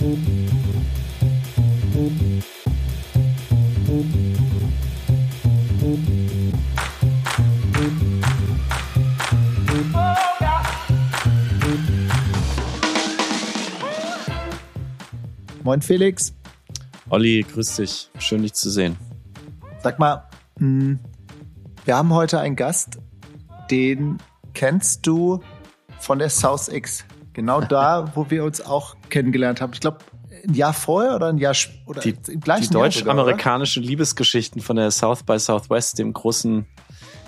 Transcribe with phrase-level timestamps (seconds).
[0.00, 0.12] Moin
[15.82, 16.32] Felix.
[17.10, 18.10] Olli, grüß dich.
[18.18, 18.96] Schön, dich zu sehen.
[19.82, 20.26] Sag mal,
[20.58, 20.98] hm,
[21.84, 22.98] wir haben heute einen Gast,
[23.70, 24.16] den
[24.54, 25.42] kennst du
[25.98, 27.04] von der South X.
[27.32, 29.72] Genau da, wo wir uns auch kennengelernt haben.
[29.72, 29.98] Ich glaube,
[30.46, 31.54] ein Jahr vorher oder ein Jahr
[31.86, 36.66] oder die, im gleichen die deutsch-amerikanischen Liebesgeschichten von der South by Southwest, dem großen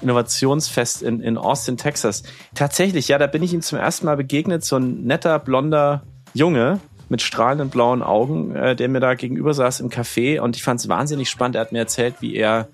[0.03, 2.23] Innovationsfest in, in Austin, Texas.
[2.55, 6.03] Tatsächlich, ja, da bin ich ihm zum ersten Mal begegnet, so ein netter, blonder
[6.35, 10.63] Junge mit strahlenden blauen Augen, äh, der mir da gegenüber saß im Café und ich
[10.63, 11.57] fand es wahnsinnig spannend.
[11.57, 12.69] Er hat mir erzählt, wie er,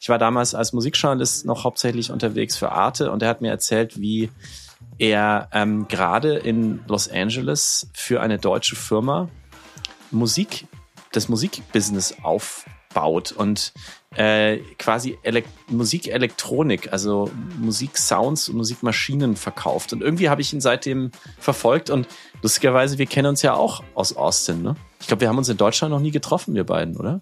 [0.00, 4.00] ich war damals als Musikjournalist noch hauptsächlich unterwegs für Arte und er hat mir erzählt,
[4.00, 4.30] wie
[4.98, 9.28] er ähm, gerade in Los Angeles für eine deutsche Firma
[10.10, 10.66] Musik,
[11.12, 13.72] das Musikbusiness aufbaut und
[14.14, 19.92] äh, quasi Elek Musikelektronik, also Musiksounds und Musikmaschinen verkauft.
[19.92, 22.06] Und irgendwie habe ich ihn seitdem verfolgt und
[22.42, 24.76] lustigerweise, wir kennen uns ja auch aus Austin, ne?
[25.00, 27.20] Ich glaube, wir haben uns in Deutschland noch nie getroffen, wir beiden, oder?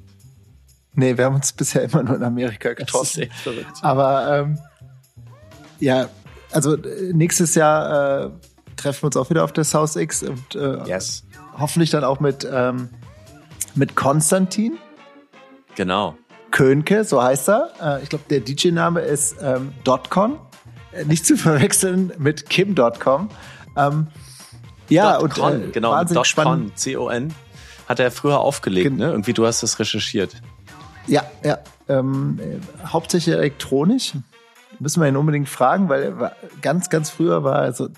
[0.95, 3.05] Nee, wir haben uns bisher immer nur in Amerika getroffen.
[3.05, 3.79] Das ist echt verrückt.
[3.83, 4.59] Aber ähm,
[5.79, 6.09] ja,
[6.53, 8.31] also äh, nächstes Jahr äh,
[8.77, 11.25] treffen wir uns auch wieder auf der South X und äh, yes.
[11.59, 12.89] hoffentlich dann auch mit, ähm,
[13.75, 14.79] mit Konstantin.
[15.75, 16.17] Genau.
[16.51, 17.71] Könke, so heißt er.
[17.81, 20.39] Äh, ich glaube, der DJ-Name ist ähm, Dotcon.
[20.93, 23.29] Äh, nicht zu verwechseln mit Kim.com.
[23.77, 24.09] Ähm,
[24.89, 26.79] ja, Dot und con, äh, genau, Dot spannend.
[26.79, 27.33] C-O-N.
[27.89, 29.11] Hat er früher aufgelegt, ne?
[29.11, 30.37] Irgendwie, du hast das recherchiert.
[31.07, 31.59] Ja, ja.
[31.89, 34.13] Ähm, äh, hauptsächlich elektronisch.
[34.81, 37.89] Müssen wir ihn unbedingt fragen, weil er war, ganz, ganz früher war er so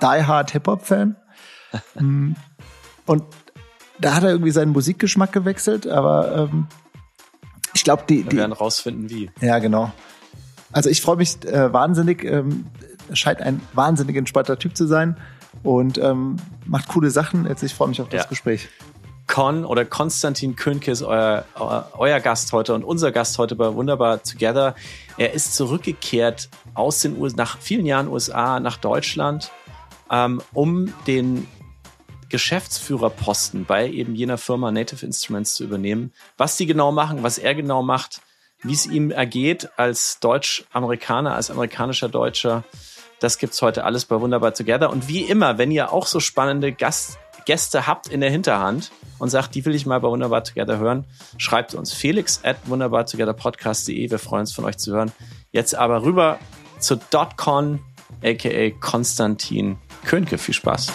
[0.00, 1.16] Die Hard Hip-Hop-Fan.
[1.94, 2.32] Mm,
[3.06, 3.22] und
[4.00, 6.66] da hat er irgendwie seinen Musikgeschmack gewechselt, aber ähm,
[7.74, 8.32] ich glaube, die, die.
[8.32, 9.30] Wir werden rausfinden, wie.
[9.40, 9.92] Ja, genau.
[10.72, 12.24] Also ich freue mich äh, wahnsinnig.
[12.24, 12.66] Ähm,
[13.12, 15.16] scheint ein wahnsinnig entspannter Typ zu sein
[15.62, 17.46] und ähm, macht coole Sachen.
[17.46, 18.28] Jetzt ich freue mich auf das ja.
[18.28, 18.68] Gespräch.
[19.30, 21.44] Con oder Konstantin Könke ist euer,
[21.96, 24.74] euer Gast heute und unser Gast heute bei Wunderbar Together.
[25.18, 29.52] Er ist zurückgekehrt aus den USA, nach vielen Jahren USA nach Deutschland,
[30.10, 31.46] ähm, um den
[32.28, 36.12] Geschäftsführerposten bei eben jener Firma Native Instruments zu übernehmen.
[36.36, 38.22] Was die genau machen, was er genau macht,
[38.64, 42.64] wie es ihm ergeht als Deutsch-Amerikaner, als amerikanischer Deutscher,
[43.20, 44.90] das gibt's heute alles bei Wunderbar Together.
[44.90, 47.18] Und wie immer, wenn ihr auch so spannende Gast
[47.50, 51.04] Gäste habt in der Hinterhand und sagt, die will ich mal bei Wunderbar Together hören,
[51.36, 54.08] schreibt uns felix at wunderbartogetherpodcast.de.
[54.08, 55.10] Wir freuen uns von euch zu hören.
[55.50, 56.38] Jetzt aber rüber
[56.78, 57.80] zu DotCon,
[58.22, 60.38] aka Konstantin Könke.
[60.38, 60.92] Viel Spaß.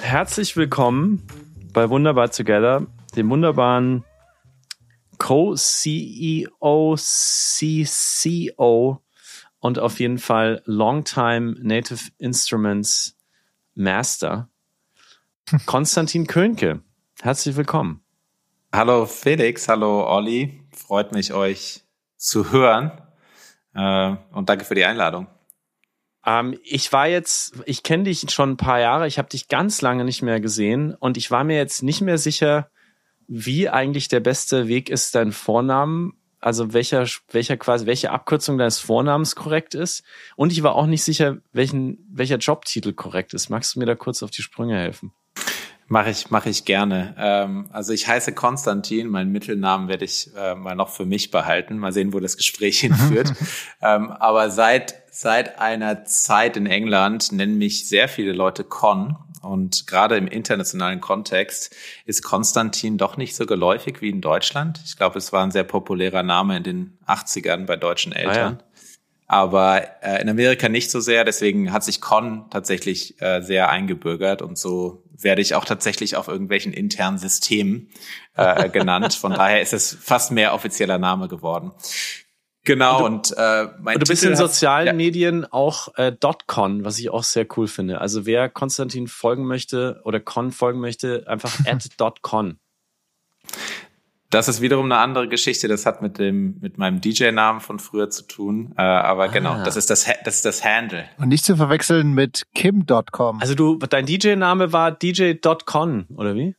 [0.00, 1.26] herzlich willkommen
[1.74, 2.86] bei Wunderbar Together,
[3.16, 4.02] dem wunderbaren
[5.18, 9.02] Co-CEO, CCO
[9.60, 13.16] und auf jeden Fall Longtime Native Instruments
[13.74, 14.48] Master,
[15.66, 16.82] Konstantin Könke.
[17.20, 18.02] Herzlich willkommen.
[18.72, 20.62] Hallo Felix, hallo Olli.
[20.72, 21.84] Freut mich, euch
[22.16, 22.92] zu hören.
[23.74, 25.26] Äh, und danke für die Einladung.
[26.24, 29.80] Ähm, ich war jetzt, ich kenne dich schon ein paar Jahre, ich habe dich ganz
[29.80, 32.70] lange nicht mehr gesehen und ich war mir jetzt nicht mehr sicher,
[33.26, 38.78] wie eigentlich der beste Weg ist, deinen Vornamen, also welcher, welcher quasi, welche Abkürzung deines
[38.78, 40.02] Vornamens korrekt ist.
[40.36, 43.50] Und ich war auch nicht sicher, welchen, welcher Jobtitel korrekt ist.
[43.50, 45.12] Magst du mir da kurz auf die Sprünge helfen?
[45.92, 47.16] Mache ich, mache ich gerne.
[47.18, 51.78] Ähm, also ich heiße Konstantin, meinen Mittelnamen werde ich äh, mal noch für mich behalten.
[51.78, 53.32] Mal sehen, wo das Gespräch hinführt.
[53.82, 59.16] ähm, aber seit, seit einer Zeit in England nennen mich sehr viele Leute Con.
[59.42, 61.74] Und gerade im internationalen Kontext
[62.04, 64.80] ist Konstantin doch nicht so geläufig wie in Deutschland.
[64.84, 68.58] Ich glaube, es war ein sehr populärer Name in den 80ern bei deutschen Eltern.
[68.60, 68.69] Ah, ja
[69.30, 71.24] aber äh, in Amerika nicht so sehr.
[71.24, 76.26] Deswegen hat sich Con tatsächlich äh, sehr eingebürgert und so werde ich auch tatsächlich auf
[76.26, 77.90] irgendwelchen internen Systemen
[78.34, 79.14] äh, genannt.
[79.14, 81.70] Von daher ist es fast mehr offizieller Name geworden.
[82.64, 84.96] Genau, und, du, und äh, mein und du bist Titel in sozialen hat, ja.
[84.96, 86.12] Medien auch äh,
[86.48, 88.00] .con, was ich auch sehr cool finde.
[88.00, 91.88] Also wer Konstantin folgen möchte oder Con folgen möchte, einfach at
[92.20, 92.58] .con.
[94.30, 95.66] Das ist wiederum eine andere Geschichte.
[95.66, 98.72] Das hat mit dem mit meinem DJ-Namen von früher zu tun.
[98.78, 99.52] Äh, aber genau, ah.
[99.54, 101.04] genau, das ist das das ist das Handle.
[101.18, 103.40] Und nicht zu verwechseln mit Kim.com.
[103.40, 106.54] Also du, dein DJ-Name war DJ.con oder wie?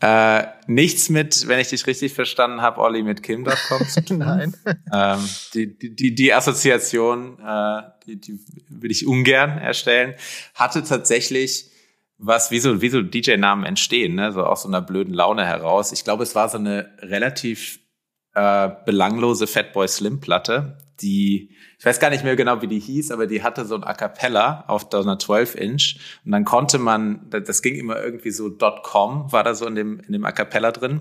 [0.00, 4.18] Äh, nichts mit, wenn ich dich richtig verstanden habe, Olli, mit Kim.com zu tun.
[4.18, 4.56] Nein.
[4.92, 5.18] Ähm,
[5.54, 10.14] die, die, die Assoziation, äh, die, die will ich ungern erstellen,
[10.54, 11.71] hatte tatsächlich
[12.22, 14.32] was, wie so, wie so DJ-Namen entstehen, ne?
[14.32, 15.92] so aus so einer blöden Laune heraus.
[15.92, 17.80] Ich glaube, es war so eine relativ
[18.34, 23.10] äh, belanglose Fatboy Slim Platte, die, ich weiß gar nicht mehr genau, wie die hieß,
[23.10, 27.28] aber die hatte so ein A Cappella auf einer 12 Inch und dann konnte man,
[27.28, 28.50] das ging immer irgendwie so
[28.82, 31.00] .com war da so in dem, in dem A Cappella drin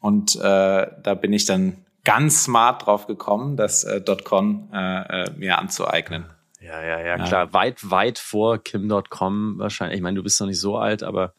[0.00, 5.30] und äh, da bin ich dann ganz smart drauf gekommen, das äh, .com äh, äh,
[5.36, 6.24] mir anzueignen.
[6.64, 7.46] Ja, ja, ja, klar.
[7.46, 7.52] Ja.
[7.52, 9.96] Weit, weit vor Kim.com wahrscheinlich.
[9.96, 11.34] Ich meine, du bist noch nicht so alt, aber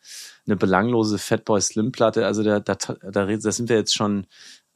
[0.45, 4.27] eine belanglose Fatboy Slim Platte, also da, da, da, da sind wir jetzt schon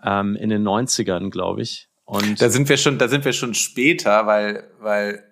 [0.04, 1.88] ähm, in den 90ern, glaube ich.
[2.06, 5.24] Und da sind wir schon, da sind wir schon später, weil, weil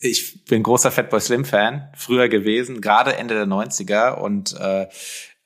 [0.00, 4.86] ich bin großer Fatboy Slim Fan, früher gewesen, gerade Ende der 90er und äh,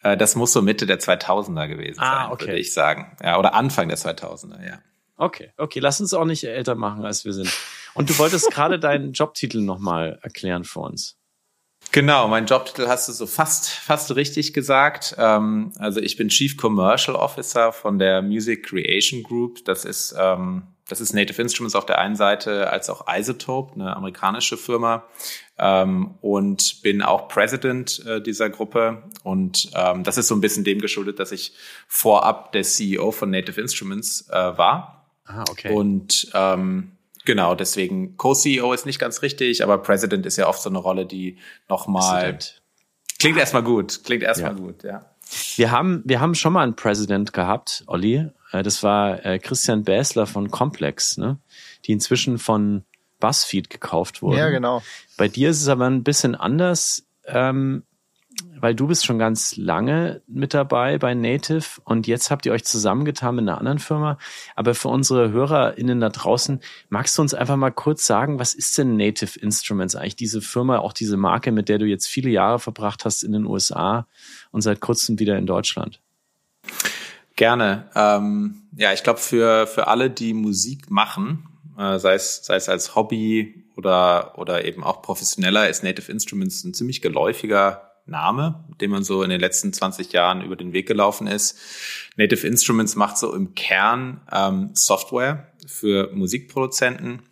[0.03, 2.47] äh, das muss so Mitte der 2000er gewesen ah, sein, okay.
[2.47, 3.17] würde ich sagen.
[3.21, 4.79] Ja, oder Anfang der 2000er, ja.
[5.17, 7.53] Okay, okay, lass uns auch nicht älter machen, als wir sind.
[7.94, 11.19] Und du wolltest gerade deinen Jobtitel nochmal erklären für uns.
[11.91, 15.14] Genau, mein Jobtitel hast du so fast fast richtig gesagt.
[15.19, 19.64] Ähm, also ich bin Chief Commercial Officer von der Music Creation Group.
[19.64, 23.97] Das ist ähm, das ist Native Instruments auf der einen Seite als auch Isotope, eine
[23.97, 25.05] amerikanische Firma,
[25.58, 29.03] ähm, und bin auch President äh, dieser Gruppe.
[29.23, 31.55] Und ähm, das ist so ein bisschen dem geschuldet, dass ich
[31.88, 35.02] vorab der CEO von Native Instruments äh, war.
[35.25, 35.73] Ah, okay.
[35.73, 36.93] Und ähm,
[37.25, 41.07] Genau, deswegen Co-CEO ist nicht ganz richtig, aber President ist ja oft so eine Rolle,
[41.07, 41.39] die
[41.69, 42.39] nochmal
[43.19, 44.59] klingt erstmal gut, klingt erstmal ja.
[44.59, 45.07] gut, ja.
[45.57, 48.29] Wir haben, wir haben schon mal einen President gehabt, Olli.
[48.51, 51.39] Äh, das war äh, Christian Bäsler von Complex, ne?
[51.87, 52.85] Die inzwischen von
[53.21, 54.39] BuzzFeed gekauft wurden.
[54.39, 54.83] Ja, genau.
[55.17, 57.07] Bei dir ist es aber ein bisschen anders.
[57.25, 57.85] Ähm,
[58.62, 62.64] weil du bist schon ganz lange mit dabei bei Native und jetzt habt ihr euch
[62.64, 64.19] zusammengetan mit einer anderen Firma.
[64.55, 68.79] Aber für unsere HörerInnen da draußen, magst du uns einfach mal kurz sagen, was ist
[68.79, 70.14] denn Native Instruments eigentlich?
[70.14, 73.46] Diese Firma, auch diese Marke, mit der du jetzt viele Jahre verbracht hast in den
[73.46, 74.06] USA
[74.52, 76.00] und seit kurzem wieder in Deutschland.
[77.34, 77.90] Gerne.
[77.96, 82.69] Ähm, ja, ich glaube, für, für alle, die Musik machen, äh, sei, es, sei es
[82.69, 88.91] als Hobby oder, oder eben auch professioneller, ist Native Instruments ein ziemlich geläufiger Name, dem
[88.91, 91.59] man so in den letzten 20 Jahren über den Weg gelaufen ist.
[92.17, 97.23] Native Instruments macht so im Kern ähm, Software für Musikproduzenten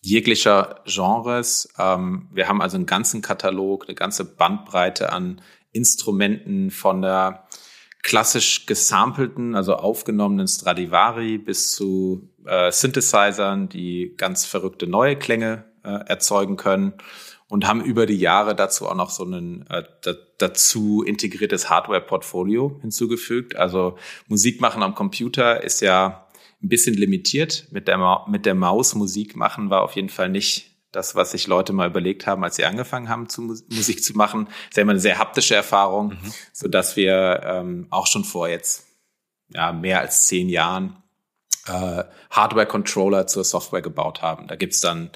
[0.00, 1.72] jeglicher Genres.
[1.78, 5.40] Ähm, wir haben also einen ganzen Katalog, eine ganze Bandbreite an
[5.70, 7.46] Instrumenten von der
[8.02, 16.04] klassisch gesampelten, also aufgenommenen Stradivari bis zu äh, Synthesizern, die ganz verrückte neue Klänge äh,
[16.08, 16.94] erzeugen können
[17.52, 19.84] und haben über die Jahre dazu auch noch so ein äh,
[20.38, 23.56] dazu integriertes Hardware-Portfolio hinzugefügt.
[23.56, 26.28] Also Musik machen am Computer ist ja
[26.62, 27.66] ein bisschen limitiert.
[27.70, 31.32] Mit der, Ma mit der Maus Musik machen war auf jeden Fall nicht das, was
[31.32, 34.46] sich Leute mal überlegt haben, als sie angefangen haben, zu Musik zu machen.
[34.46, 36.32] Das ist ja immer eine sehr haptische Erfahrung, mhm.
[36.54, 38.86] so dass wir ähm, auch schon vor jetzt
[39.50, 41.01] ja, mehr als zehn Jahren
[41.66, 44.46] äh, Hardware-Controller zur Software gebaut haben.
[44.48, 45.10] Da gibt's dann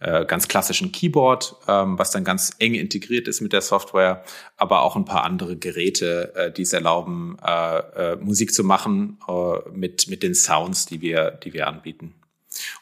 [0.00, 4.24] äh, ganz klassischen Keyboard, ähm, was dann ganz eng integriert ist mit der Software,
[4.56, 7.78] aber auch ein paar andere Geräte, äh, die es erlauben, äh,
[8.12, 12.14] äh, Musik zu machen äh, mit, mit den Sounds, die wir, die wir anbieten.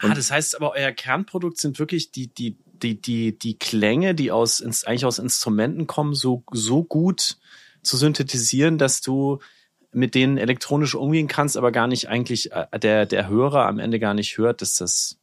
[0.03, 4.15] Und ah, das heißt aber, euer Kernprodukt sind wirklich die, die, die, die, die Klänge,
[4.15, 7.37] die aus, eigentlich aus Instrumenten kommen, so, so gut
[7.83, 9.39] zu synthetisieren, dass du
[9.93, 13.99] mit denen elektronisch umgehen kannst, aber gar nicht eigentlich äh, der der Hörer am Ende
[13.99, 15.19] gar nicht hört, dass das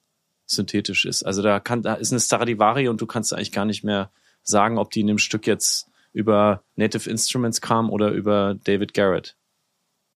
[0.45, 1.23] synthetisch ist.
[1.23, 4.11] Also da kann da ist eine Stradivari und du kannst eigentlich gar nicht mehr
[4.43, 9.35] sagen, ob die in dem Stück jetzt über Native Instruments kam oder über David Garrett.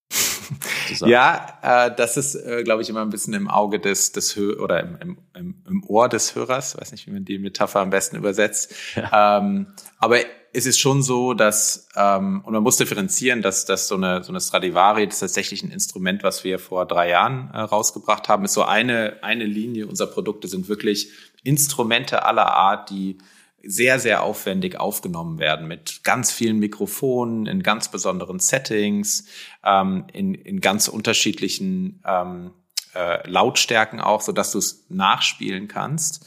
[1.06, 4.58] ja, äh, das ist, äh, glaube ich, immer ein bisschen im Auge des, des Hö
[4.60, 6.78] oder im, im, im Ohr des Hörers.
[6.78, 8.74] Weiß nicht, wie man die Metapher am besten übersetzt.
[8.96, 9.38] Ja.
[9.38, 9.68] Ähm,
[10.00, 10.18] aber
[10.54, 14.32] es ist schon so, dass, ähm, und man muss differenzieren, dass, dass so eine, so
[14.32, 18.46] eine Stradivari, das ist tatsächlich ein Instrument, was wir vor drei Jahren äh, rausgebracht haben,
[18.46, 21.10] ist so eine, eine Linie unserer Produkte sind wirklich
[21.44, 23.18] Instrumente aller Art, die
[23.64, 29.28] sehr, sehr aufwendig aufgenommen werden mit ganz vielen Mikrofonen, in ganz besonderen Settings,
[29.64, 32.52] ähm, in, in ganz unterschiedlichen ähm,
[32.96, 36.26] äh, Lautstärken auch, so dass du es nachspielen kannst.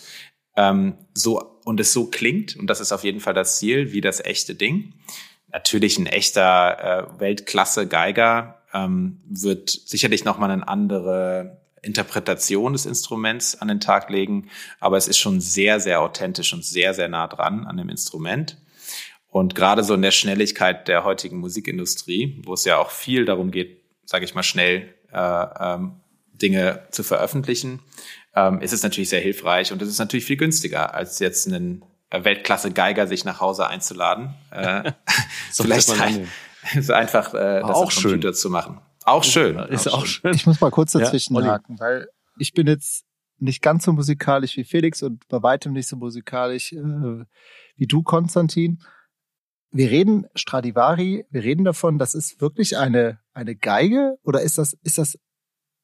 [0.57, 4.01] Ähm, so und es so klingt, und das ist auf jeden Fall das Ziel, wie
[4.01, 4.95] das echte Ding.
[5.53, 13.69] Natürlich ein echter äh, Weltklasse-Geiger ähm, wird sicherlich nochmal eine andere Interpretation des Instruments an
[13.69, 14.49] den Tag legen,
[14.81, 18.59] aber es ist schon sehr, sehr authentisch und sehr, sehr nah dran an dem Instrument.
[19.29, 23.51] Und gerade so in der Schnelligkeit der heutigen Musikindustrie, wo es ja auch viel darum
[23.51, 26.01] geht, sage ich mal, schnell äh, ähm,
[26.33, 27.81] Dinge zu veröffentlichen,
[28.35, 31.85] ähm, ist es natürlich sehr hilfreich und es ist natürlich viel günstiger, als jetzt einen
[32.11, 34.35] Weltklasse-Geiger sich nach Hause einzuladen.
[34.51, 34.93] Äh,
[35.53, 36.29] vielleicht ein,
[36.81, 38.35] so einfach äh, das auch Computer schön.
[38.35, 38.81] zu machen.
[39.05, 39.59] Auch schön.
[39.59, 40.35] Ist auch, schön.
[40.35, 43.05] Ich muss mal kurz dazwischen ja, haken, weil ich bin jetzt
[43.39, 47.25] nicht ganz so musikalisch wie Felix und bei weitem nicht so musikalisch äh,
[47.77, 48.79] wie du, Konstantin
[49.75, 54.75] wir reden Stradivari, wir reden davon, das ist wirklich eine, eine Geige oder ist das,
[54.85, 55.19] ist das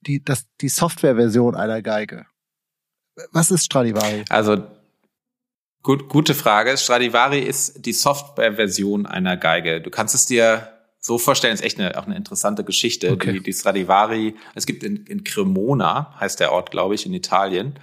[0.03, 2.27] die, das, die Softwareversion einer Geige?
[3.33, 4.25] Was ist Stradivari?
[4.29, 4.63] Also,
[5.83, 6.77] gut, gute Frage.
[6.77, 9.81] Stradivari ist die Softwareversion einer Geige.
[9.81, 10.69] Du kannst es dir
[11.01, 13.11] so vorstellen, ist echt eine, auch eine interessante Geschichte.
[13.13, 13.33] Okay.
[13.33, 17.79] Die, die Stradivari, es gibt in, in Cremona, heißt der Ort, glaube ich, in Italien.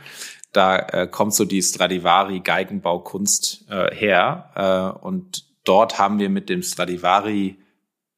[0.53, 4.51] Da äh, kommt so die Stradivari Geigenbaukunst äh, her.
[4.55, 7.57] Äh, und dort haben wir mit dem Stradivari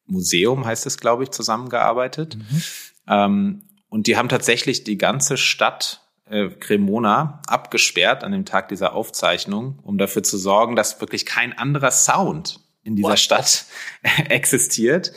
[0.06, 2.36] Museum, heißt es, glaube ich, zusammengearbeitet.
[2.36, 2.64] Mhm.
[3.08, 8.94] Ähm, und die haben tatsächlich die ganze Stadt äh, Cremona abgesperrt an dem Tag dieser
[8.94, 13.20] Aufzeichnung, um dafür zu sorgen, dass wirklich kein anderer Sound in dieser What?
[13.20, 13.66] Stadt
[14.30, 15.12] existiert.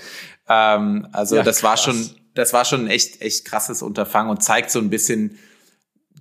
[0.48, 4.42] Ähm, also ja, das war schon, das war schon ein echt, echt krasses Unterfangen und
[4.42, 5.38] zeigt so ein bisschen,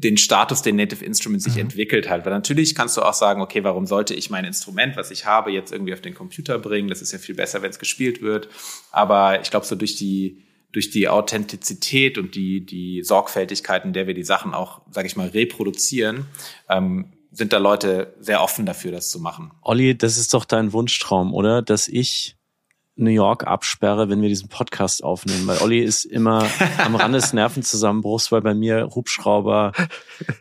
[0.02, 1.62] den Status, den Native Instrument sich mhm.
[1.62, 2.26] entwickelt hat.
[2.26, 5.52] Weil natürlich kannst du auch sagen, okay, warum sollte ich mein Instrument, was ich habe,
[5.52, 6.90] jetzt irgendwie auf den Computer bringen?
[6.90, 8.50] Das ist ja viel besser, wenn es gespielt wird.
[8.92, 14.08] Aber ich glaube, so durch die durch die Authentizität und die die Sorgfältigkeit, in der
[14.08, 16.26] wir die Sachen auch, sage ich mal, reproduzieren,
[16.70, 19.52] ähm, sind da Leute sehr offen dafür, das zu machen.
[19.62, 21.62] Olli, das ist doch dein Wunschtraum, oder?
[21.62, 22.36] Dass ich
[22.98, 26.46] New York absperre, wenn wir diesen Podcast aufnehmen, weil Olli ist immer
[26.78, 29.72] am Rande des Nervenzusammenbruchs, weil bei mir Hubschrauber,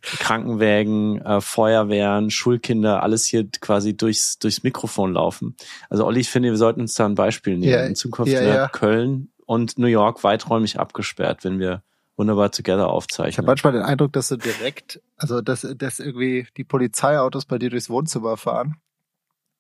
[0.03, 5.57] Krankenwägen, äh, Feuerwehren, Schulkinder, alles hier quasi durchs, durchs Mikrofon laufen.
[5.89, 7.73] Also Olli, ich finde, wir sollten uns da ein Beispiel nehmen.
[7.73, 8.69] Ja, In Zukunft ja, ja.
[8.69, 11.83] Köln und New York weiträumig abgesperrt, wenn wir
[12.15, 13.31] wunderbar together aufzeichnen.
[13.31, 17.59] Ich habe manchmal den Eindruck, dass du direkt, also dass, dass irgendwie die Polizeiautos bei
[17.59, 18.77] dir durchs Wohnzimmer fahren.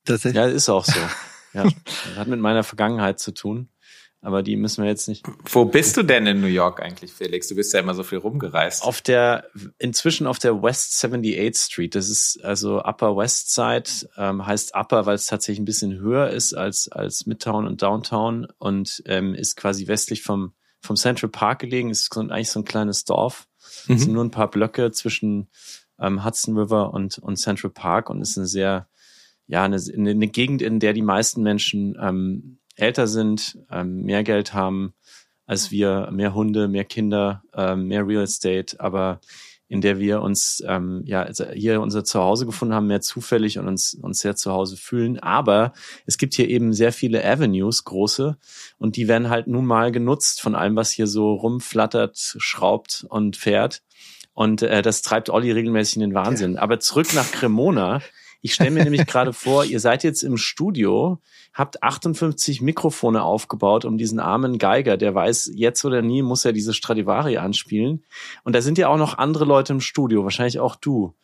[0.04, 1.00] Das ja, ist auch so.
[1.52, 1.64] Ja,
[2.14, 3.68] hat mit meiner Vergangenheit zu tun.
[4.23, 5.25] Aber die müssen wir jetzt nicht.
[5.45, 7.49] Wo bist du denn in New York eigentlich, Felix?
[7.49, 8.83] Du bist ja immer so viel rumgereist.
[8.85, 9.47] Auf der,
[9.79, 11.95] inzwischen auf der West 78th Street.
[11.95, 16.29] Das ist also Upper West Side, ähm, heißt Upper, weil es tatsächlich ein bisschen höher
[16.29, 21.61] ist als, als Midtown und Downtown und ähm, ist quasi westlich vom, vom Central Park
[21.61, 21.89] gelegen.
[21.89, 23.49] Ist so, eigentlich so ein kleines Dorf.
[23.87, 23.95] Mhm.
[23.95, 25.49] Es sind nur ein paar Blöcke zwischen
[25.99, 28.87] ähm, Hudson River und, und Central Park und ist eine sehr,
[29.47, 34.55] ja, eine, eine Gegend, in der die meisten Menschen ähm, älter sind, ähm, mehr Geld
[34.55, 34.95] haben
[35.51, 39.21] als wir, mehr Hunde, mehr Kinder, ähm, mehr Real Estate, aber
[39.67, 43.67] in der wir uns ähm, ja also hier unser Zuhause gefunden haben, mehr zufällig und
[43.67, 45.19] uns uns sehr zu Hause fühlen.
[45.19, 45.73] Aber
[46.07, 48.37] es gibt hier eben sehr viele Avenues, große,
[48.79, 53.37] und die werden halt nun mal genutzt von allem, was hier so rumflattert, schraubt und
[53.37, 53.83] fährt.
[54.35, 56.59] Und äh, das treibt Olli regelmäßig in den Wahnsinn.
[56.59, 58.03] Aber zurück nach Cremona.
[58.42, 61.18] Ich stelle mir nämlich gerade vor, ihr seid jetzt im Studio,
[61.52, 66.52] habt 58 Mikrofone aufgebaut, um diesen armen Geiger, der weiß, jetzt oder nie muss er
[66.52, 68.04] diese Stradivari anspielen.
[68.44, 71.14] Und da sind ja auch noch andere Leute im Studio, wahrscheinlich auch du.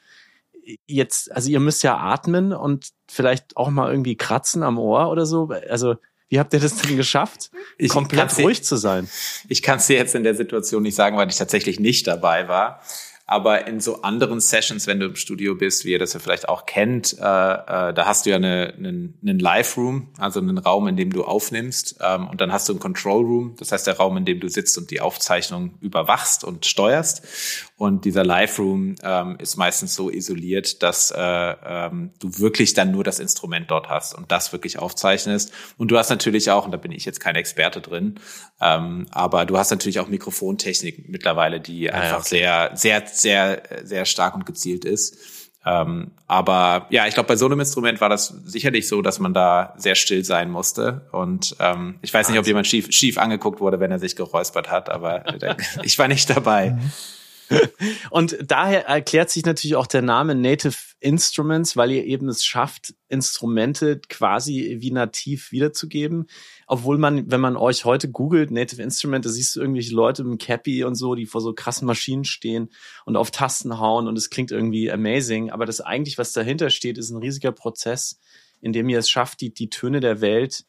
[0.86, 5.24] Jetzt, also ihr müsst ja atmen und vielleicht auch mal irgendwie kratzen am Ohr oder
[5.24, 5.50] so.
[5.68, 5.96] Also
[6.28, 9.08] wie habt ihr das denn geschafft, ich komplett ruhig zu sein?
[9.48, 12.48] Ich kann es dir jetzt in der Situation nicht sagen, weil ich tatsächlich nicht dabei
[12.48, 12.82] war.
[13.28, 16.48] Aber in so anderen Sessions, wenn du im Studio bist, wie ihr das ja vielleicht
[16.48, 20.86] auch kennt, äh, äh, da hast du ja eine, einen, einen Live-Room, also einen Raum,
[20.86, 21.98] in dem du aufnimmst.
[22.00, 24.78] Ähm, und dann hast du einen Control-Room, das heißt der Raum, in dem du sitzt
[24.78, 27.66] und die Aufzeichnung überwachst und steuerst.
[27.78, 33.04] Und dieser Live-Room ähm, ist meistens so isoliert, dass äh, ähm, du wirklich dann nur
[33.04, 35.52] das Instrument dort hast und das wirklich aufzeichnest.
[35.76, 38.18] Und du hast natürlich auch, und da bin ich jetzt kein Experte drin,
[38.62, 42.28] ähm, aber du hast natürlich auch Mikrofontechnik mittlerweile, die einfach ja, okay.
[42.28, 45.16] sehr, sehr sehr, sehr stark und gezielt ist.
[45.64, 49.34] Ähm, aber ja, ich glaube, bei so einem Instrument war das sicherlich so, dass man
[49.34, 51.08] da sehr still sein musste.
[51.10, 54.70] Und ähm, ich weiß nicht, ob jemand schief, schief angeguckt wurde, wenn er sich geräuspert
[54.70, 55.24] hat, aber
[55.82, 56.70] ich war nicht dabei.
[56.70, 56.92] Mhm.
[58.10, 62.94] Und daher erklärt sich natürlich auch der Name Native Instruments, weil ihr eben es schafft,
[63.08, 66.26] Instrumente quasi wie nativ wiederzugeben.
[66.66, 70.40] Obwohl man, wenn man euch heute googelt, Native Instrument, da siehst du irgendwelche Leute mit
[70.40, 72.70] Cappy und so, die vor so krassen Maschinen stehen
[73.04, 75.50] und auf Tasten hauen und es klingt irgendwie amazing.
[75.50, 78.18] Aber das eigentlich, was dahinter steht, ist ein riesiger Prozess,
[78.60, 80.64] in dem ihr es schafft, die, die Töne der Welt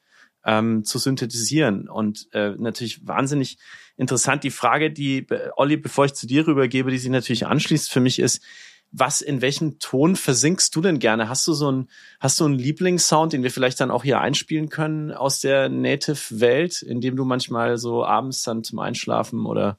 [0.45, 1.87] ähm, zu synthetisieren.
[1.87, 3.57] Und äh, natürlich wahnsinnig
[3.95, 4.43] interessant.
[4.43, 8.19] Die Frage, die, Olli, bevor ich zu dir rübergebe, die sich natürlich anschließt für mich
[8.19, 8.43] ist,
[8.91, 11.29] was, in welchem Ton versinkst du denn gerne?
[11.29, 11.89] Hast du so einen,
[12.19, 16.81] hast du einen Lieblingssound, den wir vielleicht dann auch hier einspielen können aus der Native-Welt,
[16.81, 19.77] in dem du manchmal so abends dann zum Einschlafen oder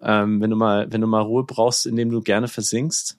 [0.00, 3.18] ähm, wenn du mal, wenn du mal Ruhe brauchst, in dem du gerne versinkst?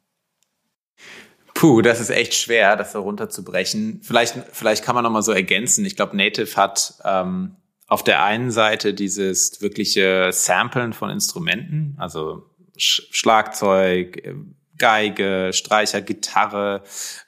[1.54, 4.02] Puh, das ist echt schwer, das so runterzubrechen.
[4.02, 5.86] Vielleicht, vielleicht kann man noch mal so ergänzen.
[5.86, 7.56] Ich glaube, Native hat ähm,
[7.88, 14.24] auf der einen Seite dieses wirkliche Samplen von Instrumenten, also Sch Schlagzeug,
[14.82, 16.82] Geige, Streicher, Gitarre,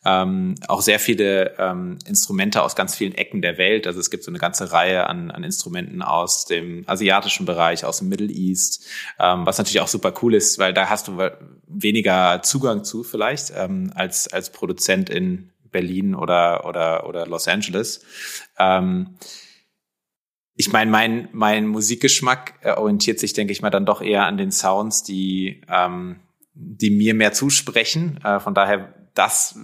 [0.03, 3.85] ähm, auch sehr viele ähm, Instrumente aus ganz vielen Ecken der Welt.
[3.85, 7.99] Also es gibt so eine ganze Reihe an, an Instrumenten aus dem asiatischen Bereich, aus
[7.99, 8.87] dem Middle East,
[9.19, 11.19] ähm, was natürlich auch super cool ist, weil da hast du
[11.67, 18.03] weniger Zugang zu vielleicht ähm, als als Produzent in Berlin oder oder oder Los Angeles.
[18.57, 19.15] Ähm,
[20.55, 24.37] ich meine, mein, mein Musikgeschmack äh, orientiert sich, denke ich mal, dann doch eher an
[24.37, 26.17] den Sounds, die ähm,
[26.53, 28.19] die mir mehr zusprechen.
[28.23, 29.55] Äh, von daher, das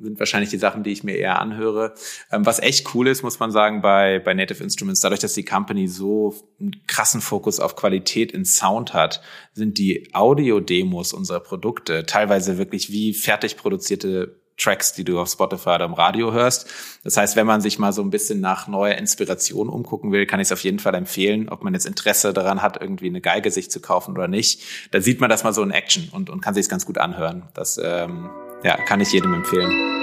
[0.00, 1.94] sind wahrscheinlich die Sachen, die ich mir eher anhöre.
[2.30, 5.44] Ähm, was echt cool ist, muss man sagen, bei, bei Native Instruments, dadurch, dass die
[5.44, 9.22] Company so einen krassen Fokus auf Qualität in Sound hat,
[9.52, 15.70] sind die Audio-Demos unserer Produkte teilweise wirklich wie fertig produzierte Tracks, die du auf Spotify
[15.70, 16.68] oder im Radio hörst.
[17.04, 20.40] Das heißt, wenn man sich mal so ein bisschen nach neuer Inspiration umgucken will, kann
[20.40, 23.50] ich es auf jeden Fall empfehlen, ob man jetzt Interesse daran hat, irgendwie eine Geige
[23.50, 24.62] sich zu kaufen oder nicht.
[24.90, 27.44] Da sieht man das mal so in Action und, und kann sich ganz gut anhören.
[27.54, 28.30] Das ähm,
[28.62, 29.96] ja, kann ich jedem empfehlen.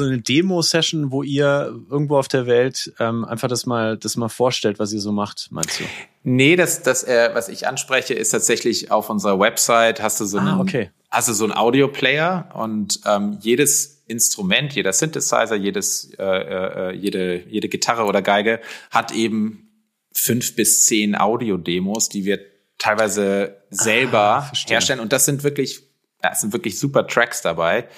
[0.00, 4.28] Also eine Demo-Session, wo ihr irgendwo auf der Welt ähm, einfach das mal, das mal
[4.28, 5.84] vorstellt, was ihr so macht, meinst du?
[6.24, 10.38] Nee, das, das, äh, was ich anspreche, ist tatsächlich auf unserer Website hast du so
[10.38, 10.90] einen, ah, okay.
[11.10, 17.44] hast du so einen Audio-Player und ähm, jedes Instrument, jeder Synthesizer, jedes, äh, äh, jede,
[17.48, 18.60] jede Gitarre oder Geige
[18.90, 19.68] hat eben
[20.12, 22.40] fünf bis zehn Audio-Demos, die wir
[22.78, 25.00] teilweise selber ah, herstellen.
[25.00, 25.82] Und das sind wirklich,
[26.22, 27.88] ja, sind wirklich super Tracks dabei.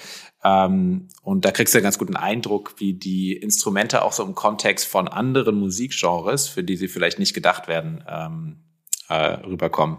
[0.43, 4.35] Ähm, und da kriegst du einen ganz guten Eindruck, wie die Instrumente auch so im
[4.35, 8.57] Kontext von anderen Musikgenres, für die sie vielleicht nicht gedacht werden, ähm,
[9.09, 9.97] äh, rüberkommen.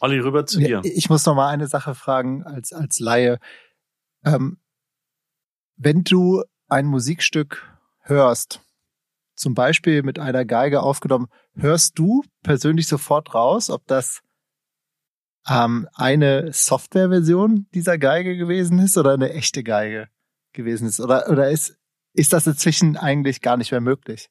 [0.00, 0.80] Olli, rüber zu dir.
[0.84, 3.38] Ich muss noch mal eine Sache fragen als, als Laie.
[4.24, 4.58] Ähm,
[5.76, 7.62] wenn du ein Musikstück
[8.00, 8.60] hörst,
[9.34, 14.22] zum Beispiel mit einer Geige aufgenommen, hörst du persönlich sofort raus, ob das
[15.48, 20.08] ähm, eine Softwareversion dieser Geige gewesen ist oder eine echte Geige
[20.52, 21.00] gewesen ist?
[21.00, 21.76] Oder, oder ist,
[22.14, 24.30] ist das inzwischen eigentlich gar nicht mehr möglich?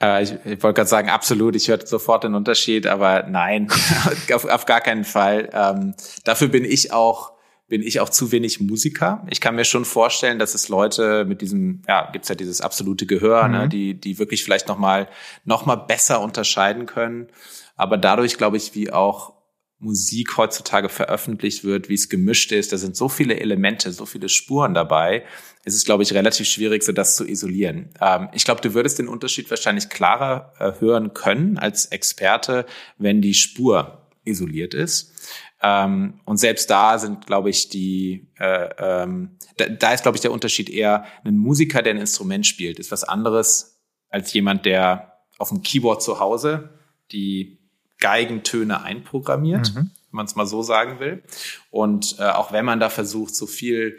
[0.00, 3.68] Äh, ich, ich wollte gerade sagen, absolut, ich höre sofort den Unterschied, aber nein,
[4.34, 5.50] auf, auf, gar keinen Fall.
[5.52, 5.94] Ähm,
[6.24, 9.26] dafür bin ich auch bin ich auch zu wenig Musiker.
[9.28, 13.04] Ich kann mir schon vorstellen, dass es Leute mit diesem, ja, gibt's ja dieses absolute
[13.04, 13.62] Gehör, ne, mhm.
[13.64, 15.06] ne, die, die wirklich vielleicht nochmal
[15.44, 17.28] noch mal besser unterscheiden können.
[17.78, 19.32] Aber dadurch, glaube ich, wie auch
[19.78, 24.28] Musik heutzutage veröffentlicht wird, wie es gemischt ist, da sind so viele Elemente, so viele
[24.28, 25.24] Spuren dabei,
[25.64, 27.90] ist es, glaube ich, relativ schwierig, so das zu isolieren.
[28.00, 32.66] Ähm, ich glaube, du würdest den Unterschied wahrscheinlich klarer äh, hören können als Experte,
[32.98, 35.14] wenn die Spur isoliert ist.
[35.62, 40.22] Ähm, und selbst da sind, glaube ich, die, äh, ähm, da, da ist, glaube ich,
[40.22, 45.20] der Unterschied eher, ein Musiker, der ein Instrument spielt, ist was anderes als jemand, der
[45.38, 46.74] auf dem Keyboard zu Hause
[47.12, 47.57] die
[47.98, 49.76] Geigentöne einprogrammiert, mhm.
[49.76, 51.22] wenn man es mal so sagen will.
[51.70, 53.98] Und äh, auch wenn man da versucht, so viel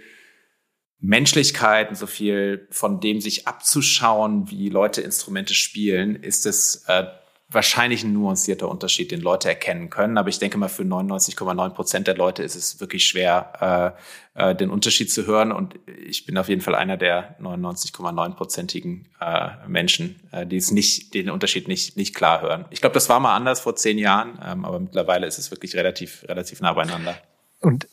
[0.99, 7.05] Menschlichkeit und so viel von dem sich abzuschauen, wie Leute Instrumente spielen, ist es äh,
[7.51, 10.17] wahrscheinlich ein nuancierter Unterschied, den Leute erkennen können.
[10.17, 13.95] Aber ich denke mal, für 99,9 Prozent der Leute ist es wirklich schwer,
[14.35, 15.51] äh, äh, den Unterschied zu hören.
[15.51, 21.15] Und ich bin auf jeden Fall einer der 99,9-prozentigen äh, Menschen, äh, die es nicht,
[21.15, 22.65] den Unterschied nicht, nicht klar hören.
[22.69, 25.75] Ich glaube, das war mal anders vor zehn Jahren, ähm, aber mittlerweile ist es wirklich
[25.75, 27.17] relativ, relativ nah beieinander.
[27.61, 27.87] Und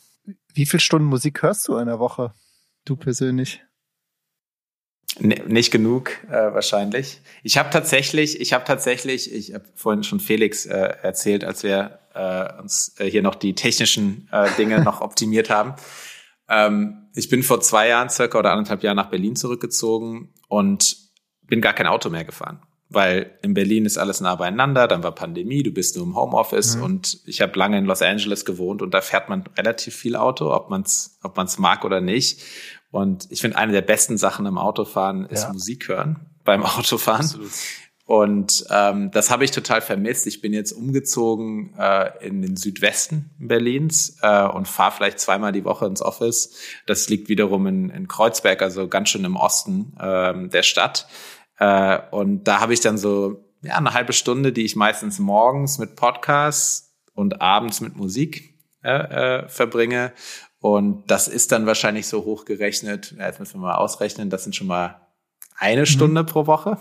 [0.52, 2.34] wie viele Stunden Musik hörst du in der Woche?
[2.84, 3.62] Du persönlich?
[5.18, 7.20] Nicht genug äh, wahrscheinlich.
[7.42, 12.00] Ich habe tatsächlich, ich habe tatsächlich, ich habe vorhin schon Felix äh, erzählt, als wir
[12.14, 15.74] äh, uns äh, hier noch die technischen äh, Dinge noch optimiert haben.
[16.48, 20.96] Ähm, ich bin vor zwei Jahren circa oder anderthalb Jahren nach Berlin zurückgezogen und
[21.42, 24.86] bin gar kein Auto mehr gefahren, weil in Berlin ist alles nah beieinander.
[24.86, 26.82] Dann war Pandemie, du bist nur im Homeoffice mhm.
[26.82, 30.52] und ich habe lange in Los Angeles gewohnt und da fährt man relativ viel Auto,
[30.52, 32.42] ob man es ob man's mag oder nicht.
[32.90, 35.52] Und ich finde, eine der besten Sachen im Autofahren ist ja.
[35.52, 37.24] Musik hören beim Autofahren.
[37.24, 37.50] Absolut.
[38.06, 40.28] Und ähm, das habe ich total vermisst.
[40.28, 45.64] Ich bin jetzt umgezogen äh, in den Südwesten Berlins äh, und fahre vielleicht zweimal die
[45.64, 46.54] Woche ins Office.
[46.86, 51.08] Das liegt wiederum in, in Kreuzberg, also ganz schön im Osten äh, der Stadt.
[51.58, 55.78] Äh, und da habe ich dann so ja, eine halbe Stunde, die ich meistens morgens
[55.78, 60.12] mit Podcasts und abends mit Musik äh, äh, verbringe.
[60.60, 64.56] Und das ist dann wahrscheinlich so hochgerechnet, ja, jetzt müssen wir mal ausrechnen, das sind
[64.56, 65.06] schon mal
[65.58, 65.86] eine mhm.
[65.86, 66.78] Stunde pro Woche.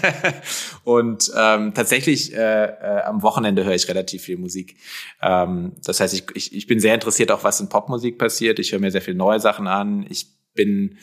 [0.84, 4.76] und ähm, tatsächlich äh, äh, am Wochenende höre ich relativ viel Musik.
[5.20, 8.58] Ähm, das heißt, ich, ich, ich bin sehr interessiert auch, was in Popmusik passiert.
[8.58, 10.06] Ich höre mir sehr viel neue Sachen an.
[10.08, 10.98] Ich bin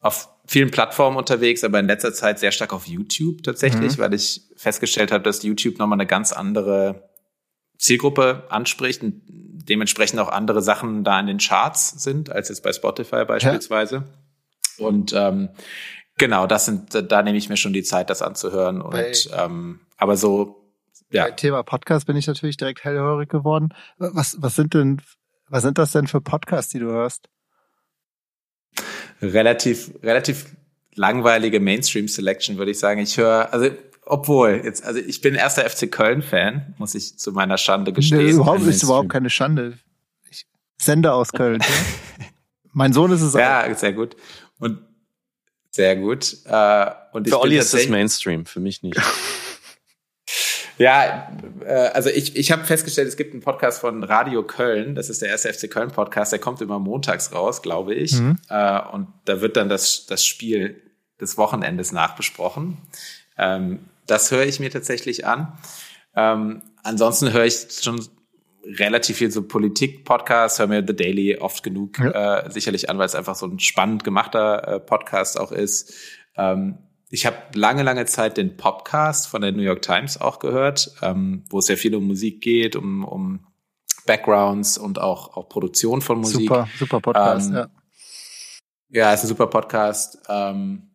[0.00, 4.02] auf vielen Plattformen unterwegs, aber in letzter Zeit sehr stark auf YouTube tatsächlich, mhm.
[4.02, 7.08] weil ich festgestellt habe, dass YouTube nochmal eine ganz andere
[7.78, 9.22] Zielgruppe anspricht und
[9.68, 14.04] dementsprechend auch andere Sachen da in den Charts sind, als jetzt bei Spotify beispielsweise.
[14.78, 14.86] Ja.
[14.86, 15.50] Und ähm,
[16.16, 18.80] Genau, das sind, da nehme ich mir schon die Zeit, das anzuhören.
[18.80, 20.70] Und bei, ähm, aber so,
[21.10, 21.30] ja.
[21.30, 23.70] Thema Podcast bin ich natürlich direkt hellhörig geworden.
[23.98, 25.00] Was, was sind denn,
[25.48, 27.28] was sind das denn für Podcasts, die du hörst?
[29.20, 30.46] Relativ, relativ
[30.94, 33.00] langweilige Mainstream-Selection, würde ich sagen.
[33.00, 33.70] Ich höre, also
[34.06, 38.24] obwohl, jetzt, also ich bin erster FC Köln-Fan, muss ich zu meiner Schande gestehen.
[38.24, 39.78] Nee, überhaupt ist überhaupt keine Schande.
[40.30, 40.46] Ich
[40.78, 41.60] sende aus Köln.
[41.60, 41.66] ja?
[42.72, 43.40] mein Sohn ist es auch.
[43.40, 44.16] Ja, sehr gut.
[44.58, 44.78] Und
[45.70, 46.36] sehr gut.
[46.44, 49.00] Äh, und für Olli ist das Mainstream, für mich nicht.
[50.78, 51.32] ja,
[51.64, 55.22] äh, also ich, ich habe festgestellt, es gibt einen Podcast von Radio Köln, das ist
[55.22, 58.12] der erste FC Köln Podcast, der kommt immer montags raus, glaube ich.
[58.12, 58.36] Mhm.
[58.50, 60.80] Äh, und da wird dann das, das Spiel
[61.20, 62.78] des Wochenendes nachbesprochen.
[63.36, 65.58] Ähm, das höre ich mir tatsächlich an.
[66.14, 68.00] Ähm, ansonsten höre ich schon
[68.64, 72.38] relativ viel so Politik-Podcasts, höre mir The Daily oft genug ja.
[72.38, 75.94] äh, sicherlich an, weil es einfach so ein spannend gemachter äh, Podcast auch ist.
[76.36, 76.78] Ähm,
[77.10, 81.44] ich habe lange, lange Zeit den Podcast von der New York Times auch gehört, ähm,
[81.50, 83.46] wo es sehr viel um Musik geht, um, um
[84.06, 86.48] Backgrounds und auch, auch Produktion von Musik.
[86.48, 87.68] Super, super Podcast, ähm, ja.
[88.90, 90.18] Ja, ist ein super Podcast.
[90.28, 90.93] Ähm,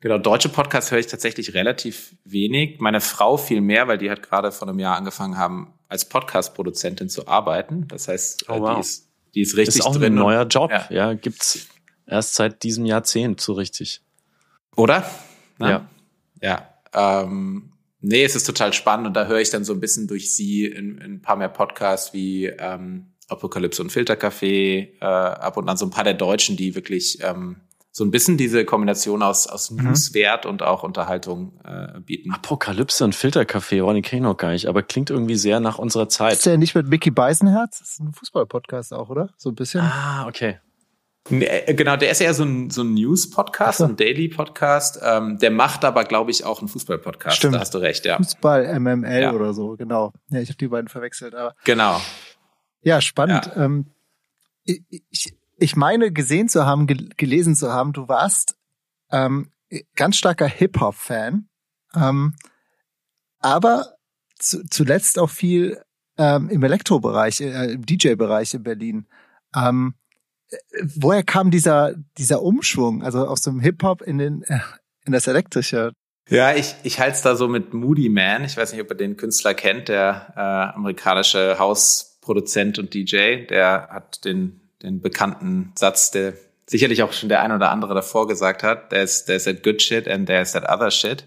[0.00, 2.80] Genau, deutsche Podcasts höre ich tatsächlich relativ wenig.
[2.80, 7.10] Meine Frau viel mehr, weil die hat gerade vor einem Jahr angefangen haben, als Podcast-Produzentin
[7.10, 7.86] zu arbeiten.
[7.88, 8.74] Das heißt, oh, wow.
[8.74, 10.14] die, ist, die ist richtig ist auch drin.
[10.14, 10.86] Ein neuer Job, ja.
[10.88, 11.68] ja, gibt's
[12.06, 14.00] erst seit diesem Jahrzehnt so richtig.
[14.74, 15.04] Oder?
[15.58, 15.70] Na?
[15.70, 15.90] Ja.
[16.40, 17.22] Ja.
[17.22, 20.34] Ähm, nee, es ist total spannend und da höre ich dann so ein bisschen durch
[20.34, 25.68] sie in, in ein paar mehr Podcasts wie ähm, Apokalypse und Filterkaffee, äh, ab und
[25.68, 27.60] an so ein paar der Deutschen, die wirklich ähm,
[27.92, 29.84] so ein bisschen diese Kombination aus, aus mhm.
[29.84, 32.32] Newswert und auch Unterhaltung äh, bieten.
[32.32, 35.78] Apokalypse und Filterkaffee, oh, den kenne ich noch gar nicht, aber klingt irgendwie sehr nach
[35.78, 36.34] unserer Zeit.
[36.34, 37.80] Ist der nicht mit Mickey Beisenherz?
[37.80, 39.30] Das ist ein Fußball-Podcast auch, oder?
[39.36, 39.80] So ein bisschen.
[39.80, 40.58] Ah, okay.
[41.28, 43.84] Äh, genau, der ist eher so ein, so ein News-Podcast, so.
[43.84, 45.00] ein Daily-Podcast.
[45.02, 47.36] Ähm, der macht aber, glaube ich, auch einen Fußball-Podcast.
[47.36, 47.56] Stimmt.
[47.56, 48.16] Da hast du recht, ja.
[48.16, 49.32] Fußball, MML ja.
[49.32, 50.12] oder so, genau.
[50.28, 51.34] Ja, ich habe die beiden verwechselt.
[51.34, 52.00] Aber genau.
[52.82, 53.50] Ja, spannend.
[53.54, 53.64] Ja.
[53.64, 53.92] Ähm,
[54.64, 58.56] ich, ich, ich meine gesehen zu haben, gel gelesen zu haben, du warst
[59.12, 59.50] ähm,
[59.94, 61.48] ganz starker Hip-Hop-Fan,
[61.94, 62.34] ähm,
[63.38, 63.94] aber
[64.38, 65.82] zu, zuletzt auch viel
[66.18, 69.06] ähm, im Elektrobereich, äh, im DJ-Bereich in Berlin.
[69.54, 69.94] Ähm,
[70.82, 74.60] woher kam dieser dieser Umschwung, also aus dem Hip-Hop in äh,
[75.04, 75.92] in das Elektrische?
[76.28, 78.44] Ja, ich, ich halte es da so mit Moody Man.
[78.44, 83.46] Ich weiß nicht, ob ihr den Künstler kennt, der äh, amerikanische Hausproduzent und DJ.
[83.46, 86.34] Der hat den den bekannten Satz, der
[86.66, 90.08] sicherlich auch schon der ein oder andere davor gesagt hat, there's, there's that good shit
[90.08, 91.24] and there's that other shit.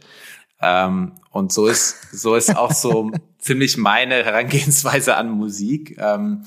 [0.62, 5.98] Ähm, und so ist, so ist auch so ziemlich meine Herangehensweise an Musik.
[6.00, 6.46] Ähm,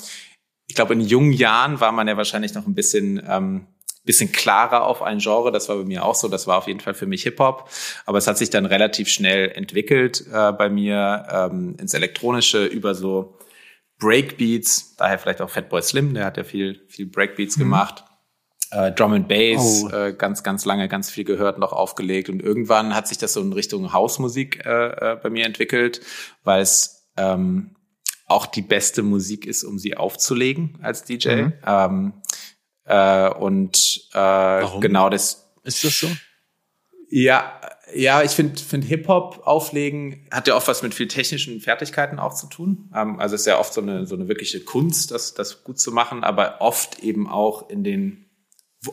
[0.66, 3.66] ich glaube, in jungen Jahren war man ja wahrscheinlich noch ein bisschen, ähm,
[4.04, 5.52] bisschen klarer auf ein Genre.
[5.52, 6.28] Das war bei mir auch so.
[6.28, 7.68] Das war auf jeden Fall für mich Hip-Hop.
[8.06, 12.94] Aber es hat sich dann relativ schnell entwickelt äh, bei mir ähm, ins Elektronische über
[12.94, 13.36] so
[13.98, 17.62] Breakbeats, daher vielleicht auch Fatboy Slim, der hat ja viel, viel Breakbeats mhm.
[17.62, 18.04] gemacht.
[18.70, 19.88] Äh, Drum and Bass, oh.
[19.90, 22.28] äh, ganz, ganz lange, ganz viel gehört und auch aufgelegt.
[22.28, 26.00] Und irgendwann hat sich das so in Richtung Hausmusik äh, äh, bei mir entwickelt,
[26.42, 27.76] weil es ähm,
[28.26, 31.28] auch die beste Musik ist, um sie aufzulegen als DJ.
[31.28, 31.52] Mhm.
[31.64, 32.12] Ähm,
[32.84, 35.54] äh, und äh, genau das.
[35.62, 36.08] Ist das so?
[37.08, 37.60] Ja,
[37.94, 42.34] ja, ich finde find Hip-Hop auflegen hat ja oft was mit viel technischen Fertigkeiten auch
[42.34, 42.90] zu tun.
[42.94, 45.78] Ähm, also es ist ja oft so eine, so eine wirkliche Kunst, das, das gut
[45.78, 48.26] zu machen, aber oft eben auch in den,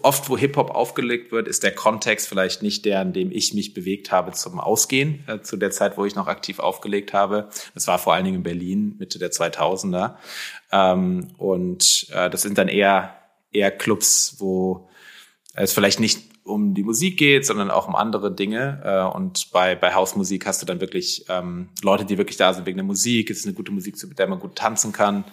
[0.04, 3.74] oft wo Hip-Hop aufgelegt wird, ist der Kontext vielleicht nicht der, in dem ich mich
[3.74, 7.50] bewegt habe zum Ausgehen, äh, zu der Zeit, wo ich noch aktiv aufgelegt habe.
[7.74, 10.18] Das war vor allen Dingen in Berlin, Mitte der 2000er.
[10.72, 13.18] Ähm, und äh, das sind dann eher,
[13.52, 14.88] eher Clubs, wo
[15.56, 18.82] es vielleicht nicht um die Musik geht, sondern auch um andere Dinge.
[18.84, 22.66] Äh, und bei, bei Hausmusik hast du dann wirklich ähm, Leute, die wirklich da sind
[22.66, 23.30] wegen der Musik.
[23.30, 25.24] Es ist eine gute Musik, mit der man gut tanzen kann.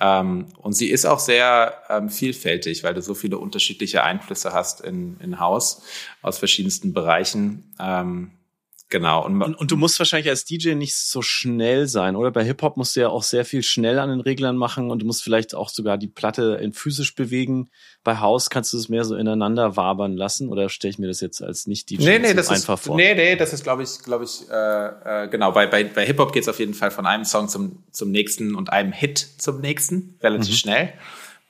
[0.00, 4.80] Ähm, und sie ist auch sehr ähm, vielfältig, weil du so viele unterschiedliche Einflüsse hast
[4.80, 5.82] in, in Haus
[6.22, 7.74] aus verschiedensten Bereichen.
[7.80, 8.30] Ähm,
[8.92, 9.24] Genau.
[9.24, 12.30] Und, und, und, du musst wahrscheinlich als DJ nicht so schnell sein, oder?
[12.30, 15.06] Bei Hip-Hop musst du ja auch sehr viel schnell an den Reglern machen und du
[15.06, 17.70] musst vielleicht auch sogar die Platte in physisch bewegen.
[18.04, 21.22] Bei House kannst du es mehr so ineinander wabern lassen oder stelle ich mir das
[21.22, 22.96] jetzt als Nicht-DJ nee, nee, das einfach ist, vor?
[22.96, 25.52] Nee, nee, das ist, glaube ich, glaube ich, äh, äh, genau.
[25.52, 28.54] Bei, bei, bei Hip-Hop geht es auf jeden Fall von einem Song zum, zum nächsten
[28.54, 30.58] und einem Hit zum nächsten, relativ mhm.
[30.58, 30.92] schnell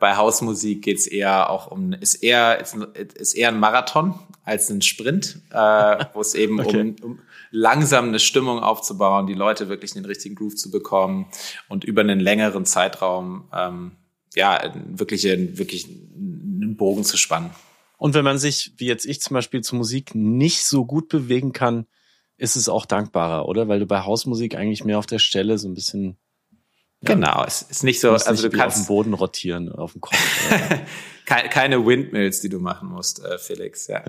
[0.03, 2.75] bei Hausmusik geht's eher auch um, ist eher, ist,
[3.15, 6.81] ist eher ein Marathon als ein Sprint, äh, wo es eben okay.
[6.81, 7.19] um, um
[7.53, 11.27] langsam eine Stimmung aufzubauen, die Leute wirklich in den richtigen Groove zu bekommen
[11.69, 13.93] und über einen längeren Zeitraum ähm,
[14.35, 17.51] ja wirklich, wirklich einen Bogen zu spannen.
[17.97, 21.53] Und wenn man sich, wie jetzt ich zum Beispiel, zur Musik nicht so gut bewegen
[21.53, 21.87] kann,
[22.39, 23.69] ist es auch dankbarer, oder?
[23.69, 26.17] Weil du bei Hausmusik eigentlich mehr auf der Stelle so ein bisschen
[27.03, 30.17] Genau, es ist nicht so, also du kannst auf dem Boden rotieren, auf dem Kopf.
[31.25, 33.87] keine Windmills, die du machen musst, äh, Felix.
[33.87, 34.05] Ja.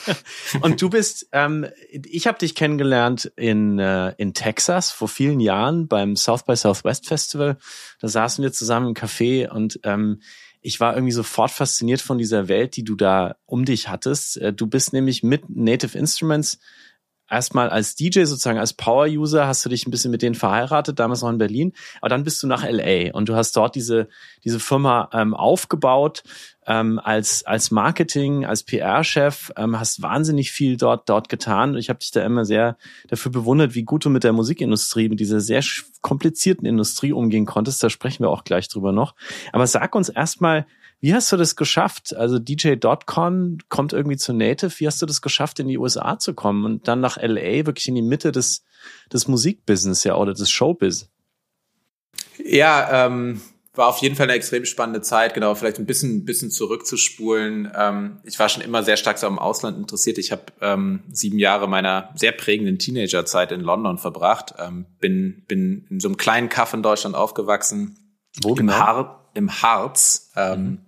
[0.60, 5.88] Und du bist, ähm, ich habe dich kennengelernt in äh, in Texas vor vielen Jahren
[5.88, 7.56] beim South by Southwest Festival.
[8.00, 10.20] Da saßen wir zusammen im Café und ähm,
[10.62, 14.36] ich war irgendwie sofort fasziniert von dieser Welt, die du da um dich hattest.
[14.36, 16.58] Äh, du bist nämlich mit Native Instruments
[17.30, 21.22] erstmal als DJ sozusagen, als Power-User hast du dich ein bisschen mit denen verheiratet, damals
[21.22, 24.08] noch in Berlin, aber dann bist du nach LA und du hast dort diese,
[24.44, 26.22] diese Firma ähm, aufgebaut
[26.66, 31.76] ähm, als, als Marketing, als PR-Chef, ähm, hast wahnsinnig viel dort, dort getan.
[31.76, 32.76] Ich habe dich da immer sehr
[33.08, 35.64] dafür bewundert, wie gut du mit der Musikindustrie, mit dieser sehr
[36.00, 37.82] komplizierten Industrie umgehen konntest.
[37.82, 39.14] Da sprechen wir auch gleich drüber noch.
[39.52, 40.66] Aber sag uns erstmal,
[41.00, 42.14] wie hast du das geschafft?
[42.14, 44.72] Also DJ.con kommt irgendwie zu Native.
[44.78, 47.88] Wie hast du das geschafft, in die USA zu kommen und dann nach LA, wirklich
[47.88, 48.64] in die Mitte des,
[49.12, 51.08] des Musikbusiness ja oder des Showbiz?
[52.44, 53.40] Ja, ähm,
[53.74, 57.72] war auf jeden Fall eine extrem spannende Zeit, genau, vielleicht ein bisschen, bisschen zurückzuspulen.
[57.74, 60.18] Ähm, ich war schon immer sehr stark so am Ausland interessiert.
[60.18, 64.54] Ich habe ähm, sieben Jahre meiner sehr prägenden Teenagerzeit in London verbracht.
[64.58, 67.96] Ähm, bin, bin in so einem kleinen Kaff in Deutschland aufgewachsen.
[68.42, 68.74] Wo genau?
[68.74, 70.78] Har im Harz ähm, mhm.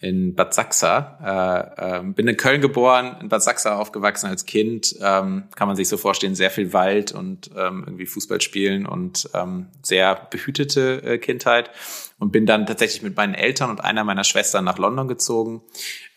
[0.00, 1.74] in Bad Sachsa.
[1.78, 4.94] Äh, äh, bin in Köln geboren, in Bad Sachsa aufgewachsen als Kind.
[5.00, 9.28] Ähm, kann man sich so vorstellen, sehr viel Wald und ähm, irgendwie Fußball spielen und
[9.34, 11.70] ähm, sehr behütete äh, Kindheit.
[12.18, 15.62] Und bin dann tatsächlich mit meinen Eltern und einer meiner Schwestern nach London gezogen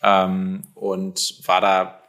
[0.02, 2.00] ähm, und war da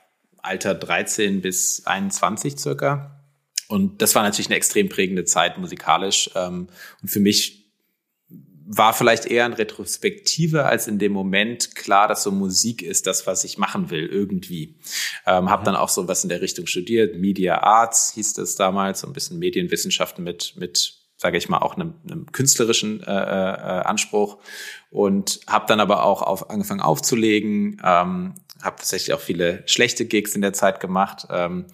[0.42, 3.22] Alter 13 bis 21 circa.
[3.68, 6.30] Und das war natürlich eine extrem prägende Zeit musikalisch.
[6.36, 6.68] Ähm,
[7.02, 7.61] und für mich
[8.74, 13.28] war vielleicht eher in Retrospektive als in dem Moment klar, dass so Musik ist das,
[13.28, 14.76] was ich machen will, irgendwie.
[15.26, 15.66] Ähm, habe mhm.
[15.66, 19.14] dann auch so was in der Richtung studiert, Media Arts hieß das damals, so ein
[19.14, 24.38] bisschen Medienwissenschaften mit, mit sage ich mal, auch einem, einem künstlerischen äh, äh, Anspruch.
[24.90, 30.34] Und habe dann aber auch auf, angefangen aufzulegen, ähm, habe tatsächlich auch viele schlechte Gigs
[30.34, 31.66] in der Zeit gemacht, ähm,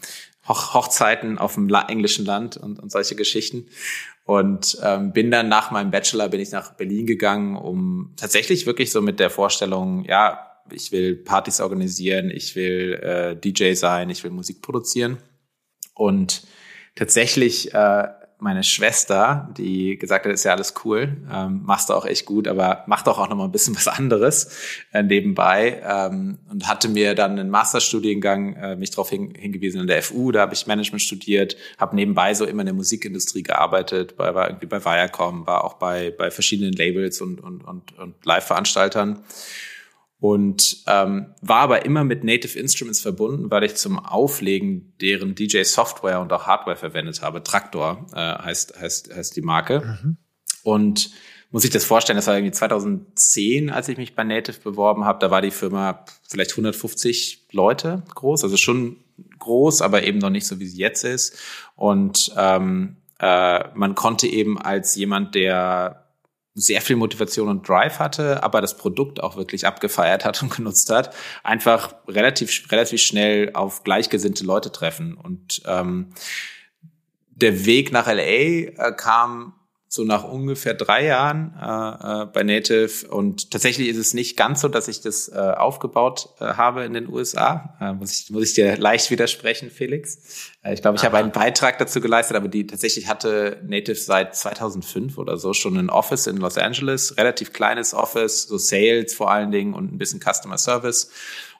[0.47, 3.67] Hoch Hochzeiten auf dem englischen Land und, und solche Geschichten
[4.27, 8.91] und ähm, bin dann nach meinem Bachelor bin ich nach Berlin gegangen, um tatsächlich wirklich
[8.91, 14.25] so mit der Vorstellung, ja, ich will Partys organisieren, ich will äh, DJ sein, ich
[14.25, 15.17] will Musik produzieren.
[15.93, 16.45] Und
[16.95, 18.07] tatsächlich äh,
[18.39, 22.47] meine Schwester, die gesagt hat, ist ja alles cool, ähm, machst du auch echt gut,
[22.47, 24.55] aber mach doch auch noch mal ein bisschen was anderes
[24.93, 29.87] äh, nebenbei ähm, und hatte mir dann einen Masterstudiengang äh, mich darauf hin, hingewiesen in
[29.87, 34.15] der FU, da habe ich Management studiert, habe nebenbei so immer in der Musikindustrie gearbeitet,
[34.17, 38.25] bei, war irgendwie bei Viacom, war auch bei bei verschiedenen Labels und und und, und
[38.25, 39.23] Live-Veranstaltern
[40.19, 45.63] und ähm, war aber immer mit Native Instruments verbunden, weil ich zum Auflegen deren DJ
[45.63, 47.43] Software und auch Hardware verwendet habe.
[47.43, 49.99] Traktor äh, heißt heißt heißt die Marke.
[50.01, 50.17] Mhm.
[50.63, 51.11] Und
[51.51, 55.19] muss ich das vorstellen, das war irgendwie 2010, als ich mich bei Native beworben habe.
[55.19, 58.97] Da war die Firma vielleicht 150 Leute groß, also schon
[59.39, 61.37] groß, aber eben noch nicht so, wie sie jetzt ist.
[61.75, 66.06] Und ähm, äh, man konnte eben als jemand, der
[66.59, 70.89] sehr viel Motivation und Drive hatte, aber das Produkt auch wirklich abgefeiert hat und genutzt
[70.89, 75.13] hat, einfach relativ relativ schnell auf gleichgesinnte Leute treffen.
[75.13, 76.09] Und ähm,
[77.29, 79.53] der Weg nach LA äh, kam
[79.89, 83.07] so nach ungefähr drei Jahren äh, äh, bei Native.
[83.07, 86.93] Und tatsächlich ist es nicht ganz so, dass ich das äh, aufgebaut äh, habe in
[86.93, 87.77] den USA.
[87.79, 90.51] Äh, muss, ich, muss ich dir leicht widersprechen, Felix.
[90.61, 94.35] Äh, ich glaube, ich habe einen Beitrag dazu geleistet, aber die tatsächlich hatte Native seit
[94.35, 99.31] 2005 oder so schon ein Office in Los Angeles, relativ kleines Office, so Sales vor
[99.31, 101.11] allen Dingen und ein bisschen Customer Service.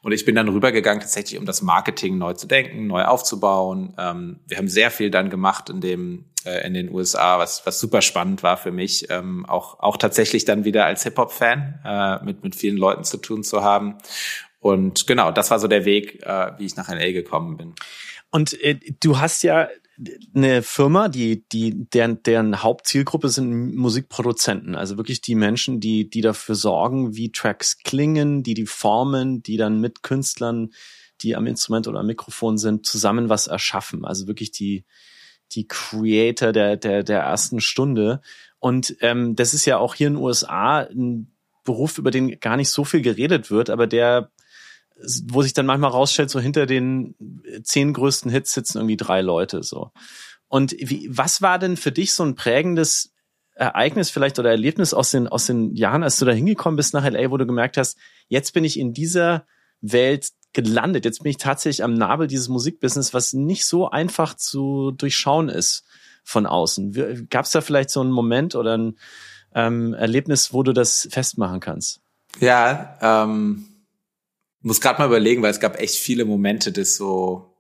[0.08, 3.93] Und ich bin dann rübergegangen, tatsächlich, um das Marketing neu zu denken, neu aufzubauen.
[3.98, 7.78] Ähm, wir haben sehr viel dann gemacht in dem äh, in den USA, was was
[7.82, 11.82] super spannend war für mich, ähm, auch auch tatsächlich dann wieder als Hip Hop Fan
[11.84, 13.98] äh, mit mit vielen Leuten zu tun zu haben.
[14.62, 17.76] Und genau, das war so der Weg, äh, wie ich nach LA gekommen bin.
[18.32, 19.67] Und äh, du hast ja
[20.36, 24.75] eine Firma, die, die, deren, deren Hauptzielgruppe sind Musikproduzenten.
[24.75, 29.57] Also wirklich die Menschen, die, die dafür sorgen, wie Tracks klingen, die die formen, die
[29.57, 30.69] dann mit Künstlern,
[31.21, 34.05] die am Instrument oder am Mikrofon sind, zusammen was erschaffen.
[34.05, 34.86] Also wirklich die,
[35.53, 38.21] die Creator der, der, der ersten Stunde.
[38.60, 41.31] Und ähm, das ist ja auch hier in den USA ein
[41.63, 44.31] Beruf, über den gar nicht so viel geredet wird, aber der
[45.25, 47.15] wo sich dann manchmal rausstellt, so hinter den
[47.63, 49.91] zehn größten Hits sitzen irgendwie drei Leute so.
[50.47, 53.13] Und wie, was war denn für dich so ein prägendes
[53.53, 57.10] Ereignis vielleicht oder Erlebnis aus den, aus den Jahren, als du da hingekommen bist nach
[57.10, 59.45] LA, wo du gemerkt hast, jetzt bin ich in dieser
[59.81, 64.91] Welt gelandet, jetzt bin ich tatsächlich am Nabel dieses Musikbusiness, was nicht so einfach zu
[64.91, 65.83] durchschauen ist
[66.23, 67.27] von außen.
[67.29, 68.97] Gab es da vielleicht so einen Moment oder ein
[69.53, 72.01] ähm, Erlebnis, wo du das festmachen kannst?
[72.39, 73.65] Ja, ähm,
[74.62, 77.58] muss gerade mal überlegen, weil es gab echt viele Momente des so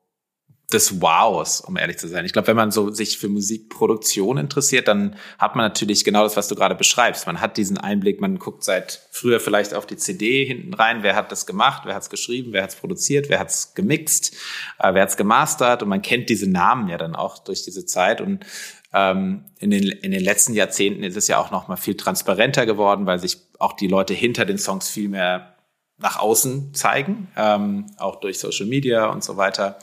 [0.71, 2.25] des Wows, um ehrlich zu sein.
[2.25, 6.35] Ich glaube, wenn man so sich für Musikproduktion interessiert, dann hat man natürlich genau das,
[6.35, 7.25] was du gerade beschreibst.
[7.25, 11.15] Man hat diesen Einblick, man guckt seit früher vielleicht auf die CD hinten rein, wer
[11.15, 14.35] hat das gemacht, wer hat es geschrieben, wer hat es produziert, wer hat es gemixt,
[14.79, 17.85] äh, wer hat es gemastert und man kennt diese Namen ja dann auch durch diese
[17.85, 18.45] Zeit und
[18.93, 22.65] ähm, in, den, in den letzten Jahrzehnten ist es ja auch noch mal viel transparenter
[22.65, 25.56] geworden, weil sich auch die Leute hinter den Songs viel mehr
[25.99, 29.79] nach außen zeigen, ähm, auch durch Social Media und so weiter.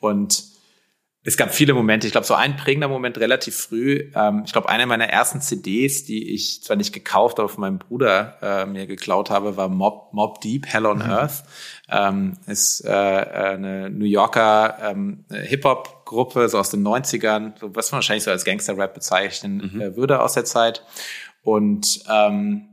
[0.00, 0.54] Und
[1.26, 2.06] es gab viele Momente.
[2.06, 4.10] Ich glaube, so ein prägender Moment relativ früh.
[4.14, 7.78] Ähm, ich glaube, eine meiner ersten CDs, die ich zwar nicht gekauft, aber von meinem
[7.78, 11.10] Bruder äh, mir geklaut habe, war Mob, Mob Deep, Hell on mhm.
[11.10, 11.44] Earth.
[11.88, 17.98] Ähm, ist äh, eine New Yorker ähm, Hip-Hop-Gruppe, so aus den 90ern, so, was man
[17.98, 19.80] wahrscheinlich so als Gangster-Rap bezeichnen mhm.
[19.80, 20.82] äh, würde aus der Zeit.
[21.42, 22.68] Und ähm,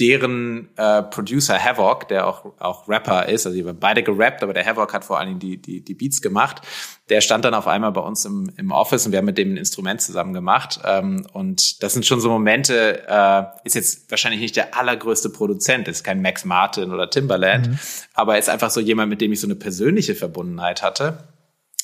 [0.00, 4.52] deren äh, Producer Havoc, der auch, auch Rapper ist, also die haben beide gerappt, aber
[4.52, 6.62] der Havoc hat vor allen Dingen die, die, die Beats gemacht.
[7.08, 9.54] Der stand dann auf einmal bei uns im, im Office und wir haben mit dem
[9.54, 10.80] ein Instrument zusammen gemacht.
[10.84, 15.88] Ähm, und das sind schon so Momente, äh, ist jetzt wahrscheinlich nicht der allergrößte Produzent,
[15.88, 17.78] ist kein Max Martin oder Timbaland, mhm.
[18.14, 21.28] aber ist einfach so jemand, mit dem ich so eine persönliche Verbundenheit hatte.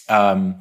[0.08, 0.56] Ähm,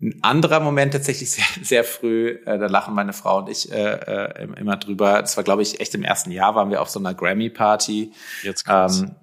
[0.00, 3.92] ein anderer Moment tatsächlich sehr, sehr früh, äh, da lachen meine Frau und ich äh,
[3.92, 5.20] äh, immer drüber.
[5.20, 8.12] Das war, glaube ich, echt im ersten Jahr waren wir auf so einer Grammy-Party.
[8.42, 9.00] Jetzt kommt's.
[9.00, 9.14] Ähm,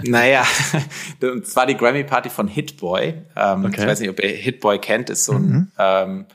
[0.00, 0.46] naja,
[1.22, 3.14] und zwar die Grammy-Party von Hitboy.
[3.34, 3.80] Ähm, okay.
[3.80, 5.72] Ich weiß nicht, ob ihr Hitboy kennt, ist so ein, mhm.
[5.76, 6.26] ähm,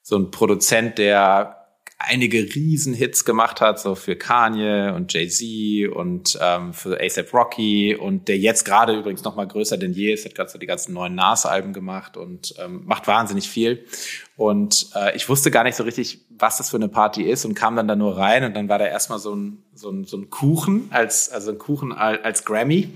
[0.00, 1.55] so ein Produzent, der
[1.98, 8.28] einige Riesenhits gemacht hat, so für Kanye und Jay-Z und ähm, für ASAP Rocky und
[8.28, 10.92] der jetzt gerade übrigens noch mal größer denn je ist, hat gerade so die ganzen
[10.92, 13.84] neuen Nas-Alben gemacht und ähm, macht wahnsinnig viel.
[14.36, 17.54] Und äh, ich wusste gar nicht so richtig, was das für eine Party ist und
[17.54, 20.18] kam dann da nur rein und dann war da erstmal so ein, so ein, so
[20.18, 22.90] ein Kuchen als, also ein Kuchen als Grammy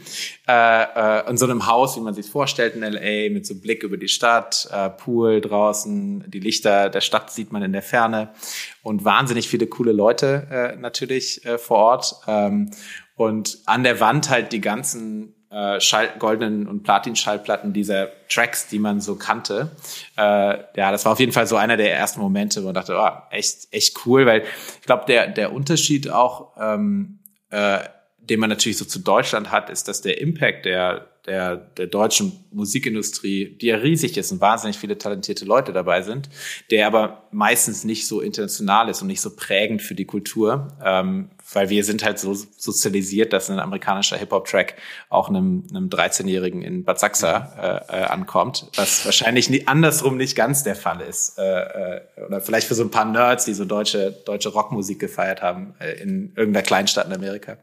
[0.47, 3.63] äh, äh, in so einem Haus, wie man sich vorstellt in LA, mit so einem
[3.63, 7.83] Blick über die Stadt, äh, Pool draußen, die Lichter der Stadt sieht man in der
[7.83, 8.35] Ferne
[8.83, 12.17] und wahnsinnig viele coole Leute äh, natürlich äh, vor Ort.
[12.27, 12.71] Ähm,
[13.15, 18.79] und an der Wand halt die ganzen äh, Schall, goldenen und Platin-Schallplatten dieser Tracks, die
[18.79, 19.71] man so kannte.
[20.17, 22.97] Äh, ja, das war auf jeden Fall so einer der ersten Momente, wo man dachte,
[22.97, 24.45] oh, echt, echt cool, weil
[24.81, 27.19] ich glaube, der, der Unterschied auch, ähm,
[27.51, 27.81] äh,
[28.19, 32.45] den man natürlich so zu Deutschland hat, ist, dass der Impact der der, der deutschen
[32.51, 36.29] Musikindustrie, die ja riesig ist und wahnsinnig viele talentierte Leute dabei sind,
[36.73, 41.31] der aber meistens nicht so international ist und nicht so prägend für die Kultur, ähm,
[41.53, 44.75] weil wir sind halt so sozialisiert, dass ein amerikanischer Hip-Hop-Track
[45.09, 50.35] auch einem, einem 13-Jährigen in Bad Sachsa äh, äh, ankommt, was wahrscheinlich nie, andersrum nicht
[50.35, 51.39] ganz der Fall ist.
[51.39, 55.43] Äh, äh, oder vielleicht für so ein paar Nerds, die so deutsche, deutsche Rockmusik gefeiert
[55.43, 57.57] haben äh, in irgendeiner Kleinstadt in Amerika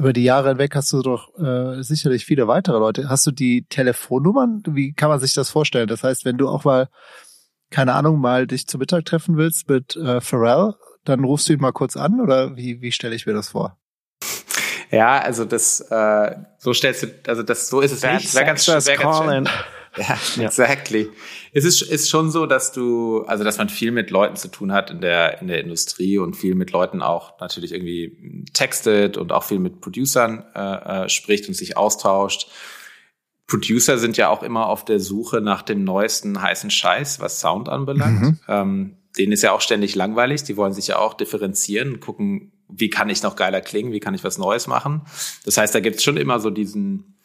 [0.00, 3.10] über die Jahre hinweg hast du doch äh, sicherlich viele weitere Leute.
[3.10, 4.62] Hast du die Telefonnummern?
[4.66, 5.88] Wie kann man sich das vorstellen?
[5.88, 6.88] Das heißt, wenn du auch mal,
[7.70, 11.60] keine Ahnung, mal dich zu Mittag treffen willst mit äh, Pharrell, dann rufst du ihn
[11.60, 13.76] mal kurz an oder wie, wie stelle ich mir das vor?
[14.90, 18.34] Ja, also das äh, so stellst du, also das so ist es nicht.
[18.34, 19.48] Wäre ganz, wär ganz schön.
[19.96, 21.08] Ja, exactly.
[21.52, 24.72] Es ist, ist schon so, dass du, also dass man viel mit Leuten zu tun
[24.72, 29.32] hat in der, in der Industrie und viel mit Leuten auch natürlich irgendwie textet und
[29.32, 32.48] auch viel mit Producern äh, äh, spricht und sich austauscht.
[33.46, 37.68] Producer sind ja auch immer auf der Suche nach dem neuesten heißen Scheiß, was Sound
[37.68, 38.20] anbelangt.
[38.20, 38.38] Mhm.
[38.46, 40.44] Ähm, denen ist ja auch ständig langweilig.
[40.44, 44.14] Die wollen sich ja auch differenzieren, gucken, wie kann ich noch geiler klingen, wie kann
[44.14, 45.02] ich was Neues machen.
[45.44, 47.16] Das heißt, da gibt's schon immer so diesen,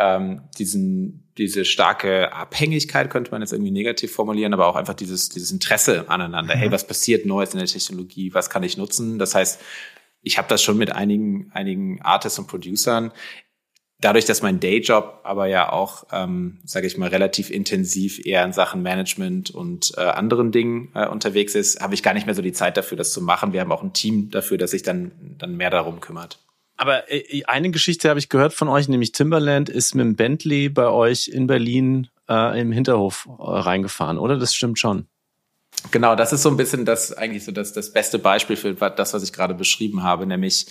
[0.00, 5.28] ähm, diesen, diese starke Abhängigkeit könnte man jetzt irgendwie negativ formulieren, aber auch einfach dieses,
[5.28, 6.56] dieses Interesse aneinander.
[6.56, 6.58] Mhm.
[6.58, 8.32] Hey, was passiert Neues in der Technologie?
[8.32, 9.18] Was kann ich nutzen?
[9.18, 9.60] Das heißt,
[10.22, 13.12] ich habe das schon mit einigen, einigen Artists und Producern.
[14.00, 18.54] Dadurch, dass mein Dayjob aber ja auch, ähm, sage ich mal, relativ intensiv eher in
[18.54, 22.40] Sachen Management und äh, anderen Dingen äh, unterwegs ist, habe ich gar nicht mehr so
[22.40, 23.52] die Zeit dafür, das zu machen.
[23.52, 26.38] Wir haben auch ein Team dafür, das sich dann, dann mehr darum kümmert.
[26.80, 30.70] Aber äh, eine Geschichte habe ich gehört von euch, nämlich Timberland ist mit dem Bentley
[30.70, 34.38] bei euch in Berlin äh, im Hinterhof äh, reingefahren, oder?
[34.38, 35.06] Das stimmt schon.
[35.90, 39.12] Genau, das ist so ein bisschen das eigentlich so das, das beste Beispiel für das,
[39.12, 40.66] was ich gerade beschrieben habe, nämlich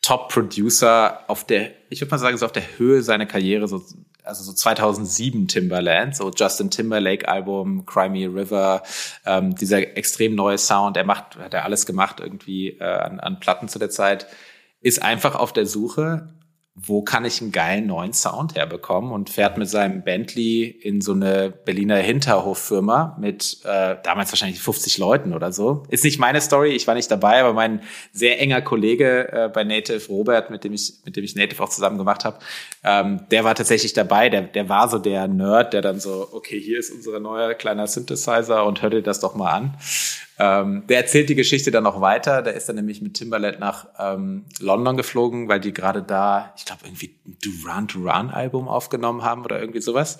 [0.00, 3.82] Top-Producer auf der, ich würde mal sagen, so auf der Höhe seiner Karriere, so,
[4.22, 8.84] also so 2007 Timberland, so Justin Timberlake Album, Crimey River,
[9.26, 13.40] ähm, dieser extrem neue Sound, er macht, hat er alles gemacht irgendwie äh, an, an
[13.40, 14.28] Platten zu der Zeit
[14.80, 16.28] ist einfach auf der Suche,
[16.80, 21.12] wo kann ich einen geilen neuen Sound herbekommen und fährt mit seinem Bentley in so
[21.12, 25.82] eine Berliner Hinterhoffirma mit äh, damals wahrscheinlich 50 Leuten oder so.
[25.88, 29.64] Ist nicht meine Story, ich war nicht dabei, aber mein sehr enger Kollege äh, bei
[29.64, 32.38] Native, Robert, mit dem ich mit dem ich Native auch zusammen gemacht habe,
[32.84, 34.28] ähm, der war tatsächlich dabei.
[34.28, 37.88] Der der war so der Nerd, der dann so, okay, hier ist unser neuer kleiner
[37.88, 39.74] Synthesizer und hör dir das doch mal an.
[40.38, 42.42] Ähm, der erzählt die Geschichte dann noch weiter.
[42.42, 46.64] Der ist dann nämlich mit Timberland nach ähm, London geflogen, weil die gerade da, ich
[46.64, 50.18] glaube, irgendwie ein Duran Duran Album aufgenommen haben oder irgendwie sowas.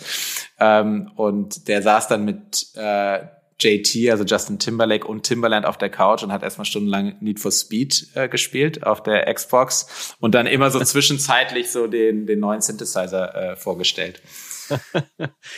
[0.59, 3.21] Ähm, und der saß dann mit äh,
[3.61, 7.51] JT, also Justin Timberlake und Timberland auf der Couch und hat erstmal stundenlang Need for
[7.51, 12.61] Speed äh, gespielt auf der Xbox und dann immer so zwischenzeitlich so den, den neuen
[12.61, 14.23] Synthesizer äh, vorgestellt.
[14.71, 14.79] Und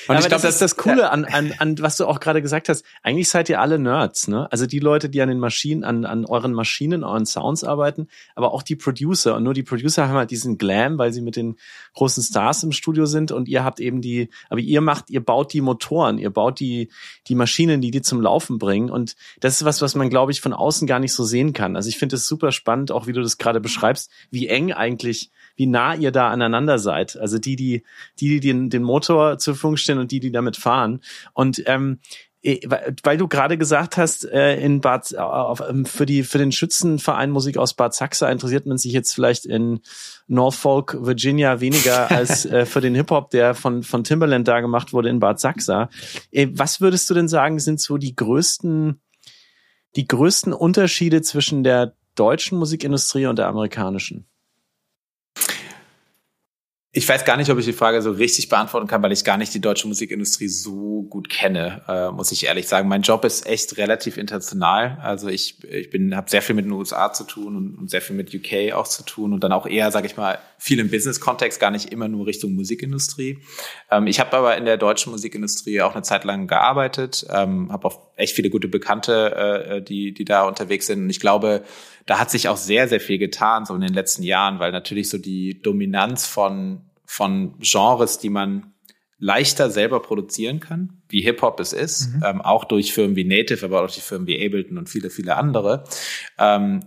[0.08, 2.68] Aber ich glaube, das ist das Coole an, an, an, was du auch gerade gesagt
[2.68, 2.84] hast.
[3.02, 4.50] Eigentlich seid ihr alle Nerds, ne?
[4.50, 8.52] Also die Leute, die an den Maschinen, an, an euren Maschinen, euren Sounds arbeiten, aber
[8.52, 9.36] auch die Producer.
[9.36, 11.56] Und nur die Producer haben halt diesen Glam, weil sie mit den
[11.94, 15.52] großen Stars im Studio sind und ihr habt eben die, aber ihr macht, ihr baut
[15.52, 16.90] die Motoren, ihr baut die,
[17.28, 18.90] die Maschinen, die die zum Laufen bringen.
[18.90, 21.76] Und das ist was, was man, glaube ich, von außen gar nicht so sehen kann.
[21.76, 25.30] Also ich finde es super spannend, auch wie du das gerade beschreibst, wie eng eigentlich
[25.56, 27.16] wie nah ihr da aneinander seid.
[27.16, 27.82] Also die, die,
[28.18, 31.00] die, die den, den Motor zur Verfügung stellen und die, die damit fahren.
[31.32, 32.00] Und ähm,
[32.42, 32.60] eh,
[33.02, 37.30] weil du gerade gesagt hast, äh, in Bad auf, ähm, für die für den Schützenverein
[37.30, 39.80] Musik aus Bad Saxa interessiert man sich jetzt vielleicht in
[40.26, 44.92] Norfolk, Virginia weniger als äh, für den Hip Hop, der von von Timberland da gemacht
[44.92, 45.44] wurde in Bad.
[46.30, 49.00] Äh, was würdest du denn sagen, sind so die größten
[49.96, 54.29] die größten Unterschiede zwischen der deutschen Musikindustrie und der amerikanischen?
[56.92, 59.36] Ich weiß gar nicht, ob ich die Frage so richtig beantworten kann, weil ich gar
[59.36, 62.88] nicht die deutsche Musikindustrie so gut kenne, äh, muss ich ehrlich sagen.
[62.88, 64.98] Mein Job ist echt relativ international.
[65.00, 68.02] Also ich, ich bin, habe sehr viel mit den USA zu tun und, und sehr
[68.02, 70.90] viel mit UK auch zu tun und dann auch eher, sage ich mal, viel im
[70.90, 73.38] Business-Kontext, gar nicht immer nur Richtung Musikindustrie.
[73.90, 77.88] Ähm, ich habe aber in der deutschen Musikindustrie auch eine Zeit lang gearbeitet, ähm, habe
[77.88, 81.04] auch echt viele gute Bekannte, äh, die, die da unterwegs sind.
[81.04, 81.64] Und ich glaube,
[82.04, 85.08] da hat sich auch sehr, sehr viel getan, so in den letzten Jahren, weil natürlich
[85.08, 88.74] so die Dominanz von, von Genres, die man
[89.18, 92.22] leichter selber produzieren kann, wie Hip-Hop es ist, mhm.
[92.24, 95.36] ähm, auch durch Firmen wie Native, aber auch durch Firmen wie Ableton und viele, viele
[95.36, 95.84] andere.
[96.38, 96.84] Ähm,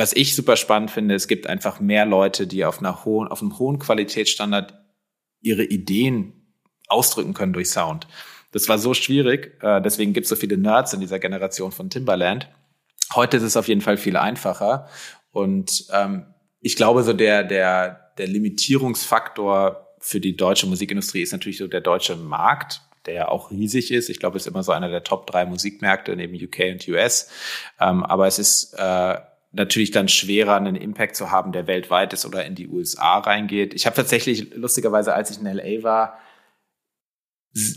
[0.00, 3.42] was ich super spannend finde, es gibt einfach mehr Leute, die auf einer hohen, auf
[3.42, 4.74] einem hohen Qualitätsstandard
[5.42, 6.54] ihre Ideen
[6.88, 8.08] ausdrücken können durch Sound.
[8.50, 11.90] Das war so schwierig, äh, deswegen gibt es so viele Nerds in dieser Generation von
[11.90, 12.48] Timberland.
[13.14, 14.88] Heute ist es auf jeden Fall viel einfacher.
[15.32, 16.26] Und ähm,
[16.60, 21.82] ich glaube, so der, der, der Limitierungsfaktor für die deutsche Musikindustrie ist natürlich so der
[21.82, 24.08] deutsche Markt, der ja auch riesig ist.
[24.08, 27.28] Ich glaube, es ist immer so einer der Top drei Musikmärkte neben UK und US.
[27.78, 29.16] Ähm, aber es ist äh,
[29.52, 33.74] natürlich dann schwerer, einen Impact zu haben, der weltweit ist oder in die USA reingeht.
[33.74, 36.18] Ich habe tatsächlich, lustigerweise, als ich in LA war,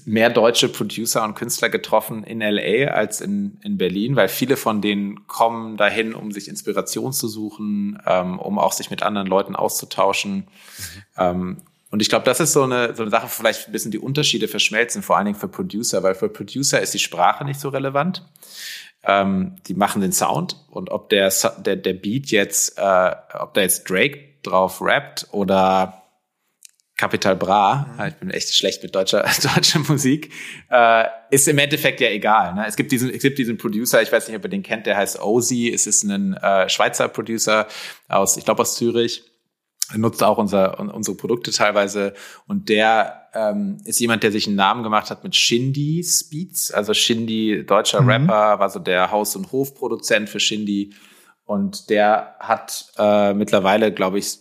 [0.05, 4.81] mehr deutsche Producer und Künstler getroffen in LA als in, in Berlin, weil viele von
[4.81, 9.55] denen kommen dahin, um sich Inspiration zu suchen, ähm, um auch sich mit anderen Leuten
[9.55, 10.35] auszutauschen.
[10.35, 11.03] Mhm.
[11.17, 11.57] Ähm,
[11.89, 14.47] und ich glaube, das ist so eine, so eine Sache, vielleicht ein bisschen die Unterschiede
[14.47, 18.23] verschmelzen, vor allen Dingen für Producer, weil für Producer ist die Sprache nicht so relevant.
[19.05, 21.31] Ähm, die machen den Sound und ob der,
[21.65, 26.03] der, der Beat jetzt, äh, ob da jetzt Drake drauf rappt oder
[26.95, 29.23] Capital Bra, ich bin echt schlecht mit deutscher,
[29.55, 30.31] deutscher Musik,
[30.69, 32.53] äh, ist im Endeffekt ja egal.
[32.53, 32.65] Ne?
[32.67, 34.95] Es gibt diesen, es gibt diesen Producer, ich weiß nicht, ob ihr den kennt, der
[34.95, 35.71] heißt Ozzy.
[35.73, 37.67] Es ist ein äh, Schweizer Producer
[38.07, 39.23] aus, ich glaube aus Zürich.
[39.93, 42.13] Er nutzt auch unser, unsere Produkte teilweise
[42.47, 46.71] und der ähm, ist jemand, der sich einen Namen gemacht hat mit Shindy Speeds.
[46.71, 48.09] Also Shindy, deutscher mhm.
[48.09, 50.93] Rapper, war so der Haus- und Hofproduzent für Shindy
[51.45, 54.37] und der hat äh, mittlerweile, glaube ich,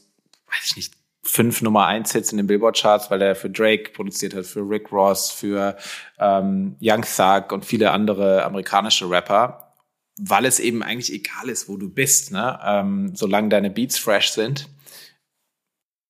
[0.46, 3.92] weiß ich nicht, fünf Nummer eins Hits in den Billboard Charts, weil er für Drake
[3.92, 5.76] produziert hat, für Rick Ross, für
[6.18, 9.72] ähm, Young Thug und viele andere amerikanische Rapper,
[10.18, 12.58] weil es eben eigentlich egal ist, wo du bist, ne?
[12.64, 14.68] ähm, solange deine Beats fresh sind.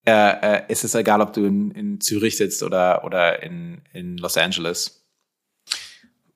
[0.05, 4.17] Äh, äh, ist es egal, ob du in, in Zürich sitzt oder, oder in, in
[4.19, 5.03] Los Angeles.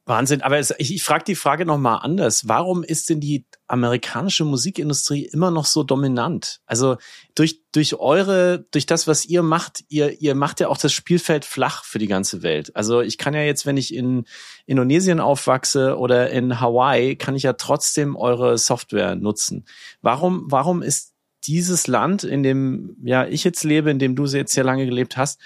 [0.08, 2.46] Wahnsinn, aber es, ich, ich frage die Frage nochmal anders.
[2.46, 6.60] Warum ist denn die amerikanische Musikindustrie immer noch so dominant?
[6.64, 6.96] Also
[7.34, 11.44] durch, durch eure, durch das, was ihr macht, ihr, ihr macht ja auch das Spielfeld
[11.44, 12.74] flach für die ganze Welt.
[12.76, 14.26] Also ich kann ja jetzt, wenn ich in
[14.64, 19.66] Indonesien aufwachse oder in Hawaii, kann ich ja trotzdem eure Software nutzen.
[20.02, 21.15] Warum, warum ist
[21.47, 25.16] dieses Land, in dem ja ich jetzt lebe, in dem du jetzt sehr lange gelebt
[25.16, 25.40] hast,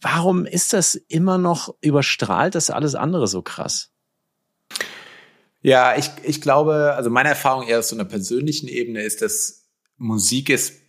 [0.00, 3.90] warum ist das immer noch überstrahlt, das alles andere so krass?
[5.62, 9.68] Ja, ich, ich glaube, also meine Erfahrung eher aus so einer persönlichen Ebene ist, dass
[9.96, 10.80] Musik ist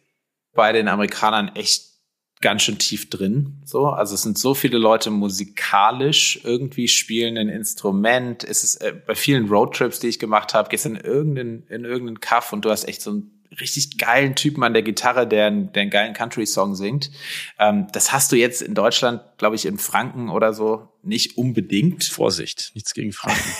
[0.53, 1.93] bei den Amerikanern echt
[2.41, 3.61] ganz schön tief drin.
[3.63, 8.43] So, also es sind so viele Leute musikalisch irgendwie spielen ein Instrument.
[8.43, 12.19] Es ist äh, bei vielen Roadtrips, die ich gemacht habe, gehst in irgendeinen in irgendeinen
[12.19, 15.81] Kaff und du hast echt so ein richtig geilen Typen an der Gitarre, der, der
[15.81, 17.11] einen geilen Country-Song singt.
[17.59, 22.05] Ähm, das hast du jetzt in Deutschland, glaube ich, in Franken oder so nicht unbedingt.
[22.05, 23.41] Vorsicht, nichts gegen Franken.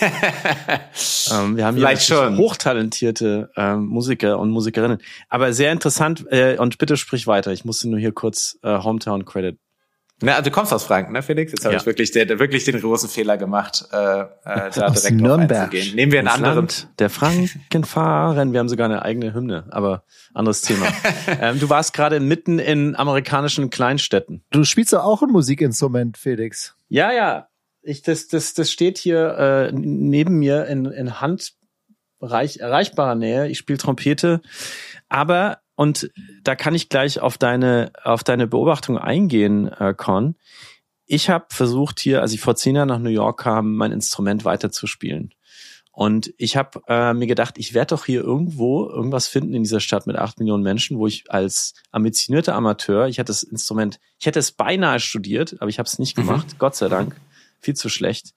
[1.32, 2.38] ähm, wir haben hier schon.
[2.38, 4.98] hochtalentierte ähm, Musiker und Musikerinnen.
[5.28, 7.52] Aber sehr interessant äh, und bitte sprich weiter.
[7.52, 9.58] Ich musste nur hier kurz äh, Hometown Credit
[10.22, 11.50] na, also du kommst aus Franken, ne, Felix?
[11.50, 11.80] Jetzt habe ja.
[11.80, 15.64] ich wirklich, der, wirklich den großen Fehler gemacht, äh, äh, da aus direkt Nürnberg.
[15.64, 15.96] einzugehen.
[15.96, 16.54] Nehmen wir einen anderen.
[16.56, 18.52] Land der Frankenfahren.
[18.52, 20.86] Wir haben sogar eine eigene Hymne, aber anderes Thema.
[21.40, 24.44] ähm, du warst gerade mitten in amerikanischen Kleinstädten.
[24.50, 26.76] Du spielst doch auch ein Musikinstrument, Felix.
[26.88, 27.48] Ja, ja.
[27.82, 33.48] Ich, das, das, das steht hier äh, neben mir in, in handreich erreichbarer Nähe.
[33.48, 34.40] Ich spiele Trompete,
[35.08, 36.10] aber und
[36.42, 40.36] da kann ich gleich auf deine, auf deine Beobachtung eingehen, äh, Con.
[41.06, 44.44] Ich habe versucht hier, als ich vor zehn Jahren nach New York kam, mein Instrument
[44.44, 45.34] weiterzuspielen.
[45.94, 49.78] Und ich habe äh, mir gedacht, ich werde doch hier irgendwo irgendwas finden in dieser
[49.78, 54.26] Stadt mit acht Millionen Menschen, wo ich als ambitionierter Amateur, ich hätte das Instrument, ich
[54.26, 56.22] hätte es beinahe studiert, aber ich habe es nicht mhm.
[56.22, 56.58] gemacht, mhm.
[56.58, 57.14] Gott sei Dank,
[57.60, 58.34] viel zu schlecht,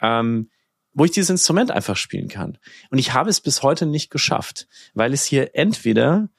[0.00, 0.48] ähm,
[0.94, 2.56] wo ich dieses Instrument einfach spielen kann.
[2.90, 6.30] Und ich habe es bis heute nicht geschafft, weil es hier entweder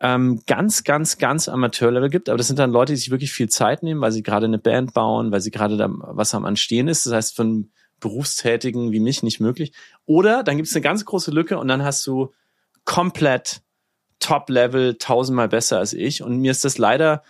[0.00, 2.28] ähm, ganz, ganz, ganz Amateurlevel gibt.
[2.28, 4.58] Aber das sind dann Leute, die sich wirklich viel Zeit nehmen, weil sie gerade eine
[4.58, 7.06] Band bauen, weil sie gerade da was am Anstehen ist.
[7.06, 7.70] Das heißt, von
[8.00, 9.72] Berufstätigen wie mich nicht möglich.
[10.06, 12.32] Oder dann gibt es eine ganz große Lücke und dann hast du
[12.84, 13.60] komplett
[14.20, 16.22] Top-Level, tausendmal besser als ich.
[16.22, 17.22] Und mir ist das leider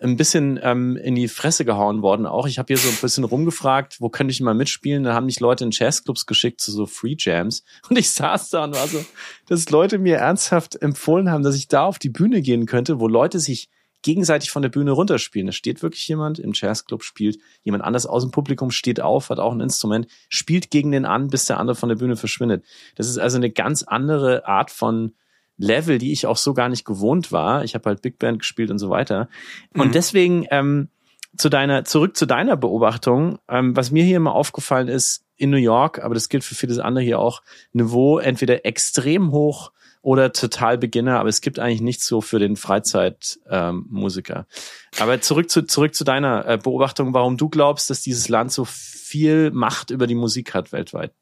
[0.00, 2.46] ein bisschen ähm, in die Fresse gehauen worden auch.
[2.46, 5.04] Ich habe hier so ein bisschen rumgefragt, wo könnte ich mal mitspielen?
[5.04, 8.64] Dann haben mich Leute in Jazzclubs geschickt zu so Free Jams und ich saß da
[8.64, 9.04] und war so,
[9.48, 13.08] dass Leute mir ernsthaft empfohlen haben, dass ich da auf die Bühne gehen könnte, wo
[13.08, 13.70] Leute sich
[14.02, 15.46] gegenseitig von der Bühne runterspielen.
[15.46, 19.40] Da steht wirklich jemand im Jazzclub, spielt jemand anders aus dem Publikum, steht auf, hat
[19.40, 22.64] auch ein Instrument, spielt gegen den an, bis der andere von der Bühne verschwindet.
[22.94, 25.14] Das ist also eine ganz andere Art von
[25.58, 27.64] Level, die ich auch so gar nicht gewohnt war.
[27.64, 29.28] Ich habe halt Big Band gespielt und so weiter.
[29.72, 29.80] Mhm.
[29.80, 30.88] Und deswegen ähm,
[31.36, 35.58] zu deiner, zurück zu deiner Beobachtung, ähm, was mir hier immer aufgefallen ist, in New
[35.58, 37.42] York, aber das gilt für vieles andere hier auch,
[37.72, 42.56] Niveau entweder extrem hoch oder total Beginner, aber es gibt eigentlich nichts so für den
[42.56, 44.36] Freizeitmusiker.
[44.36, 48.52] Ähm, aber zurück zu, zurück zu deiner äh, Beobachtung, warum du glaubst, dass dieses Land
[48.52, 51.12] so viel Macht über die Musik hat weltweit.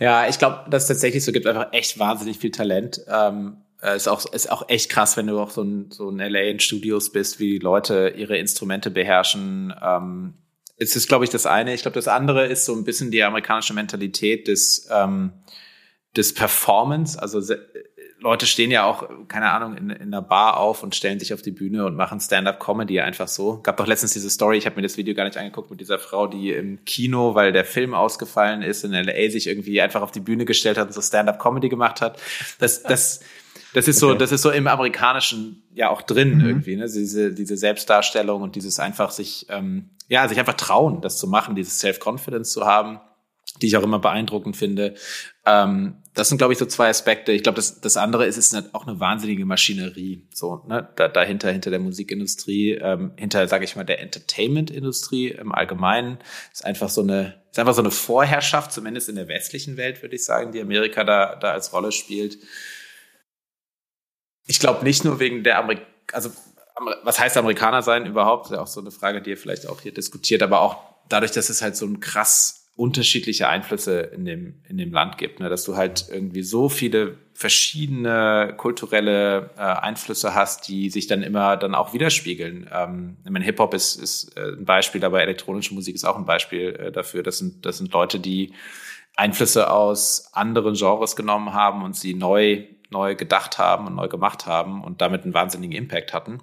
[0.00, 3.00] Ja, ich glaube, dass es tatsächlich so gibt einfach echt wahnsinnig viel Talent.
[3.08, 6.18] Ähm, äh, ist auch ist auch echt krass, wenn du auch so ein so ein
[6.18, 9.74] LA in Studios bist, wie die Leute ihre Instrumente beherrschen.
[9.82, 10.34] Ähm,
[10.76, 11.72] es ist, glaube ich, das eine.
[11.72, 15.32] Ich glaube, das andere ist so ein bisschen die amerikanische Mentalität des ähm,
[16.16, 17.20] des Performance.
[17.20, 17.40] Also
[18.24, 21.42] Leute stehen ja auch, keine Ahnung, in, in einer Bar auf und stellen sich auf
[21.42, 23.60] die Bühne und machen Stand-up-Comedy einfach so.
[23.62, 25.98] Gab doch letztens diese Story, ich habe mir das Video gar nicht angeguckt, mit dieser
[25.98, 30.10] Frau, die im Kino, weil der Film ausgefallen ist, in LA sich irgendwie einfach auf
[30.10, 32.18] die Bühne gestellt hat und so Stand-up-Comedy gemacht hat.
[32.58, 33.20] Das, das,
[33.74, 34.12] das ist okay.
[34.12, 36.46] so, das ist so im Amerikanischen ja auch drin mhm.
[36.46, 36.86] irgendwie, ne?
[36.86, 41.54] Diese, diese Selbstdarstellung und dieses einfach sich, ähm, ja, sich einfach trauen, das zu machen,
[41.56, 43.00] dieses Self-Confidence zu haben.
[43.60, 44.94] die ich auch immer beeindruckend finde.
[45.46, 47.32] Ähm, das sind, glaube ich, so zwei Aspekte.
[47.32, 50.28] Ich glaube, das, das andere ist, ist auch eine wahnsinnige Maschinerie.
[50.32, 55.52] So, ne, da, dahinter, hinter der Musikindustrie, ähm, hinter, sage ich mal, der Entertainment-Industrie im
[55.52, 56.18] Allgemeinen
[56.52, 60.14] ist einfach so eine, ist einfach so eine Vorherrschaft, zumindest in der westlichen Welt, würde
[60.14, 62.38] ich sagen, die Amerika da, da als Rolle spielt.
[64.46, 65.82] Ich glaube nicht nur wegen der Amerik
[66.12, 66.30] also
[67.02, 68.46] was heißt Amerikaner sein überhaupt?
[68.46, 70.78] Das ist ja auch so eine Frage, die ihr vielleicht auch hier diskutiert, aber auch
[71.08, 75.38] dadurch, dass es halt so ein krass unterschiedliche Einflüsse in dem, in dem Land gibt,
[75.38, 75.48] ne?
[75.48, 81.56] dass du halt irgendwie so viele verschiedene kulturelle äh, Einflüsse hast, die sich dann immer
[81.56, 82.68] dann auch widerspiegeln.
[82.72, 86.26] Ähm, ich meine, Hip-Hop ist, ist äh, ein Beispiel, aber elektronische Musik ist auch ein
[86.26, 87.22] Beispiel äh, dafür.
[87.22, 88.52] Das sind, das sind Leute, die
[89.14, 92.64] Einflüsse aus anderen Genres genommen haben und sie neu
[92.94, 96.40] neu gedacht haben und neu gemacht haben und damit einen wahnsinnigen Impact hatten.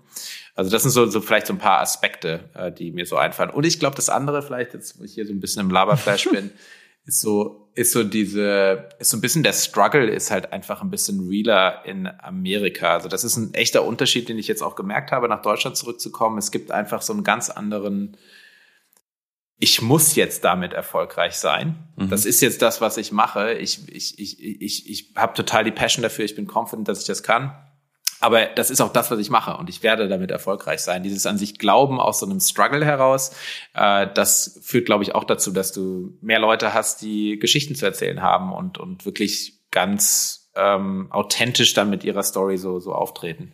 [0.54, 3.50] Also das sind so, so vielleicht so ein paar Aspekte, äh, die mir so einfallen.
[3.50, 6.30] Und ich glaube, das andere vielleicht, jetzt wo ich hier so ein bisschen im Laberflash
[6.30, 6.52] bin,
[7.06, 10.92] ist so, ist so diese, ist so ein bisschen der Struggle ist halt einfach ein
[10.92, 12.94] bisschen realer in Amerika.
[12.94, 16.38] Also das ist ein echter Unterschied, den ich jetzt auch gemerkt habe, nach Deutschland zurückzukommen.
[16.38, 18.18] Es gibt einfach so einen ganz anderen,
[19.62, 21.76] ich muss jetzt damit erfolgreich sein.
[21.96, 22.10] Mhm.
[22.10, 23.54] Das ist jetzt das, was ich mache.
[23.54, 26.26] Ich, ich, ich, ich, ich habe total die Passion dafür.
[26.26, 27.56] Ich bin confident, dass ich das kann.
[28.20, 31.04] Aber das ist auch das, was ich mache und ich werde damit erfolgreich sein.
[31.04, 33.36] Dieses an sich Glauben aus so einem Struggle heraus,
[33.74, 37.86] äh, das führt, glaube ich, auch dazu, dass du mehr Leute hast, die Geschichten zu
[37.86, 43.54] erzählen haben und, und wirklich ganz ähm, authentisch dann mit ihrer Story so, so auftreten.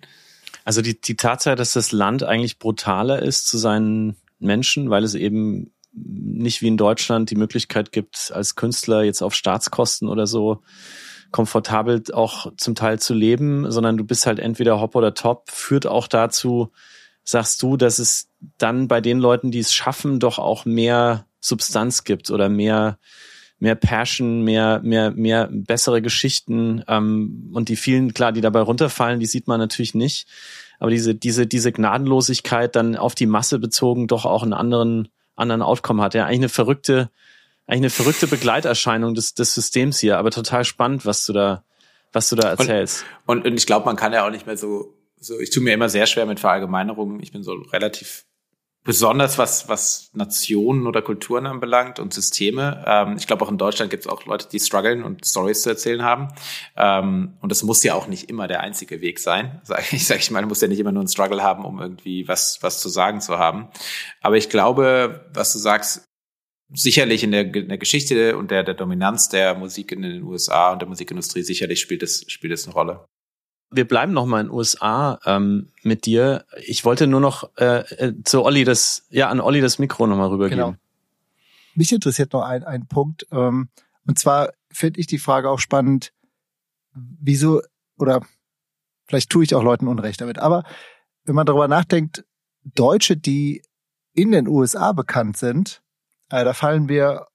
[0.63, 5.15] Also die, die Tatsache, dass das Land eigentlich brutaler ist zu seinen Menschen, weil es
[5.15, 5.71] eben
[6.05, 10.61] nicht wie in Deutschland die Möglichkeit gibt, als Künstler jetzt auf Staatskosten oder so
[11.31, 15.85] komfortabel auch zum Teil zu leben, sondern du bist halt entweder Hop oder Top, führt
[15.85, 16.71] auch dazu,
[17.23, 22.03] sagst du, dass es dann bei den Leuten, die es schaffen, doch auch mehr Substanz
[22.03, 22.97] gibt oder mehr
[23.59, 29.19] mehr Passion, mehr mehr mehr bessere Geschichten ähm, und die vielen klar, die dabei runterfallen,
[29.19, 30.27] die sieht man natürlich nicht,
[30.79, 35.61] aber diese diese diese Gnadenlosigkeit dann auf die Masse bezogen doch auch einen anderen anderen
[35.61, 36.13] Outcome hat.
[36.13, 37.09] Ja, eigentlich eine verrückte,
[37.65, 41.63] eigentlich eine verrückte Begleiterscheinung des, des Systems hier, aber total spannend, was du da,
[42.11, 43.05] was du da erzählst.
[43.25, 45.63] Und, und, und ich glaube, man kann ja auch nicht mehr so, so, ich tue
[45.63, 47.21] mir immer sehr schwer mit Verallgemeinerungen.
[47.21, 48.25] Ich bin so relativ
[48.87, 52.85] besonders was, was Nationen oder Kulturen anbelangt und Systeme.
[52.87, 55.69] Ähm, ich glaube, auch in Deutschland gibt es auch Leute, die strugglen und Stories zu
[55.69, 56.29] erzählen haben.
[56.77, 59.59] Ähm, und das muss ja auch nicht immer der einzige Weg sein.
[59.65, 61.81] Sag ich, sag ich mal, du musst ja nicht immer nur einen Struggle haben, um
[61.81, 63.67] irgendwie was, was zu sagen zu haben.
[64.21, 66.05] Aber ich glaube, was du sagst,
[66.73, 70.71] sicherlich in der, in der Geschichte und der, der Dominanz der Musik in den USA
[70.71, 73.05] und der Musikindustrie sicherlich spielt es, spielt es eine Rolle
[73.69, 76.45] wir bleiben noch mal in den USA ähm, mit dir.
[76.65, 80.17] Ich wollte nur noch äh, äh, zu Olli das, ja, an Olli das Mikro noch
[80.17, 80.63] mal rübergeben.
[80.63, 80.77] Genau.
[81.75, 83.27] Mich interessiert noch ein, ein Punkt.
[83.31, 83.69] Ähm,
[84.05, 86.13] und zwar finde ich die Frage auch spannend,
[86.93, 87.61] wieso,
[87.97, 88.21] oder
[89.05, 90.63] vielleicht tue ich auch Leuten Unrecht damit, aber
[91.25, 92.25] wenn man darüber nachdenkt,
[92.63, 93.61] Deutsche, die
[94.13, 95.81] in den USA bekannt sind,
[96.29, 97.27] äh, da fallen wir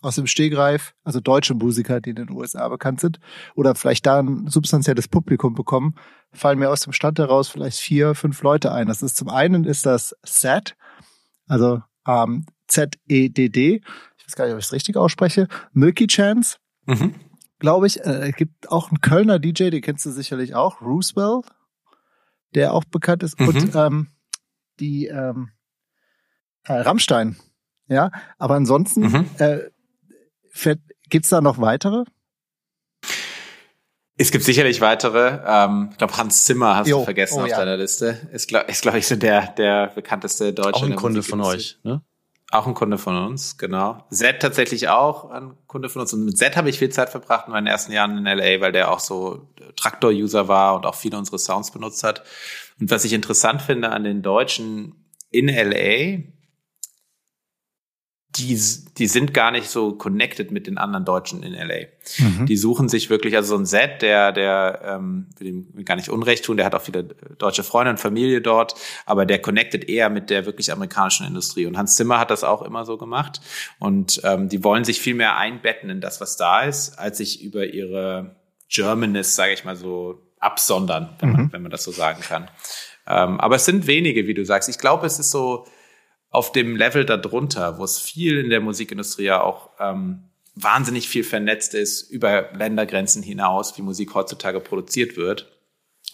[0.00, 3.20] aus dem Stegreif, also deutsche Musiker, die in den USA bekannt sind,
[3.54, 5.94] oder vielleicht da ein substanzielles Publikum bekommen,
[6.32, 8.86] fallen mir aus dem Stand heraus vielleicht vier, fünf Leute ein.
[8.86, 10.74] Das ist zum einen ist das SED,
[11.46, 13.82] also ähm, Z-E-D-D,
[14.16, 17.14] ich weiß gar nicht, ob ich es richtig ausspreche, Milky Chance, mhm.
[17.58, 18.00] glaube ich.
[18.04, 21.46] Äh, gibt auch einen Kölner DJ, den kennst du sicherlich auch, Roosevelt,
[22.54, 23.48] der auch bekannt ist, mhm.
[23.48, 24.08] und ähm,
[24.78, 25.50] die ähm,
[26.64, 27.36] äh, Rammstein.
[27.88, 29.26] Ja, aber ansonsten mhm.
[29.38, 29.58] äh,
[31.08, 32.04] Gibt es da noch weitere?
[34.16, 35.40] Es gibt sicherlich weitere.
[35.46, 36.98] Ähm, ich glaube, Hans Zimmer hast jo.
[36.98, 37.56] du vergessen oh, auf ja.
[37.56, 38.28] deiner Liste.
[38.32, 40.74] Ist, glaube glaub ich, so der, der bekannteste Deutsche.
[40.74, 42.02] Auch ein Kunde von euch, ne?
[42.52, 44.04] Auch ein Kunde von uns, genau.
[44.10, 46.12] Z tatsächlich auch ein Kunde von uns.
[46.12, 48.72] Und mit Z habe ich viel Zeit verbracht in meinen ersten Jahren in LA, weil
[48.72, 52.22] der auch so Traktor-User war und auch viele unserer Sounds benutzt hat.
[52.80, 56.24] Und was ich interessant finde an den Deutschen in LA,
[58.36, 58.60] die,
[58.98, 61.86] die sind gar nicht so connected mit den anderen Deutschen in LA.
[62.18, 62.46] Mhm.
[62.46, 66.08] Die suchen sich wirklich, also so ein Set, der, der ähm, will ihm gar nicht
[66.08, 68.74] Unrecht tun, der hat auch viele deutsche Freunde und Familie dort,
[69.04, 71.66] aber der connected eher mit der wirklich amerikanischen Industrie.
[71.66, 73.40] Und Hans Zimmer hat das auch immer so gemacht.
[73.80, 77.42] Und ähm, die wollen sich viel mehr einbetten in das, was da ist, als sich
[77.42, 78.36] über ihre
[78.68, 81.52] Germanness, sage ich mal so, absondern, wenn, man, mhm.
[81.52, 82.48] wenn man das so sagen kann.
[83.06, 84.68] Ähm, aber es sind wenige, wie du sagst.
[84.68, 85.66] Ich glaube, es ist so,
[86.30, 91.24] auf dem Level darunter, wo es viel in der Musikindustrie ja auch ähm, wahnsinnig viel
[91.24, 95.50] vernetzt ist über Ländergrenzen hinaus, wie Musik heutzutage produziert wird.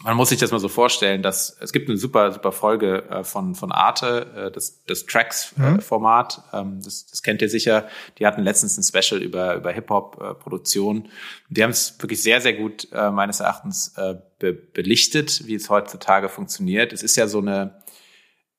[0.03, 3.25] man muss sich das mal so vorstellen, dass es gibt eine super, super Folge äh,
[3.25, 6.43] von, von Arte, äh, das, das Tracks-Format.
[6.53, 6.73] Äh, mhm.
[6.77, 7.89] ähm, das, das kennt ihr sicher.
[8.19, 11.09] Die hatten letztens ein Special über, über Hip-Hop-Produktion.
[11.49, 15.71] die haben es wirklich sehr, sehr gut äh, meines Erachtens äh, be belichtet, wie es
[15.71, 16.93] heutzutage funktioniert.
[16.93, 17.83] Es ist ja so eine,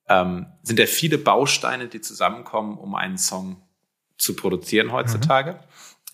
[0.10, 3.62] ähm, sind ja viele Bausteine, die zusammenkommen, um einen Song
[4.18, 5.54] zu produzieren heutzutage.
[5.54, 5.58] Mhm.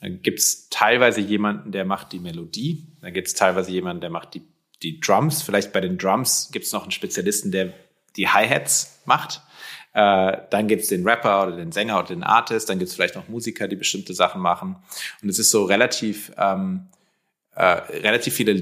[0.01, 2.87] Dann gibt es teilweise jemanden, der macht die Melodie.
[3.01, 4.41] Dann gibt es teilweise jemanden, der macht die
[4.83, 5.41] die Drums.
[5.41, 7.73] Vielleicht bei den Drums gibt es noch einen Spezialisten, der
[8.17, 9.41] die Hi-Hats macht.
[9.93, 12.69] Äh, dann gibt es den Rapper oder den Sänger oder den Artist.
[12.69, 14.75] Dann gibt es vielleicht noch Musiker, die bestimmte Sachen machen.
[15.21, 16.87] Und es ist so relativ, ähm,
[17.55, 18.53] äh, relativ viele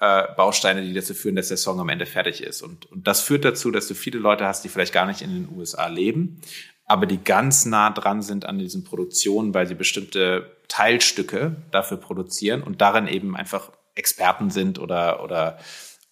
[0.00, 2.62] Lego-Bausteine, die dazu führen, dass der Song am Ende fertig ist.
[2.62, 5.30] Und, und das führt dazu, dass du viele Leute hast, die vielleicht gar nicht in
[5.30, 6.40] den USA leben,
[6.86, 12.62] aber die ganz nah dran sind an diesen Produktionen, weil sie bestimmte Teilstücke dafür produzieren
[12.62, 15.58] und darin eben einfach Experten sind oder, oder,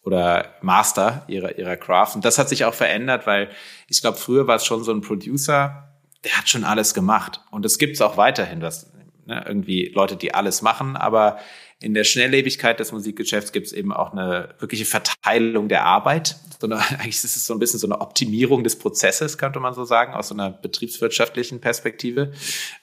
[0.03, 2.17] oder Master ihrer, ihrer Craft.
[2.17, 3.51] Und das hat sich auch verändert, weil
[3.89, 5.91] ich glaube, früher war es schon so ein Producer,
[6.25, 7.41] der hat schon alles gemacht.
[7.51, 8.91] Und es gibt es auch weiterhin, was
[9.27, 11.39] ne, irgendwie Leute, die alles machen, aber
[11.85, 16.37] in der Schnelllebigkeit des Musikgeschäfts gibt es eben auch eine wirkliche Verteilung der Arbeit.
[16.59, 19.75] So eine, eigentlich ist es so ein bisschen so eine Optimierung des Prozesses, könnte man
[19.75, 22.33] so sagen, aus so einer betriebswirtschaftlichen Perspektive,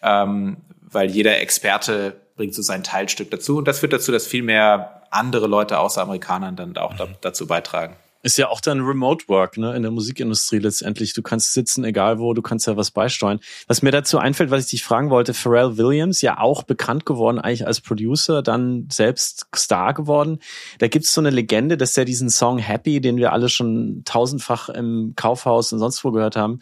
[0.03, 3.57] ähm, weil jeder Experte bringt so sein Teilstück dazu.
[3.57, 7.15] Und das führt dazu, dass viel mehr andere Leute außer Amerikanern dann auch mhm.
[7.21, 7.95] dazu beitragen.
[8.23, 11.13] Ist ja auch dann Remote Work, ne, in der Musikindustrie letztendlich.
[11.13, 13.39] Du kannst sitzen, egal wo, du kannst ja was beisteuern.
[13.67, 17.39] Was mir dazu einfällt, was ich dich fragen wollte, Pharrell Williams, ja auch bekannt geworden
[17.39, 20.39] eigentlich als Producer, dann selbst Star geworden.
[20.77, 24.69] Da gibt's so eine Legende, dass der diesen Song Happy, den wir alle schon tausendfach
[24.69, 26.61] im Kaufhaus und sonst wo gehört haben,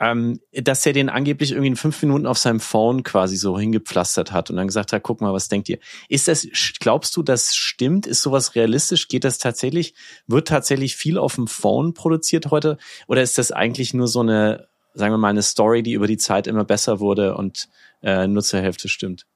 [0.00, 4.32] ähm, dass er den angeblich irgendwie in fünf Minuten auf seinem Phone quasi so hingepflastert
[4.32, 5.78] hat und dann gesagt hat, guck mal, was denkt ihr?
[6.08, 6.48] Ist das,
[6.80, 8.06] glaubst du, das stimmt?
[8.06, 9.08] Ist sowas realistisch?
[9.08, 9.94] Geht das tatsächlich?
[10.26, 12.76] Wird tatsächlich viel auf dem Phone produziert heute?
[13.06, 16.18] Oder ist das eigentlich nur so eine, sagen wir mal, eine Story, die über die
[16.18, 17.68] Zeit immer besser wurde und
[18.02, 19.26] äh, nur zur Hälfte stimmt?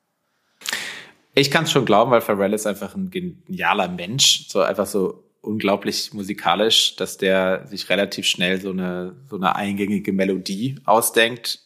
[1.34, 5.22] Ich kann es schon glauben, weil Pharrell ist einfach ein genialer Mensch, so einfach so
[5.41, 11.61] unglaublich musikalisch, dass der sich relativ schnell so eine, so eine eingängige Melodie ausdenkt.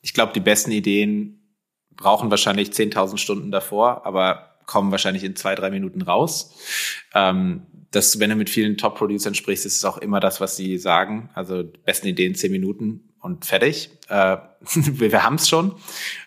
[0.00, 1.56] Ich glaube, die besten Ideen
[1.90, 6.54] brauchen wahrscheinlich 10.000 Stunden davor, aber kommen wahrscheinlich in zwei, drei Minuten raus.
[7.14, 10.78] Ähm, das, wenn du mit vielen Top-Producern sprichst, ist es auch immer das, was sie
[10.78, 11.30] sagen.
[11.34, 13.90] Also besten Ideen zehn Minuten und fertig.
[14.08, 14.36] Äh,
[14.74, 15.74] wir wir haben es schon.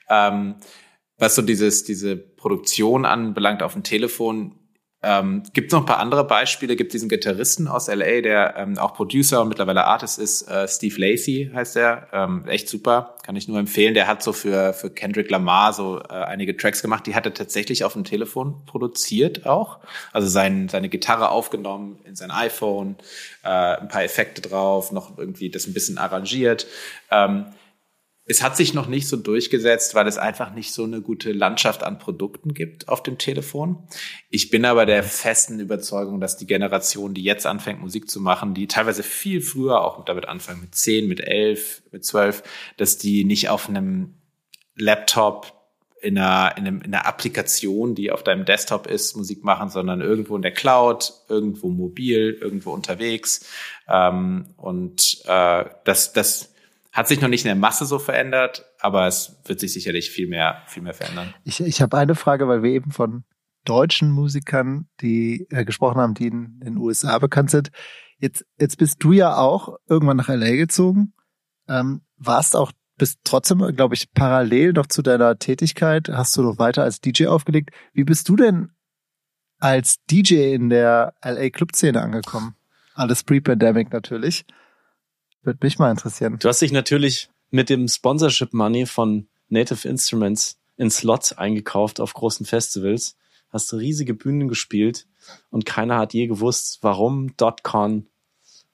[0.09, 0.55] Ähm,
[1.17, 4.55] was so dieses, diese Produktion anbelangt auf dem Telefon,
[5.03, 6.75] ähm, gibt noch ein paar andere Beispiele.
[6.75, 10.43] Gibt diesen Gitarristen aus LA, der ähm, auch Producer und mittlerweile Artist ist.
[10.43, 12.07] Äh, Steve Lacey heißt er.
[12.13, 13.95] Ähm, echt super, kann ich nur empfehlen.
[13.95, 17.07] Der hat so für für Kendrick Lamar so äh, einige Tracks gemacht.
[17.07, 19.79] Die hat er tatsächlich auf dem Telefon produziert auch.
[20.13, 22.95] Also sein, seine Gitarre aufgenommen in sein iPhone,
[23.43, 26.67] äh, ein paar Effekte drauf, noch irgendwie das ein bisschen arrangiert.
[27.09, 27.45] Ähm,
[28.25, 31.83] es hat sich noch nicht so durchgesetzt, weil es einfach nicht so eine gute Landschaft
[31.83, 33.87] an Produkten gibt auf dem Telefon.
[34.29, 38.53] Ich bin aber der festen Überzeugung, dass die Generation, die jetzt anfängt, Musik zu machen,
[38.53, 42.43] die teilweise viel früher auch damit anfangen, mit zehn, mit elf, mit zwölf,
[42.77, 44.13] dass die nicht auf einem
[44.75, 45.53] Laptop
[46.01, 50.01] in einer, in, einem, in einer Applikation, die auf deinem Desktop ist, Musik machen, sondern
[50.01, 53.45] irgendwo in der Cloud, irgendwo mobil, irgendwo unterwegs.
[53.87, 56.50] Ähm, und äh, das, das
[56.91, 60.27] hat sich noch nicht in der Masse so verändert, aber es wird sich sicherlich viel
[60.27, 61.33] mehr, viel mehr verändern.
[61.43, 63.23] Ich, ich habe eine Frage, weil wir eben von
[63.63, 67.71] deutschen Musikern, die äh, gesprochen haben, die in den USA bekannt sind.
[68.17, 71.13] Jetzt, jetzt bist du ja auch irgendwann nach LA gezogen.
[71.67, 76.59] Ähm, warst auch, bist trotzdem, glaube ich, parallel noch zu deiner Tätigkeit, hast du noch
[76.59, 77.71] weiter als DJ aufgelegt.
[77.93, 78.71] Wie bist du denn
[79.59, 82.55] als DJ in der LA Clubszene angekommen?
[82.93, 84.45] Alles pre-Pandemic natürlich.
[85.43, 86.37] Würde mich mal interessieren.
[86.39, 92.13] Du hast dich natürlich mit dem Sponsorship Money von Native Instruments in Slots eingekauft auf
[92.13, 93.17] großen Festivals,
[93.49, 95.07] hast riesige Bühnen gespielt
[95.49, 98.07] und keiner hat je gewusst, warum DotCon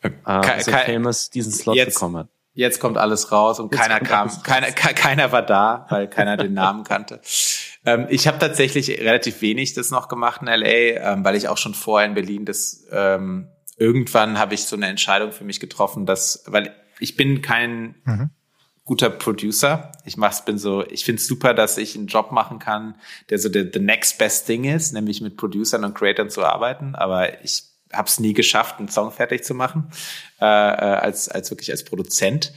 [0.03, 2.29] äh, äh so famous diesen Slot jetzt, bekommen hat.
[2.53, 6.53] Jetzt kommt alles raus und jetzt keiner kam, keiner, keiner war da, weil keiner den
[6.53, 7.21] Namen kannte.
[7.85, 11.57] Ähm, ich habe tatsächlich relativ wenig das noch gemacht in LA, ähm, weil ich auch
[11.57, 16.05] schon vorher in Berlin das ähm, irgendwann habe ich so eine Entscheidung für mich getroffen,
[16.05, 18.29] dass, weil ich bin kein mhm.
[18.83, 19.91] guter Producer.
[20.05, 22.95] Ich mach's, bin so, ich finde es super, dass ich einen Job machen kann,
[23.29, 26.95] der so the, the next best thing ist, nämlich mit Producern und Creators zu arbeiten.
[26.95, 27.63] Aber ich
[27.93, 29.89] habe es nie geschafft, einen Song fertig zu machen,
[30.41, 32.51] äh, äh, als, als wirklich als Produzent.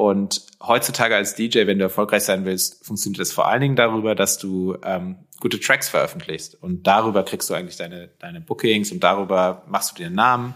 [0.00, 4.14] Und heutzutage als DJ, wenn du erfolgreich sein willst, funktioniert das vor allen Dingen darüber,
[4.14, 6.54] dass du ähm, gute Tracks veröffentlichst.
[6.54, 10.54] Und darüber kriegst du eigentlich deine, deine Bookings und darüber machst du dir einen Namen.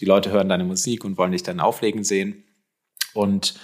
[0.00, 2.42] Die Leute hören deine Musik und wollen dich dann auflegen sehen.
[3.14, 3.54] Und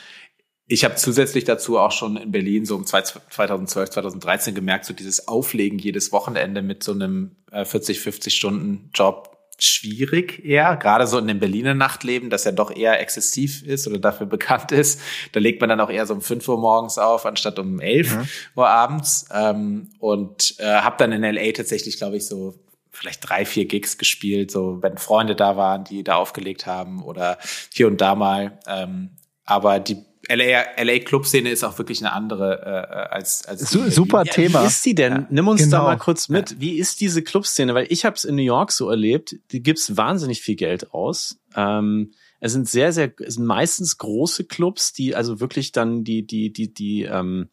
[0.68, 5.26] ich habe zusätzlich dazu auch schon in Berlin so um 2012, 2013 gemerkt, so dieses
[5.26, 11.26] Auflegen jedes Wochenende mit so einem 40, 50 Stunden Job schwierig eher, gerade so in
[11.26, 15.00] dem Berliner Nachtleben, das ja doch eher exzessiv ist oder dafür bekannt ist.
[15.32, 18.16] Da legt man dann auch eher so um 5 Uhr morgens auf, anstatt um 11
[18.16, 18.28] mhm.
[18.57, 19.26] Uhr abends.
[19.32, 22.54] Ähm, und äh, habe dann in LA tatsächlich, glaube ich, so
[22.90, 27.38] vielleicht drei, vier Gigs gespielt, so wenn Freunde da waren, die da aufgelegt haben oder
[27.72, 28.59] hier und da mal.
[28.66, 29.11] Ähm,
[29.44, 34.24] aber die LA, LA Club-Szene ist auch wirklich eine andere äh, als, als Su super
[34.24, 34.62] ja, Thema.
[34.62, 35.12] Wie ist die denn?
[35.12, 35.78] Ja, Nimm uns genau.
[35.78, 36.60] da mal kurz mit.
[36.60, 37.74] Wie ist diese Club-Szene?
[37.74, 41.38] Weil ich habe es in New York so erlebt, die gibt's wahnsinnig viel Geld aus.
[41.54, 46.26] Ähm, es sind sehr, sehr, es sind meistens große Clubs, die also wirklich dann die,
[46.26, 47.48] die, die, die, ähm,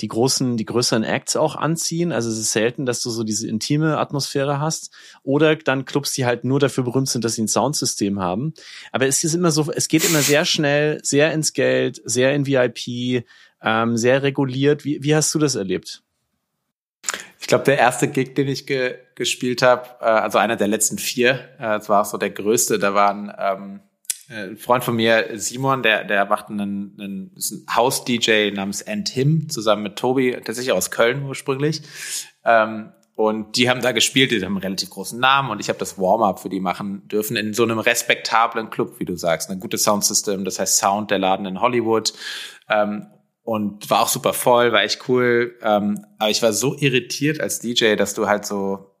[0.00, 2.12] die großen, die größeren Acts auch anziehen.
[2.12, 4.92] Also es ist selten, dass du so diese intime Atmosphäre hast.
[5.22, 8.54] Oder dann Clubs, die halt nur dafür berühmt sind, dass sie ein Soundsystem haben.
[8.92, 12.46] Aber es ist immer so, es geht immer sehr schnell, sehr ins Geld, sehr in
[12.46, 13.24] VIP,
[13.62, 14.84] ähm, sehr reguliert.
[14.84, 16.02] Wie, wie hast du das erlebt?
[17.40, 20.98] Ich glaube, der erste Gig, den ich ge gespielt habe, äh, also einer der letzten
[20.98, 23.93] vier, äh, das war auch so der größte, da waren ähm, äh,
[24.28, 26.60] ein Freund von mir, Simon, der, der macht einen,
[26.98, 31.82] einen, einen House-DJ namens And Him zusammen mit Tobi, tatsächlich aus Köln ursprünglich.
[32.44, 35.78] Ähm, und die haben da gespielt, die haben einen relativ großen Namen und ich habe
[35.78, 39.50] das Warm-up für die machen dürfen in so einem respektablen Club, wie du sagst.
[39.50, 42.12] Ein gutes Soundsystem, das heißt Sound, der Laden in Hollywood.
[42.68, 43.06] Ähm,
[43.44, 45.56] und war auch super voll, war echt cool.
[45.62, 48.93] Ähm, aber ich war so irritiert als DJ, dass du halt so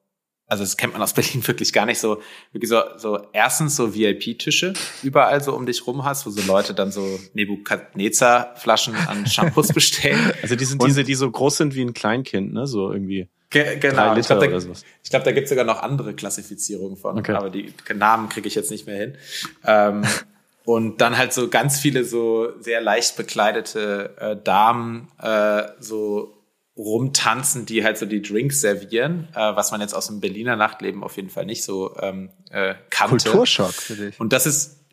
[0.46, 2.20] also das kennt man aus Berlin wirklich gar nicht so,
[2.52, 6.74] wirklich so, so erstens so VIP-Tische überall so um dich rum hast, wo so Leute
[6.74, 10.32] dann so Nebukadnezar-Flaschen an Shampoos bestellen.
[10.42, 13.28] Also die sind Und diese, die so groß sind wie ein Kleinkind, ne, so irgendwie.
[13.50, 14.56] Ge genau, ich glaube, da,
[15.02, 17.34] ich glaub, da gibt es sogar noch andere Klassifizierungen von, okay.
[17.34, 19.16] aber die Namen kriege ich jetzt nicht mehr hin.
[19.64, 20.02] Ähm,
[20.64, 26.34] und dann halt so ganz viele so sehr leicht bekleidete äh, Damen, äh, so
[26.76, 31.04] rumtanzen, die halt so die Drinks servieren, äh, was man jetzt aus dem Berliner Nachtleben
[31.04, 33.30] auf jeden Fall nicht so ähm, äh, kannte.
[33.30, 34.18] Kulturschock für dich.
[34.18, 34.84] Und das ist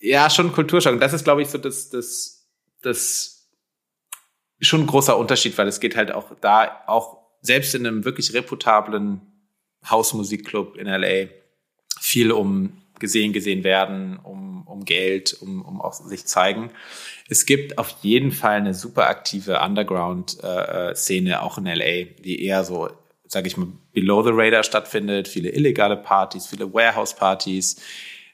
[0.00, 0.94] ja schon Kulturschock.
[0.94, 2.48] Und das ist, glaube ich, so das, das,
[2.82, 3.48] das
[4.60, 8.32] schon ein großer Unterschied, weil es geht halt auch da auch selbst in einem wirklich
[8.32, 9.20] reputablen
[9.88, 11.28] Hausmusikclub in LA
[12.00, 16.70] viel um gesehen, gesehen werden, um, um Geld, um, um auch sich zeigen.
[17.28, 22.64] Es gibt auf jeden Fall eine super aktive Underground-Szene, äh, auch in LA, die eher
[22.64, 22.90] so,
[23.26, 25.28] sage ich mal, below the radar stattfindet.
[25.28, 27.80] Viele illegale Partys, viele Warehouse-Partys.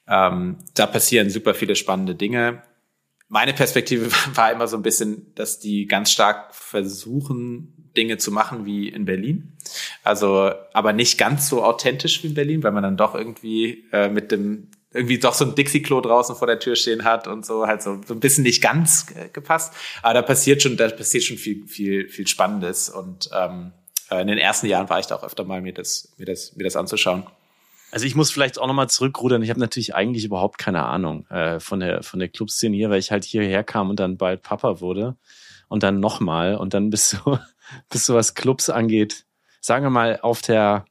[0.08, 2.62] Ähm, da passieren super viele spannende Dinge.
[3.30, 8.66] Meine Perspektive war immer so ein bisschen, dass die ganz stark versuchen, Dinge zu machen
[8.66, 9.56] wie in Berlin.
[10.04, 14.08] Also, aber nicht ganz so authentisch wie in Berlin, weil man dann doch irgendwie äh,
[14.08, 17.68] mit dem irgendwie doch so ein Dixie-Klo draußen vor der Tür stehen hat und so
[17.68, 19.72] halt so, so ein bisschen nicht ganz äh, gepasst.
[20.02, 22.88] Aber da passiert schon, da passiert schon viel, viel, viel Spannendes.
[22.90, 23.72] Und ähm,
[24.10, 26.56] äh, in den ersten Jahren war ich da auch öfter mal, mir das, mir das,
[26.56, 27.24] mir das anzuschauen.
[27.92, 29.42] Also ich muss vielleicht auch nochmal zurückrudern.
[29.42, 32.98] Ich habe natürlich eigentlich überhaupt keine Ahnung äh, von der von der Clubszene hier, weil
[33.00, 35.16] ich halt hierher kam und dann bald Papa wurde
[35.68, 37.38] und dann nochmal und dann bist du
[37.88, 39.26] bis so was Clubs angeht,
[39.60, 40.84] sagen wir mal auf der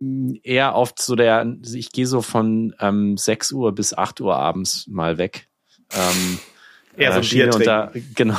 [0.00, 4.36] mm, eher auf so der, ich gehe so von ähm, 6 Uhr bis 8 Uhr
[4.36, 5.48] abends mal weg.
[5.92, 6.38] Ähm,
[6.96, 8.38] eher so äh, Bier und da, genau.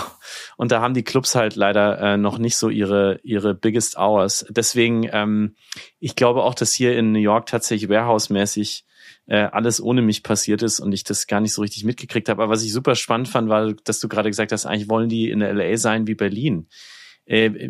[0.58, 4.46] Und da haben die Clubs halt leider äh, noch nicht so ihre ihre biggest hours.
[4.50, 5.56] Deswegen, ähm,
[6.00, 8.86] ich glaube auch, dass hier in New York tatsächlich Warehouse-mäßig
[9.28, 12.44] äh, alles ohne mich passiert ist und ich das gar nicht so richtig mitgekriegt habe.
[12.44, 15.30] Aber was ich super spannend fand, war, dass du gerade gesagt hast, eigentlich wollen die
[15.30, 16.68] in der LA sein wie Berlin.
[17.26, 17.70] Äh,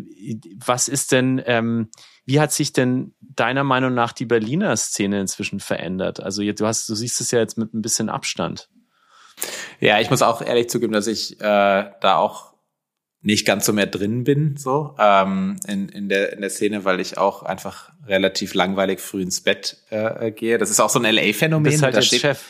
[0.64, 1.90] was ist denn, ähm,
[2.24, 6.20] wie hat sich denn deiner Meinung nach die Berliner Szene inzwischen verändert?
[6.20, 8.68] Also du hast, du siehst es ja jetzt mit ein bisschen Abstand.
[9.80, 11.44] Ja, ich muss auch ehrlich zugeben, dass ich äh,
[12.00, 12.52] da auch
[13.22, 17.00] nicht ganz so mehr drin bin, so ähm, in, in, der, in der Szene, weil
[17.00, 20.58] ich auch einfach relativ langweilig früh ins Bett äh, gehe.
[20.58, 21.64] Das ist auch so ein LA-Phänomen.
[21.64, 22.44] Das ist halt steht, Chef.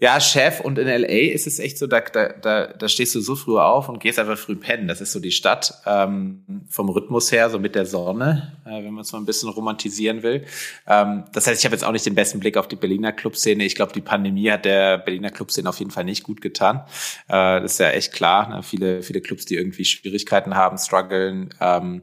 [0.00, 3.36] Ja, Chef und in LA ist es echt so, da, da, da stehst du so
[3.36, 4.88] früh auf und gehst einfach früh pennen.
[4.88, 8.92] Das ist so die Stadt ähm, vom Rhythmus her, so mit der Sonne, äh, wenn
[8.92, 10.46] man es mal ein bisschen romantisieren will.
[10.88, 13.64] Ähm, das heißt, ich habe jetzt auch nicht den besten Blick auf die Berliner Clubszene.
[13.64, 16.82] Ich glaube, die Pandemie hat der Berliner Clubszene auf jeden Fall nicht gut getan.
[17.28, 18.48] Äh, das ist ja echt klar.
[18.48, 18.62] Ne?
[18.64, 21.54] Viele, viele Clubs, die irgendwie Schwierigkeiten haben, strugglen.
[21.60, 22.02] Ähm,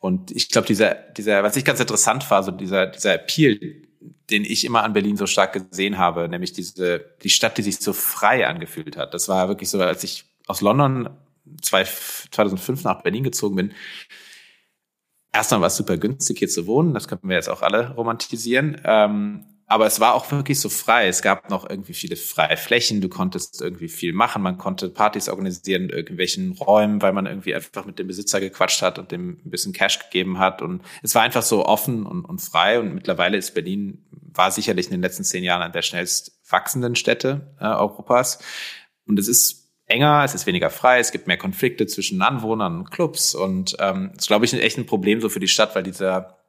[0.00, 3.60] und ich glaube, dieser, dieser, was ich ganz interessant war, so dieser, dieser Appeal
[4.30, 7.78] den ich immer an Berlin so stark gesehen habe, nämlich diese, die Stadt, die sich
[7.78, 9.14] so frei angefühlt hat.
[9.14, 11.10] Das war wirklich so, als ich aus London
[11.60, 13.72] 2005 nach Berlin gezogen bin.
[15.32, 16.94] Erstmal war es super günstig, hier zu wohnen.
[16.94, 18.80] Das können wir jetzt auch alle romantisieren.
[19.72, 21.08] Aber es war auch wirklich so frei.
[21.08, 23.00] Es gab noch irgendwie viele freie Flächen.
[23.00, 24.42] Du konntest irgendwie viel machen.
[24.42, 28.82] Man konnte Partys organisieren in irgendwelchen Räumen, weil man irgendwie einfach mit dem Besitzer gequatscht
[28.82, 30.60] hat und dem ein bisschen Cash gegeben hat.
[30.60, 32.80] Und es war einfach so offen und, und frei.
[32.80, 36.94] Und mittlerweile ist Berlin, war sicherlich in den letzten zehn Jahren eine der schnellst wachsenden
[36.94, 38.40] Städte äh, Europas.
[39.06, 42.90] Und es ist enger, es ist weniger frei, es gibt mehr Konflikte zwischen Anwohnern und
[42.90, 43.34] Clubs.
[43.34, 46.41] Und ähm, ist, glaube ich, echt ein Problem so für die Stadt, weil dieser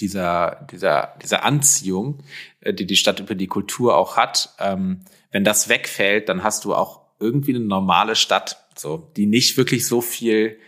[0.00, 2.22] dieser, dieser, dieser Anziehung,
[2.60, 6.64] äh, die die Stadt über die Kultur auch hat, ähm, wenn das wegfällt, dann hast
[6.64, 10.58] du auch irgendwie eine normale Stadt, so, die nicht wirklich so viel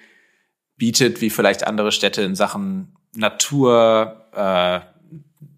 [0.76, 4.81] bietet wie vielleicht andere Städte in Sachen Natur, äh,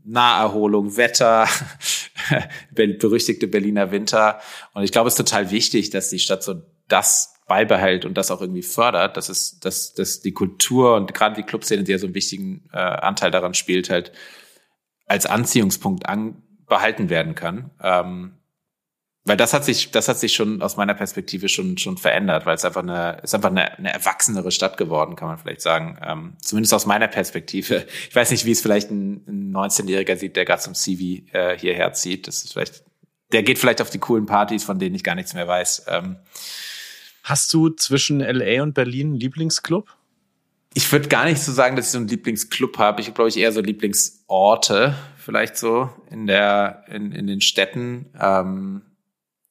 [0.04, 1.46] Naherholung, Wetter,
[2.74, 4.40] berüchtigte Berliner Winter.
[4.72, 8.30] Und ich glaube, es ist total wichtig, dass die Stadt so das beibehält und das
[8.30, 11.98] auch irgendwie fördert, dass es, dass, dass die Kultur und gerade die Clubszene, die ja
[11.98, 14.12] so einen wichtigen äh, Anteil daran spielt, halt
[15.06, 17.72] als Anziehungspunkt an, behalten werden kann.
[17.82, 18.36] Ähm,
[19.24, 22.54] weil das hat sich, das hat sich schon aus meiner Perspektive schon schon verändert, weil
[22.54, 25.98] es einfach eine, ist einfach eine, eine erwachsenere Stadt geworden, kann man vielleicht sagen.
[26.06, 27.84] Ähm, zumindest aus meiner Perspektive.
[28.08, 31.58] Ich weiß nicht, wie es vielleicht ein, ein 19-Jähriger sieht, der gerade zum CV äh,
[31.58, 32.28] hierher zieht.
[32.28, 32.84] Das ist vielleicht,
[33.32, 35.86] der geht vielleicht auf die coolen Partys, von denen ich gar nichts mehr weiß.
[35.88, 36.16] Ähm,
[37.22, 39.88] Hast du zwischen LA und Berlin einen Lieblingsclub?
[40.74, 43.00] Ich würde gar nicht so sagen, dass ich so einen Lieblingsclub habe.
[43.00, 48.06] Ich glaube ich, eher so Lieblingsorte, vielleicht so in der, in, in den Städten.
[48.18, 48.82] Ähm,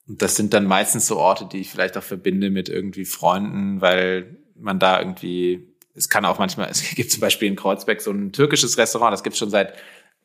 [0.08, 4.38] das sind dann meistens so Orte, die ich vielleicht auch verbinde mit irgendwie Freunden, weil
[4.56, 8.32] man da irgendwie, es kann auch manchmal, es gibt zum Beispiel in Kreuzberg so ein
[8.32, 9.74] türkisches Restaurant, das gibt schon seit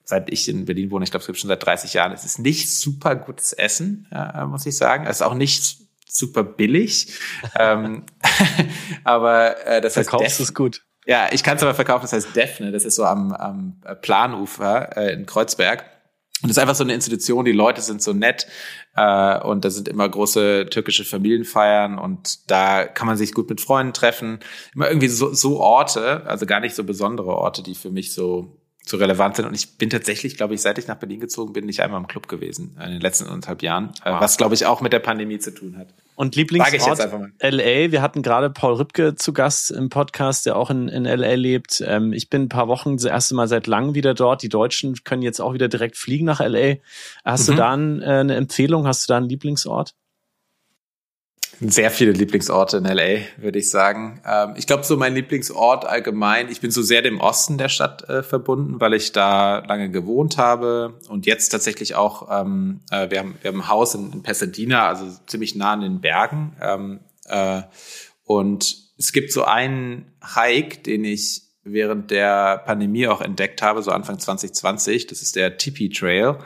[0.04, 2.12] seit ich in Berlin wohne, ich glaube, es gibt schon seit 30 Jahren.
[2.12, 5.06] Es ist nicht super gutes Essen, äh, muss ich sagen.
[5.06, 5.78] Es ist auch nicht
[6.08, 7.18] super billig.
[7.58, 8.04] ähm,
[9.04, 10.10] aber äh, das heißt.
[10.10, 10.82] Verkaufst es gut.
[11.06, 14.96] Ja, ich kann es aber verkaufen, das heißt Defne, das ist so am, am Planufer
[14.96, 15.84] äh, in Kreuzberg.
[16.42, 18.46] Und das ist einfach so eine Institution, die Leute sind so nett
[18.96, 23.60] äh, und da sind immer große türkische Familienfeiern und da kann man sich gut mit
[23.60, 24.40] Freunden treffen.
[24.74, 28.60] Immer irgendwie so, so Orte, also gar nicht so besondere Orte, die für mich so
[28.86, 29.46] so relevant sind.
[29.46, 32.06] Und ich bin tatsächlich, glaube ich, seit ich nach Berlin gezogen bin, nicht einmal im
[32.06, 34.20] Club gewesen in den letzten anderthalb Jahren, äh, wow.
[34.20, 35.88] was, glaube ich, auch mit der Pandemie zu tun hat.
[36.16, 36.98] Und Lieblingsort
[37.42, 41.34] LA, wir hatten gerade Paul Ripke zu Gast im Podcast, der auch in, in LA
[41.34, 41.82] lebt.
[41.84, 44.42] Ähm, ich bin ein paar Wochen das erste Mal seit langem wieder dort.
[44.42, 46.76] Die Deutschen können jetzt auch wieder direkt fliegen nach LA.
[47.24, 47.52] Hast mhm.
[47.52, 48.86] du da ein, äh, eine Empfehlung?
[48.86, 49.94] Hast du da einen Lieblingsort?
[51.60, 54.20] Sehr viele Lieblingsorte in LA, würde ich sagen.
[54.26, 58.08] Ähm, ich glaube, so mein Lieblingsort allgemein, ich bin so sehr dem Osten der Stadt
[58.08, 63.20] äh, verbunden, weil ich da lange gewohnt habe und jetzt tatsächlich auch, ähm, äh, wir,
[63.20, 66.56] haben, wir haben ein Haus in, in Pasadena, also ziemlich nah an den Bergen.
[66.60, 67.62] Ähm, äh,
[68.24, 73.90] und es gibt so einen Hike, den ich während der Pandemie auch entdeckt habe, so
[73.90, 75.06] Anfang 2020.
[75.06, 76.38] Das ist der Tipi Trail.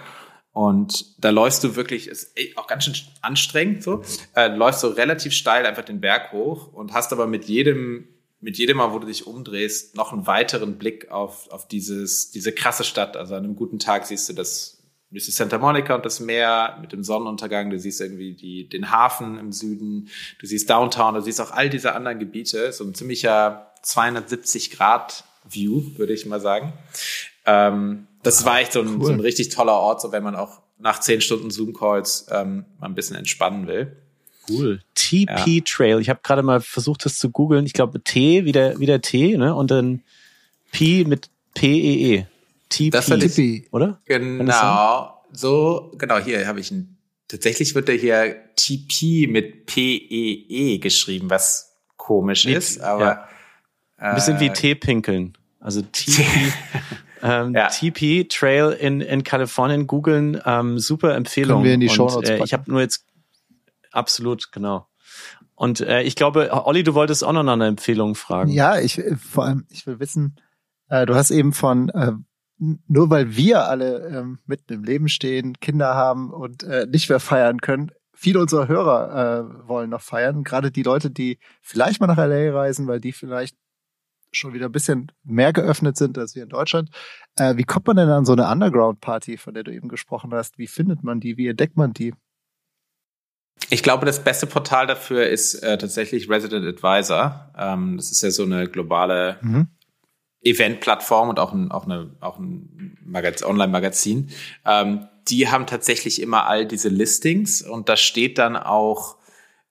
[0.59, 4.02] Und da läufst du wirklich, ist auch ganz schön anstrengend so,
[4.34, 8.09] äh, läufst so relativ steil einfach den Berg hoch und hast aber mit jedem,
[8.40, 12.50] mit jedem Mal, wo du dich umdrehst, noch einen weiteren Blick auf, auf dieses, diese
[12.50, 13.16] krasse Stadt.
[13.16, 14.82] Also an einem guten Tag siehst du das,
[15.12, 18.90] siehst du Santa Monica und das Meer mit dem Sonnenuntergang, du siehst irgendwie die, den
[18.90, 20.09] Hafen im Süden,
[20.40, 25.22] du siehst Downtown, du siehst auch all diese anderen Gebiete, so ein ziemlicher 270 Grad
[25.48, 26.72] View, würde ich mal sagen.
[27.46, 29.07] Ähm, das war echt so ein, cool.
[29.07, 32.87] so ein richtig toller Ort, so wenn man auch nach zehn Stunden Zoom-Calls ähm, mal
[32.87, 33.97] ein bisschen entspannen will.
[34.49, 34.81] Cool.
[34.95, 35.62] TP ja.
[35.64, 36.01] Trail.
[36.01, 37.66] Ich habe gerade mal versucht, das zu googeln.
[37.66, 39.55] Ich glaube T wie der, wie der T, ne?
[39.55, 40.03] Und dann
[40.73, 42.21] P mit P-E-E.
[42.21, 42.27] -E.
[42.69, 42.91] TP.
[42.91, 44.01] Das ich, oder?
[44.05, 45.23] Genau.
[45.33, 46.97] So, genau, hier habe ich ein.
[47.27, 53.05] Tatsächlich wird der hier TP mit P-E-E -E geschrieben, was komisch ist, aber.
[53.05, 53.29] Ja.
[53.99, 55.37] Ein bisschen äh, wie T-Pinkeln.
[55.61, 56.23] Also TP.
[57.23, 57.69] Ähm, ja.
[57.69, 61.59] TP Trail in, in Kalifornien googeln, ähm, super Empfehlung.
[61.59, 63.05] Können wir in die Show Notes äh, Ich habe nur jetzt
[63.91, 64.87] absolut genau.
[65.55, 68.51] Und äh, ich glaube, Olli, du wolltest auch noch nach einer Empfehlung fragen.
[68.51, 70.37] Ja, ich vor allem, ich will wissen,
[70.89, 72.12] äh, du hast eben von äh,
[72.59, 77.21] nur weil wir alle ähm, mitten im Leben stehen, Kinder haben und äh, nicht mehr
[77.21, 80.43] feiern können, viele unserer Hörer äh, wollen noch feiern.
[80.43, 83.57] Gerade die Leute, die vielleicht mal nach LA reisen, weil die vielleicht
[84.33, 86.91] schon wieder ein bisschen mehr geöffnet sind als wir in Deutschland.
[87.37, 90.59] Äh, wie kommt man denn an so eine Underground-Party, von der du eben gesprochen hast?
[90.59, 91.37] Wie findet man die?
[91.37, 92.14] Wie entdeckt man die?
[93.70, 97.53] Ich glaube, das beste Portal dafür ist äh, tatsächlich Resident Advisor.
[97.57, 99.68] Ähm, das ist ja so eine globale mhm.
[100.43, 104.31] Event-Plattform und auch ein, auch eine, auch ein Magaz Online-Magazin.
[104.64, 109.16] Ähm, die haben tatsächlich immer all diese Listings und da steht dann auch,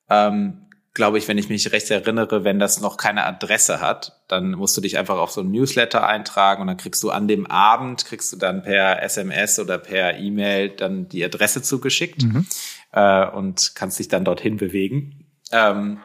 [0.08, 0.67] ähm,
[0.98, 4.76] glaube ich, wenn ich mich recht erinnere, wenn das noch keine Adresse hat, dann musst
[4.76, 8.04] du dich einfach auf so ein Newsletter eintragen und dann kriegst du an dem Abend,
[8.04, 12.44] kriegst du dann per SMS oder per E-Mail dann die Adresse zugeschickt mhm.
[12.90, 15.24] äh, und kannst dich dann dorthin bewegen.
[15.52, 15.98] Ähm,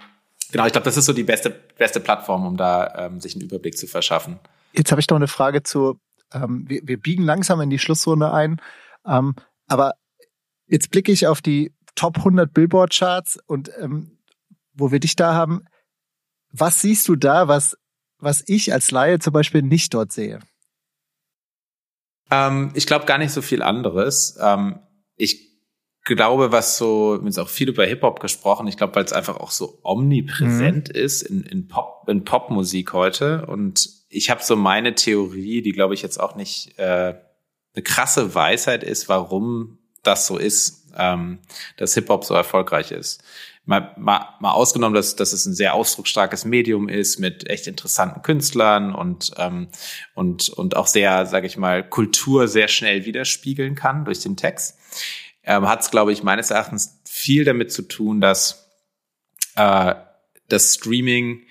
[0.52, 3.46] genau, ich glaube, das ist so die beste, beste Plattform, um da ähm, sich einen
[3.46, 4.40] Überblick zu verschaffen.
[4.74, 6.00] Jetzt habe ich noch eine Frage zu,
[6.32, 8.62] ähm, wir, wir biegen langsam in die Schlussrunde ein,
[9.08, 9.34] ähm,
[9.68, 9.96] aber
[10.68, 14.20] jetzt blicke ich auf die Top 100 Billboard-Charts und ähm,
[14.74, 15.64] wo wir dich da haben,
[16.52, 17.78] was siehst du da, was,
[18.20, 20.40] was ich als Laie zum Beispiel nicht dort sehe?
[22.32, 24.38] Ähm, ich glaube gar nicht so viel anderes.
[24.40, 24.80] Ähm,
[25.16, 25.52] ich
[26.04, 29.38] glaube, was so, wir haben auch viel über Hip-Hop gesprochen, ich glaube, weil es einfach
[29.38, 30.96] auch so omnipräsent mhm.
[30.96, 33.46] ist in, in Pop, in Popmusik heute.
[33.46, 37.16] Und ich habe so meine Theorie, die glaube ich jetzt auch nicht äh,
[37.76, 41.40] eine krasse Weisheit ist, warum das so ist, ähm,
[41.78, 43.24] dass Hip-Hop so erfolgreich ist
[43.66, 48.22] mal, mal, mal ausgenommen, dass, dass es ein sehr ausdrucksstarkes Medium ist mit echt interessanten
[48.22, 49.70] Künstlern und, ähm,
[50.14, 54.78] und, und auch sehr, sage ich mal, Kultur sehr schnell widerspiegeln kann durch den Text,
[55.44, 58.70] ähm, hat es, glaube ich, meines Erachtens viel damit zu tun, dass
[59.56, 59.96] äh,
[60.50, 61.44] das Streaming,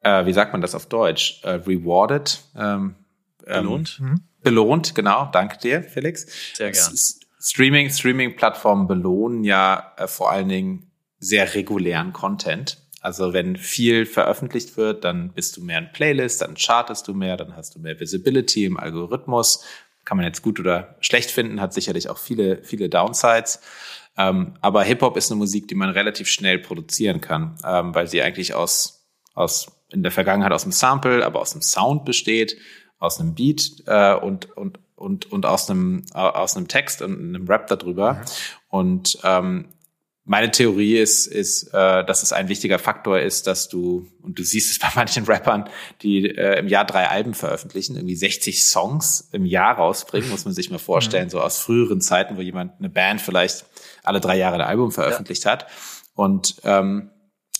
[0.00, 2.94] äh, wie sagt man das auf Deutsch, äh, rewarded, ähm,
[3.44, 4.00] belohnt.
[4.00, 5.28] Ähm, belohnt, genau.
[5.32, 6.26] Danke dir, Felix.
[6.54, 6.96] Sehr gerne.
[7.40, 10.90] Streaming, Streaming-Plattformen belohnen ja äh, vor allen Dingen
[11.24, 12.78] sehr regulären Content.
[13.00, 17.36] Also wenn viel veröffentlicht wird, dann bist du mehr in Playlist, dann chartest du mehr,
[17.36, 19.64] dann hast du mehr Visibility im Algorithmus.
[20.04, 23.60] Kann man jetzt gut oder schlecht finden, hat sicherlich auch viele, viele Downsides.
[24.16, 28.22] Ähm, aber Hip-Hop ist eine Musik, die man relativ schnell produzieren kann, ähm, weil sie
[28.22, 29.04] eigentlich aus,
[29.34, 32.56] aus, in der Vergangenheit aus einem Sample, aber aus einem Sound besteht,
[32.98, 37.18] aus einem Beat äh, und, und, und, und aus einem, äh, aus einem Text und
[37.18, 38.14] einem Rap darüber.
[38.14, 38.20] Mhm.
[38.68, 39.68] Und ähm,
[40.26, 44.42] meine Theorie ist, ist, äh, dass es ein wichtiger Faktor ist, dass du, und du
[44.42, 45.68] siehst es bei manchen Rappern,
[46.02, 50.54] die äh, im Jahr drei Alben veröffentlichen, irgendwie 60 Songs im Jahr rausbringen, muss man
[50.54, 51.30] sich mal vorstellen, mhm.
[51.30, 53.66] so aus früheren Zeiten, wo jemand, eine Band vielleicht
[54.02, 55.52] alle drei Jahre ein Album veröffentlicht ja.
[55.52, 55.66] hat.
[56.14, 57.10] Und ähm,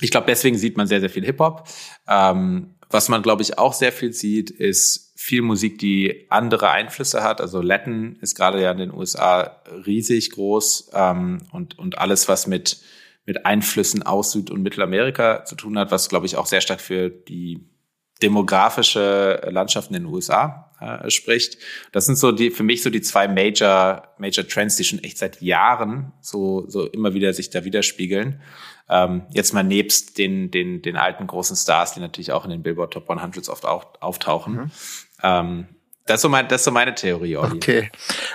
[0.01, 1.69] ich glaube, deswegen sieht man sehr, sehr viel Hip-Hop.
[2.09, 7.25] Ähm, was man, glaube ich, auch sehr viel sieht, ist viel Musik, die andere Einflüsse
[7.25, 7.41] hat.
[7.41, 12.47] Also Latin ist gerade ja in den USA riesig groß ähm, und, und alles, was
[12.47, 12.79] mit,
[13.27, 16.81] mit Einflüssen aus Süd- und Mittelamerika zu tun hat, was, glaube ich, auch sehr stark
[16.81, 17.67] für die
[18.23, 21.59] demografische Landschaft in den USA äh, spricht.
[21.91, 25.19] Das sind so die für mich so die zwei Major Major Trends, die schon echt
[25.19, 28.41] seit Jahren so so immer wieder sich da widerspiegeln.
[28.89, 32.63] Ähm, jetzt mal nebst den den den alten großen Stars, die natürlich auch in den
[32.63, 34.55] Billboard Top 100 oft auch, auftauchen.
[34.55, 34.71] Mhm.
[35.23, 35.69] Ähm,
[36.07, 37.37] das ist so mein das ist so meine Theorie.
[37.37, 37.55] Olli.
[37.57, 37.91] Okay.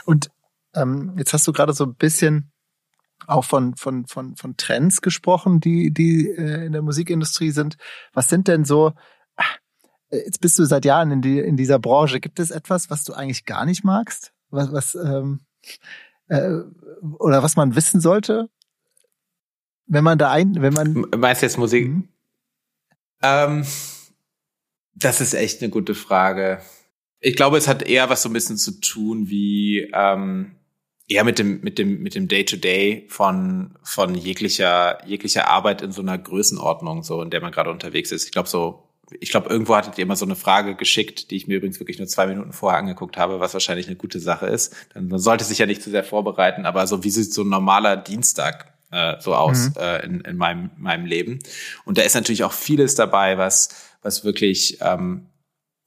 [0.06, 0.32] Und
[0.76, 2.52] ähm, jetzt hast du gerade so ein bisschen
[3.28, 7.78] auch von, von, von, von Trends gesprochen, die, die äh, in der Musikindustrie sind.
[8.14, 8.94] Was sind denn so,
[10.10, 12.20] äh, jetzt bist du seit Jahren in, die, in dieser Branche.
[12.20, 14.34] Gibt es etwas, was du eigentlich gar nicht magst?
[14.50, 15.42] Was, was ähm,
[16.28, 16.50] äh,
[17.20, 18.50] oder was man wissen sollte?
[19.90, 21.06] Wenn man da ein, wenn man.
[21.18, 21.88] Meinst du jetzt Musik?
[21.88, 22.08] Mhm.
[23.22, 23.66] Ähm,
[24.96, 26.62] das ist echt eine gute Frage.
[27.20, 30.56] Ich glaube, es hat eher was so ein bisschen zu tun wie ähm,
[31.08, 35.82] eher mit dem mit dem mit dem Day to Day von von jeglicher jeglicher Arbeit
[35.82, 38.26] in so einer Größenordnung, so in der man gerade unterwegs ist.
[38.26, 38.86] Ich glaube so
[39.20, 41.98] ich glaube, irgendwo hattet ihr immer so eine Frage geschickt, die ich mir übrigens wirklich
[41.98, 44.76] nur zwei Minuten vorher angeguckt habe, was wahrscheinlich eine gute Sache ist.
[44.94, 47.50] Dann man sollte sich ja nicht zu sehr vorbereiten, aber so wie sieht so ein
[47.50, 49.74] normaler Dienstag äh, so aus mhm.
[49.78, 51.40] äh, in, in meinem, meinem Leben?
[51.86, 53.70] Und da ist natürlich auch vieles dabei, was,
[54.02, 55.28] was wirklich ähm,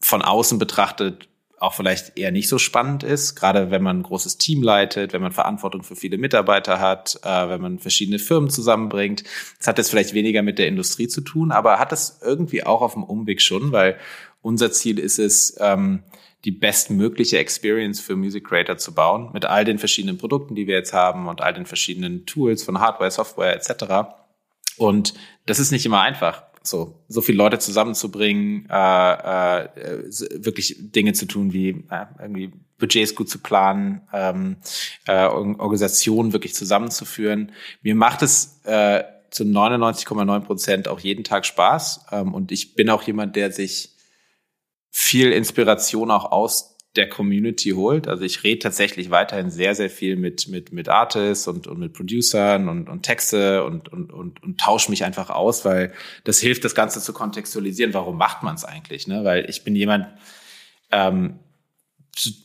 [0.01, 1.29] von außen betrachtet
[1.63, 5.23] auch vielleicht eher nicht so spannend ist, gerade wenn man ein großes Team leitet, wenn
[5.23, 9.23] man Verantwortung für viele Mitarbeiter hat, äh, wenn man verschiedene Firmen zusammenbringt.
[9.59, 12.83] Das hat jetzt vielleicht weniger mit der Industrie zu tun, aber hat es irgendwie auch
[12.83, 13.97] auf dem Umweg schon, weil
[14.41, 16.03] unser Ziel ist es, ähm,
[16.45, 20.75] die bestmögliche Experience für Music Creator zu bauen, mit all den verschiedenen Produkten, die wir
[20.75, 24.15] jetzt haben und all den verschiedenen Tools von Hardware, Software etc.
[24.77, 25.15] Und
[25.47, 29.69] das ist nicht immer einfach so so viele Leute zusammenzubringen, äh, äh,
[30.45, 34.57] wirklich Dinge zu tun wie äh, irgendwie Budgets gut zu planen, ähm,
[35.07, 37.53] äh, Organisationen wirklich zusammenzuführen.
[37.83, 42.91] Mir macht es äh, zu 99,9 Prozent auch jeden Tag Spaß ähm, und ich bin
[42.91, 43.92] auch jemand, der sich
[44.93, 48.07] viel Inspiration auch aus der Community holt.
[48.07, 51.95] Also ich rede tatsächlich weiterhin sehr, sehr viel mit, mit, mit Artists und, und mit
[51.95, 55.93] Producern und, und Texte und, und, und, und tausche mich einfach aus, weil
[56.25, 57.95] das hilft, das Ganze zu kontextualisieren.
[57.95, 59.07] Warum macht man es eigentlich?
[59.07, 59.25] Ne?
[59.25, 60.09] Weil ich bin jemand,
[60.91, 61.39] ähm,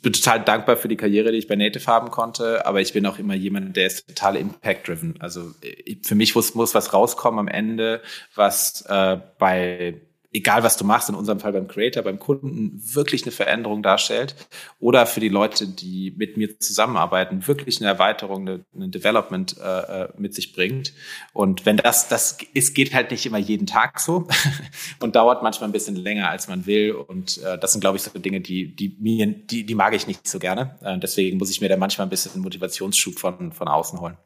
[0.01, 3.05] bin total dankbar für die Karriere, die ich bei Native haben konnte, aber ich bin
[3.05, 5.19] auch immer jemand, der ist total impact-driven.
[5.19, 8.01] Also äh, für mich muss, muss was rauskommen am Ende,
[8.33, 9.99] was äh, bei
[10.33, 14.35] egal was du machst, in unserem Fall beim Creator, beim Kunden, wirklich eine Veränderung darstellt
[14.79, 20.03] oder für die Leute, die mit mir zusammenarbeiten, wirklich eine Erweiterung, eine, eine Development äh,
[20.03, 20.93] äh mit sich bringt.
[21.33, 24.27] Und wenn das, das ist, geht halt nicht immer jeden Tag so
[24.99, 26.91] und dauert manchmal ein bisschen länger, als man will.
[26.91, 30.07] Und äh, das sind, glaube ich, so Dinge, die, die mir, die, die mag ich
[30.07, 30.77] nicht so gerne.
[30.81, 34.17] Äh, deswegen muss ich mir da manchmal ein bisschen Motivationsschub von, von außen holen.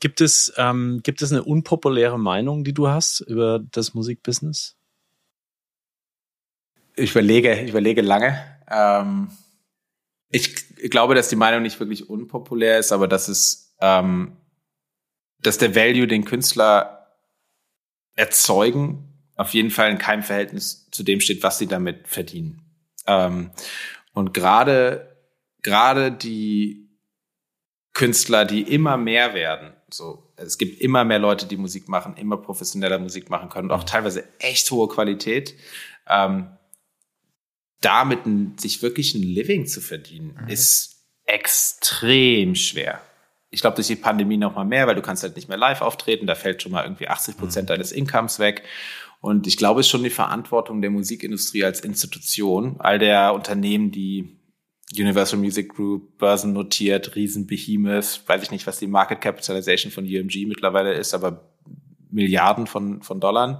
[0.00, 4.73] Gibt es, ähm, gibt es eine unpopuläre Meinung, die du hast über das Musikbusiness?
[6.96, 8.38] Ich überlege, ich überlege lange.
[8.70, 9.30] Ähm,
[10.28, 14.36] ich glaube, dass die Meinung nicht wirklich unpopulär ist, aber dass es, ähm,
[15.40, 17.12] dass der Value, den Künstler
[18.16, 22.62] erzeugen, auf jeden Fall in keinem Verhältnis zu dem steht, was sie damit verdienen.
[23.06, 23.50] Ähm,
[24.12, 25.16] und gerade,
[25.62, 26.88] gerade die
[27.92, 32.36] Künstler, die immer mehr werden, so, es gibt immer mehr Leute, die Musik machen, immer
[32.36, 35.54] professioneller Musik machen können auch teilweise echt hohe Qualität.
[36.08, 36.48] Ähm,
[37.84, 40.48] damit ein, sich wirklich ein Living zu verdienen, mhm.
[40.48, 43.00] ist extrem schwer.
[43.50, 45.80] Ich glaube, durch die Pandemie noch mal mehr, weil du kannst halt nicht mehr live
[45.80, 47.74] auftreten, da fällt schon mal irgendwie 80 Prozent mhm.
[47.74, 48.62] deines Incomes weg.
[49.20, 53.90] Und ich glaube, es ist schon die Verantwortung der Musikindustrie als Institution, all der Unternehmen,
[53.90, 54.38] die
[54.92, 60.92] Universal Music Group, börsennotiert, Riesenbehemoth, weiß ich nicht, was die Market Capitalization von UMG mittlerweile
[60.92, 61.54] ist, aber
[62.14, 63.58] Milliarden von, von Dollar,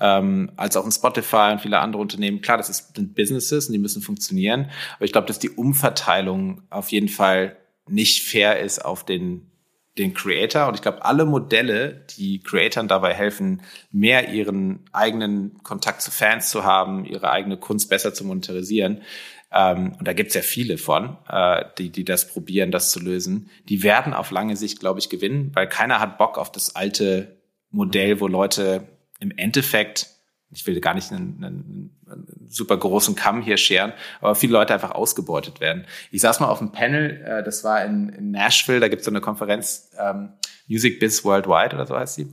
[0.00, 2.40] ähm, als auch in Spotify und viele andere Unternehmen.
[2.40, 6.90] Klar, das sind Businesses und die müssen funktionieren, aber ich glaube, dass die Umverteilung auf
[6.90, 7.56] jeden Fall
[7.88, 9.50] nicht fair ist auf den,
[9.96, 10.68] den Creator.
[10.68, 16.50] Und ich glaube, alle Modelle, die Creatoren dabei helfen, mehr ihren eigenen Kontakt zu Fans
[16.50, 19.02] zu haben, ihre eigene Kunst besser zu monetarisieren,
[19.50, 23.50] ähm, und da gibt's ja viele von, äh, die, die das probieren, das zu lösen,
[23.68, 27.37] die werden auf lange Sicht, glaube ich, gewinnen, weil keiner hat Bock auf das alte
[27.70, 28.88] Modell, wo Leute
[29.20, 30.08] im Endeffekt,
[30.50, 34.72] ich will gar nicht einen, einen, einen super großen Kamm hier scheren, aber viele Leute
[34.72, 35.84] einfach ausgebeutet werden.
[36.10, 39.04] Ich saß mal auf einem Panel, äh, das war in, in Nashville, da gibt es
[39.04, 40.30] so eine Konferenz, ähm,
[40.68, 42.32] Music Biz Worldwide oder so heißt sie.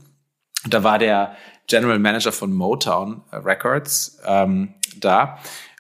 [0.63, 1.35] Und da war der
[1.67, 5.39] General Manager von Motown Records ähm, da.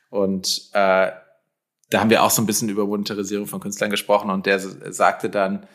[0.09, 1.11] Und äh,
[1.89, 5.29] da haben wir auch so ein bisschen über Monetarisierung von Künstlern gesprochen und der sagte
[5.29, 5.67] dann,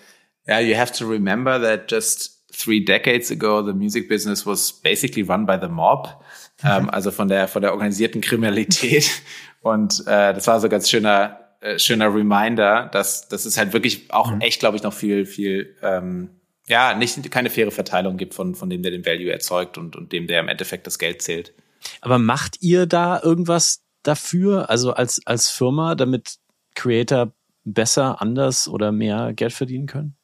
[0.47, 5.23] yeah, you have to remember that just three decades ago, the music business was basically
[5.23, 6.23] run by the mob,
[6.65, 9.11] ähm, also von der von der organisierten Kriminalität.
[9.63, 14.13] Und äh, das war so ganz schöner äh, schöner Reminder, dass dass es halt wirklich
[14.13, 14.41] auch mhm.
[14.41, 16.31] echt, glaube ich, noch viel viel ähm,
[16.67, 20.13] ja nicht keine faire Verteilung gibt von von dem, der den Value erzeugt und und
[20.13, 21.53] dem, der im Endeffekt das Geld zählt.
[22.01, 26.37] Aber macht ihr da irgendwas dafür, also als als Firma, damit
[26.75, 27.33] Creator
[27.65, 30.17] besser, anders oder mehr Geld verdienen können?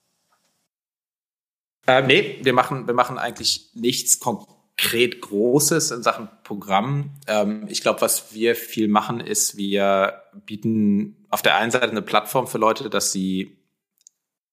[1.87, 7.11] Ähm, nee, wir machen, wir machen eigentlich nichts konkret Großes in Sachen Programm.
[7.27, 12.03] Ähm, ich glaube, was wir viel machen, ist, wir bieten auf der einen Seite eine
[12.03, 13.57] Plattform für Leute, dass sie,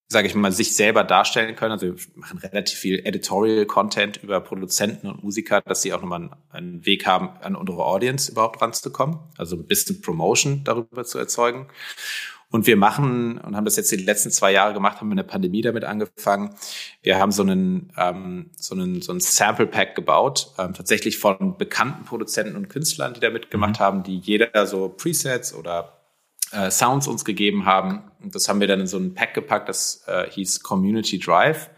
[0.07, 1.71] sage ich mal, sich selber darstellen können.
[1.71, 6.85] Also wir machen relativ viel Editorial-Content über Produzenten und Musiker, dass sie auch nochmal einen
[6.85, 9.19] Weg haben, an unsere Audience überhaupt ranzukommen.
[9.37, 11.67] Also ein bisschen Promotion darüber zu erzeugen.
[12.53, 15.23] Und wir machen und haben das jetzt die letzten zwei Jahre gemacht, haben wir eine
[15.23, 16.53] Pandemie damit angefangen.
[17.01, 21.57] Wir haben so einen, ähm, so einen, so ein Sample Pack gebaut, ähm, tatsächlich von
[21.57, 23.83] bekannten Produzenten und Künstlern, die da mitgemacht mhm.
[23.83, 25.97] haben, die jeder so Presets oder
[26.51, 28.03] äh, Sounds uns gegeben haben.
[28.21, 31.71] Und das haben wir dann in so ein Pack gepackt, das äh, hieß Community Drive.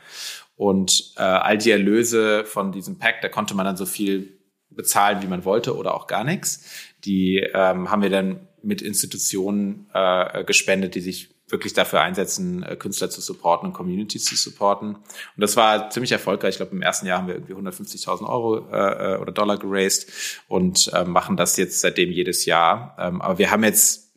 [0.58, 4.40] Und äh, all die Erlöse von diesem Pack, da konnte man dann so viel
[4.72, 6.66] bezahlen, wie man wollte oder auch gar nichts.
[7.06, 12.76] Die ähm, haben wir dann mit Institutionen äh, gespendet, die sich wirklich dafür einsetzen, äh,
[12.76, 14.96] Künstler zu supporten und Communities zu supporten.
[14.96, 15.06] Und
[15.38, 16.52] das war ziemlich erfolgreich.
[16.52, 20.12] Ich glaube, im ersten Jahr haben wir irgendwie 150.000 Euro äh, äh, oder Dollar geraced
[20.48, 22.96] und äh, machen das jetzt seitdem jedes Jahr.
[23.00, 24.12] Ähm, aber wir haben jetzt,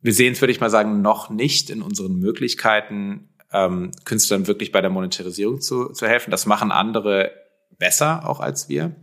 [0.00, 4.70] wir sehen es, würde ich mal sagen, noch nicht in unseren Möglichkeiten, ähm, Künstlern wirklich
[4.70, 6.30] bei der Monetarisierung zu, zu helfen.
[6.30, 7.32] Das machen andere
[7.78, 8.88] besser auch als wir.
[8.88, 8.94] Mhm.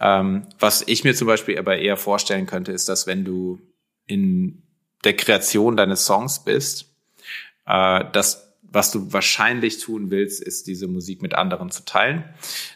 [0.00, 3.58] Ähm, was ich mir zum Beispiel aber eher vorstellen könnte, ist, dass wenn du
[4.06, 4.62] in
[5.04, 6.94] der Kreation deines Songs bist,
[7.66, 12.24] äh, das was du wahrscheinlich tun willst, ist diese Musik mit anderen zu teilen,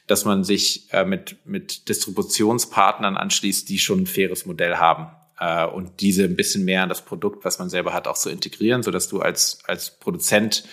[0.07, 5.09] dass man sich äh, mit mit Distributionspartnern anschließt, die schon ein faires Modell haben
[5.39, 8.31] äh, und diese ein bisschen mehr an das Produkt, was man selber hat, auch zu
[8.31, 10.65] integrieren, so dass du als als Produzent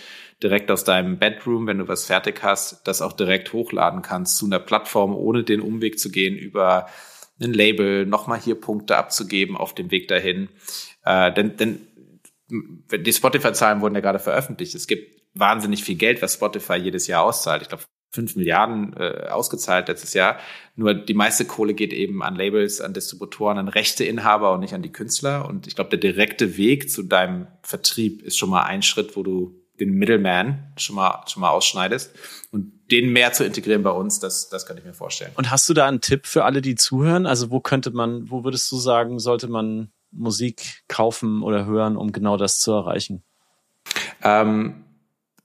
[0.42, 4.46] direkt aus deinem Bedroom, wenn du was fertig hast, das auch direkt hochladen kannst zu
[4.46, 6.88] einer Plattform, ohne den Umweg zu gehen über
[7.42, 10.50] ein Label, nochmal hier Punkte abzugeben auf dem Weg dahin.
[11.04, 11.88] Äh, denn, denn
[12.50, 14.76] die Spotify-Zahlen wurden ja gerade veröffentlicht.
[14.76, 17.62] Es gibt wahnsinnig viel Geld, was Spotify jedes Jahr auszahlt.
[17.62, 20.40] Ich glaube, fünf Milliarden äh, ausgezahlt letztes Jahr.
[20.76, 24.82] Nur die meiste Kohle geht eben an Labels, an Distributoren, an Rechteinhaber und nicht an
[24.82, 25.48] die Künstler.
[25.48, 29.24] Und ich glaube, der direkte Weg zu deinem Vertrieb ist schon mal ein Schritt, wo
[29.24, 32.16] du den Middleman schon mal, schon mal ausschneidest.
[32.52, 35.32] Und den mehr zu integrieren bei uns, das, das könnte ich mir vorstellen.
[35.36, 37.26] Und hast du da einen Tipp für alle, die zuhören?
[37.26, 42.12] Also wo könnte man, wo würdest du sagen, sollte man Musik kaufen oder hören, um
[42.12, 43.24] genau das zu erreichen?
[44.24, 44.86] Ähm,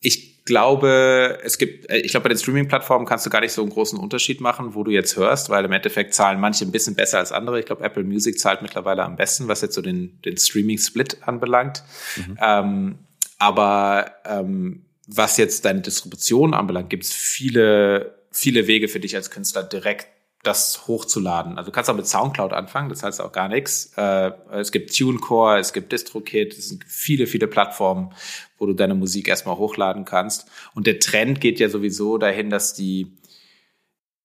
[0.00, 3.62] ich glaube, es gibt, äh, ich glaube, bei den Streaming-Plattformen kannst du gar nicht so
[3.62, 6.94] einen großen Unterschied machen, wo du jetzt hörst, weil im Endeffekt zahlen manche ein bisschen
[6.94, 7.58] besser als andere.
[7.58, 11.82] Ich glaube, Apple Music zahlt mittlerweile am besten, was jetzt so den, den Streaming-Split anbelangt.
[12.16, 12.38] Mhm.
[12.40, 12.98] Ähm,
[13.38, 19.30] aber ähm, was jetzt deine Distribution anbelangt, gibt es viele, viele Wege für dich als
[19.30, 20.06] Künstler direkt
[20.42, 21.56] das hochzuladen.
[21.56, 23.92] Also du kannst auch mit Soundcloud anfangen, das heißt auch gar nichts.
[23.96, 28.12] Äh, es gibt TuneCore, es gibt DistroKit, es sind viele, viele Plattformen,
[28.58, 30.48] wo du deine Musik erstmal hochladen kannst.
[30.74, 33.12] Und der Trend geht ja sowieso dahin, dass die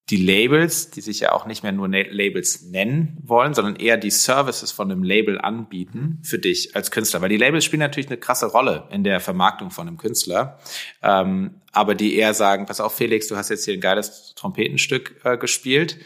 [0.10, 4.10] die Labels, die sich ja auch nicht mehr nur Labels nennen wollen, sondern eher die
[4.10, 7.22] Services von einem Label anbieten für dich als Künstler.
[7.22, 10.60] Weil die Labels spielen natürlich eine krasse Rolle in der Vermarktung von einem Künstler.
[11.04, 15.20] Ähm, aber die eher sagen, pass auf, Felix, du hast jetzt hier ein geiles Trompetenstück
[15.26, 15.98] äh, gespielt.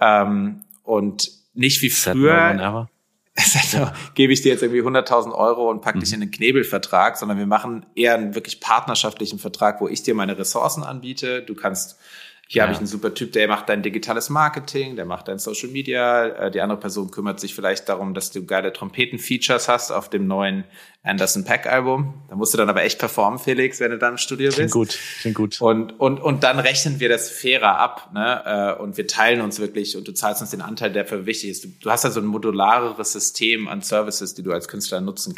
[0.00, 2.88] Ähm, und nicht wie früher.
[3.34, 6.16] Also, gebe ich dir jetzt irgendwie 100.000 Euro und pack dich mhm.
[6.16, 10.36] in einen Knebelvertrag, sondern wir machen eher einen wirklich partnerschaftlichen Vertrag, wo ich dir meine
[10.38, 11.42] Ressourcen anbiete.
[11.42, 11.98] Du kannst
[12.48, 12.62] hier ja.
[12.62, 16.26] habe ich einen super Typ, der macht dein digitales Marketing, der macht dein Social Media.
[16.26, 20.28] Äh, die andere Person kümmert sich vielleicht darum, dass du geile Trompeten-Features hast auf dem
[20.28, 20.62] neuen
[21.02, 22.14] Anderson Pack Album.
[22.28, 24.58] Da musst du dann aber echt performen, Felix, wenn du dann im Studio bist.
[24.58, 25.60] Klingt gut, klingt gut.
[25.60, 28.76] Und, und, und dann rechnen wir das fairer ab, ne?
[28.78, 31.50] Äh, und wir teilen uns wirklich und du zahlst uns den Anteil, der für wichtig
[31.50, 31.64] ist.
[31.64, 35.34] Du, du hast also ein modulareres System an Services, die du als Künstler nutzen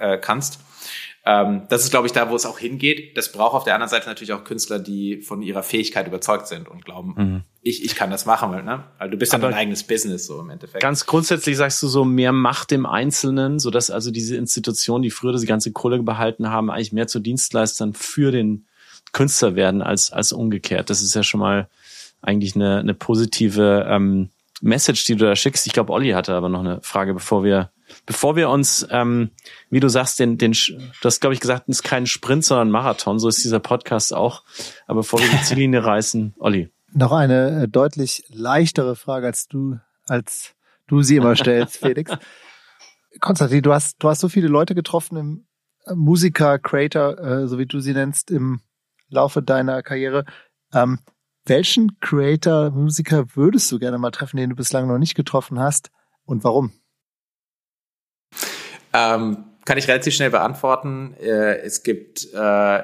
[0.00, 0.60] äh, kannst.
[1.24, 3.16] Ähm, das ist, glaube ich, da, wo es auch hingeht.
[3.16, 6.68] Das braucht auf der anderen Seite natürlich auch Künstler, die von ihrer Fähigkeit überzeugt sind
[6.68, 7.42] und glauben, mhm.
[7.60, 8.84] ich, ich kann das machen, weil, ne?
[8.98, 10.82] weil du bist ja dein eigenes Business so im Endeffekt.
[10.82, 15.10] Ganz grundsätzlich sagst du so mehr Macht im Einzelnen, so dass also diese Institutionen, die
[15.10, 18.66] früher die ganze Kohle behalten haben, eigentlich mehr zu Dienstleistern für den
[19.12, 20.90] Künstler werden als als umgekehrt.
[20.90, 21.68] Das ist ja schon mal
[22.20, 24.30] eigentlich eine, eine positive ähm,
[24.60, 25.66] Message, die du da schickst.
[25.66, 27.70] Ich glaube, Olli hatte aber noch eine Frage, bevor wir
[28.06, 29.30] bevor wir uns, ähm,
[29.70, 32.70] wie du sagst, den, den, du hast, glaube ich, gesagt, es ist kein Sprint, sondern
[32.70, 33.18] Marathon.
[33.18, 34.42] So ist dieser Podcast auch.
[34.86, 36.70] Aber bevor wir die Ziellinie reißen, Olli.
[36.92, 40.54] Noch eine äh, deutlich leichtere Frage, als du, als
[40.88, 42.12] du sie immer stellst, Felix.
[43.20, 45.46] Konstantin, du hast, du hast so viele Leute getroffen im
[45.86, 48.60] äh, Musiker, Creator, äh, so wie du sie nennst, im
[49.08, 50.24] Laufe deiner Karriere.
[50.72, 50.98] Ähm,
[51.44, 55.90] welchen Creator, Musiker würdest du gerne mal treffen, den du bislang noch nicht getroffen hast
[56.24, 56.72] und warum?
[58.92, 61.14] Ähm, kann ich relativ schnell beantworten.
[61.20, 62.82] Äh, es gibt äh,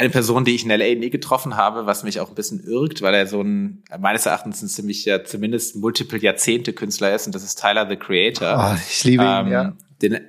[0.00, 3.02] eine Person, die ich in LA nie getroffen habe, was mich auch ein bisschen irrt,
[3.02, 7.34] weil er so ein, meines Erachtens ein ziemlich, ja, zumindest multiple Jahrzehnte Künstler ist und
[7.34, 8.72] das ist Tyler, the Creator.
[8.72, 9.76] Oh, ich liebe ihn, ähm, ja.
[10.00, 10.20] Den,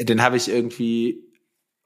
[0.00, 1.22] den habe ich irgendwie,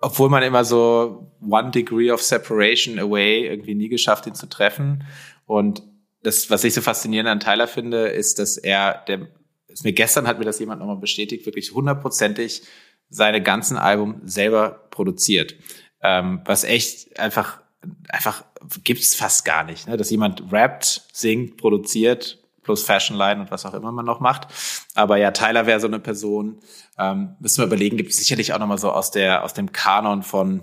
[0.01, 5.05] obwohl man immer so one degree of separation away irgendwie nie geschafft, ihn zu treffen.
[5.47, 5.83] Und
[6.23, 9.29] das, was ich so faszinierend an Tyler finde, ist, dass er der
[9.73, 12.63] ist mir gestern hat mir das jemand nochmal bestätigt, wirklich hundertprozentig
[13.09, 15.57] seine ganzen Album selber produziert.
[16.03, 17.61] Ähm, was echt einfach,
[18.09, 18.45] einfach
[18.85, 19.97] gibt's fast gar nicht, ne?
[19.97, 24.49] dass jemand rappt, singt, produziert, plus Fashion Line und was auch immer man noch macht.
[24.95, 26.61] Aber ja, Tyler wäre so eine Person,
[26.99, 30.23] ähm, müssen wir überlegen, gibt es sicherlich auch nochmal so aus der, aus dem Kanon
[30.23, 30.63] von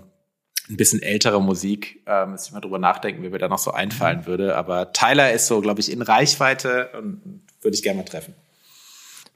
[0.70, 3.72] ein bisschen ältere Musik, äh, müsste ich mal drüber nachdenken, wie mir da noch so
[3.72, 4.56] einfallen würde.
[4.56, 8.34] Aber Tyler ist so, glaube ich, in Reichweite und würde ich gerne mal treffen.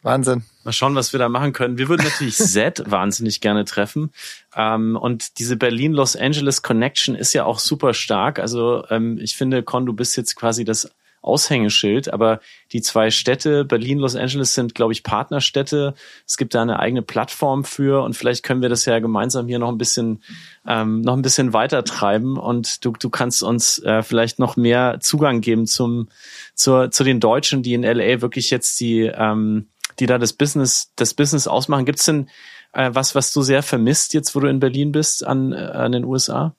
[0.03, 0.43] Wahnsinn.
[0.65, 1.79] Mal schauen, was wir da machen können.
[1.79, 4.13] Wir würden natürlich Zed wahnsinnig gerne treffen.
[4.57, 8.39] Ähm, und diese Berlin-Los Angeles Connection ist ja auch super stark.
[8.39, 10.91] Also ähm, ich finde, Con, du bist jetzt quasi das
[11.23, 12.41] Aushängeschild, aber
[12.73, 15.95] die zwei Städte, Berlin, Los Angeles, sind, glaube ich, Partnerstädte.
[16.27, 19.61] Es gibt da eine eigene Plattform für und vielleicht können wir das ja gemeinsam hier
[19.61, 20.21] noch ein bisschen,
[20.67, 24.99] ähm, noch ein bisschen weiter treiben und du, du kannst uns äh, vielleicht noch mehr
[25.01, 26.09] Zugang geben zum,
[26.55, 29.69] zur, zu den Deutschen, die in LA wirklich jetzt die, ähm,
[29.99, 31.85] die da das Business, das Business ausmachen.
[31.85, 32.29] Gibt es denn
[32.73, 35.93] äh, was, was du sehr vermisst jetzt, wo du in Berlin bist, an, äh, an
[35.93, 36.55] den USA?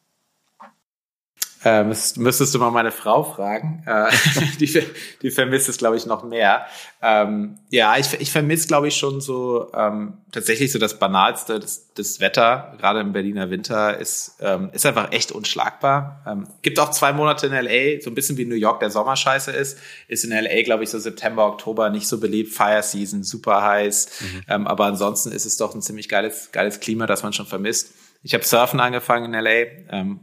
[1.66, 3.84] Äh, müsstest, müsstest du mal meine Frau fragen.
[3.86, 4.12] Äh,
[4.60, 4.84] die,
[5.22, 6.66] die vermisst es, glaube ich, noch mehr.
[7.02, 11.94] Ähm, ja, ich, ich vermisse, glaube ich, schon so ähm, tatsächlich so das Banalste, das,
[11.94, 16.22] das Wetter, gerade im Berliner Winter, ist, ähm, ist einfach echt unschlagbar.
[16.28, 19.16] Ähm, gibt auch zwei Monate in LA, so ein bisschen wie New York der Sommer
[19.16, 19.80] scheiße ist.
[20.08, 24.10] Ist in LA, glaube ich, so September, Oktober nicht so beliebt, Fire Season, super heiß.
[24.20, 24.42] Mhm.
[24.50, 27.94] Ähm, aber ansonsten ist es doch ein ziemlich geiles, geiles Klima, das man schon vermisst.
[28.22, 29.50] Ich habe Surfen angefangen in LA.
[29.90, 30.20] Ähm,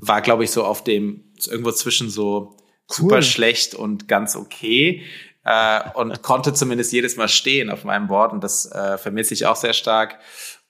[0.00, 2.56] war, glaube ich, so auf dem, irgendwo zwischen so cool.
[2.88, 5.02] super schlecht und ganz okay.
[5.44, 9.46] Äh, und konnte zumindest jedes Mal stehen auf meinem Board und das äh, vermisse ich
[9.46, 10.18] auch sehr stark.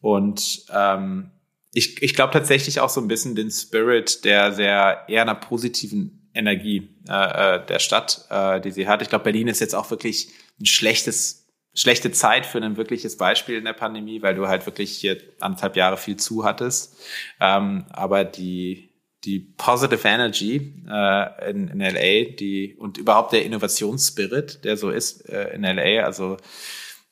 [0.01, 1.31] Und ähm,
[1.75, 6.31] ich, ich glaube tatsächlich auch so ein bisschen den Spirit der sehr eher einer positiven
[6.35, 9.03] Energie äh, äh der Stadt, äh, die sie hat.
[9.03, 10.31] Ich glaube, Berlin ist jetzt auch wirklich
[10.61, 11.43] ein schlechtes
[11.75, 15.77] schlechte Zeit für ein wirkliches Beispiel in der Pandemie, weil du halt wirklich hier anderthalb
[15.77, 16.97] Jahre viel zu hattest.
[17.41, 18.92] Ähm, aber die
[19.25, 25.29] die Positive Energy äh, in, in LA, die und überhaupt der Innovationsspirit, der so ist
[25.29, 26.37] äh, in LA, also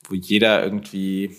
[0.08, 1.36] wo jeder irgendwie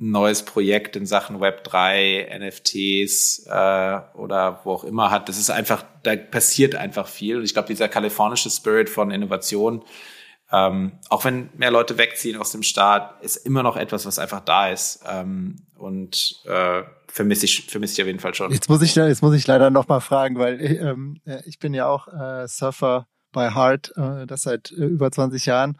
[0.00, 5.28] ein neues Projekt in Sachen Web 3, NFTs äh, oder wo auch immer hat.
[5.28, 7.38] Das ist einfach, da passiert einfach viel.
[7.38, 9.84] Und ich glaube, dieser kalifornische Spirit von Innovation,
[10.52, 14.40] ähm, auch wenn mehr Leute wegziehen aus dem Staat, ist immer noch etwas, was einfach
[14.40, 15.00] da ist.
[15.06, 18.52] Ähm, und äh, vermisse ich, vermisse ich auf jeden Fall schon.
[18.52, 21.86] Jetzt muss ich, jetzt muss ich leider noch mal fragen, weil ähm, ich bin ja
[21.86, 25.78] auch äh, Surfer by Heart, äh, das seit äh, über 20 Jahren.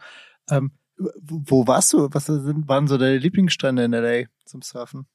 [0.49, 2.09] Ähm, wo warst du?
[2.11, 5.07] Was sind, waren so deine Lieblingsstrände in LA zum Surfen?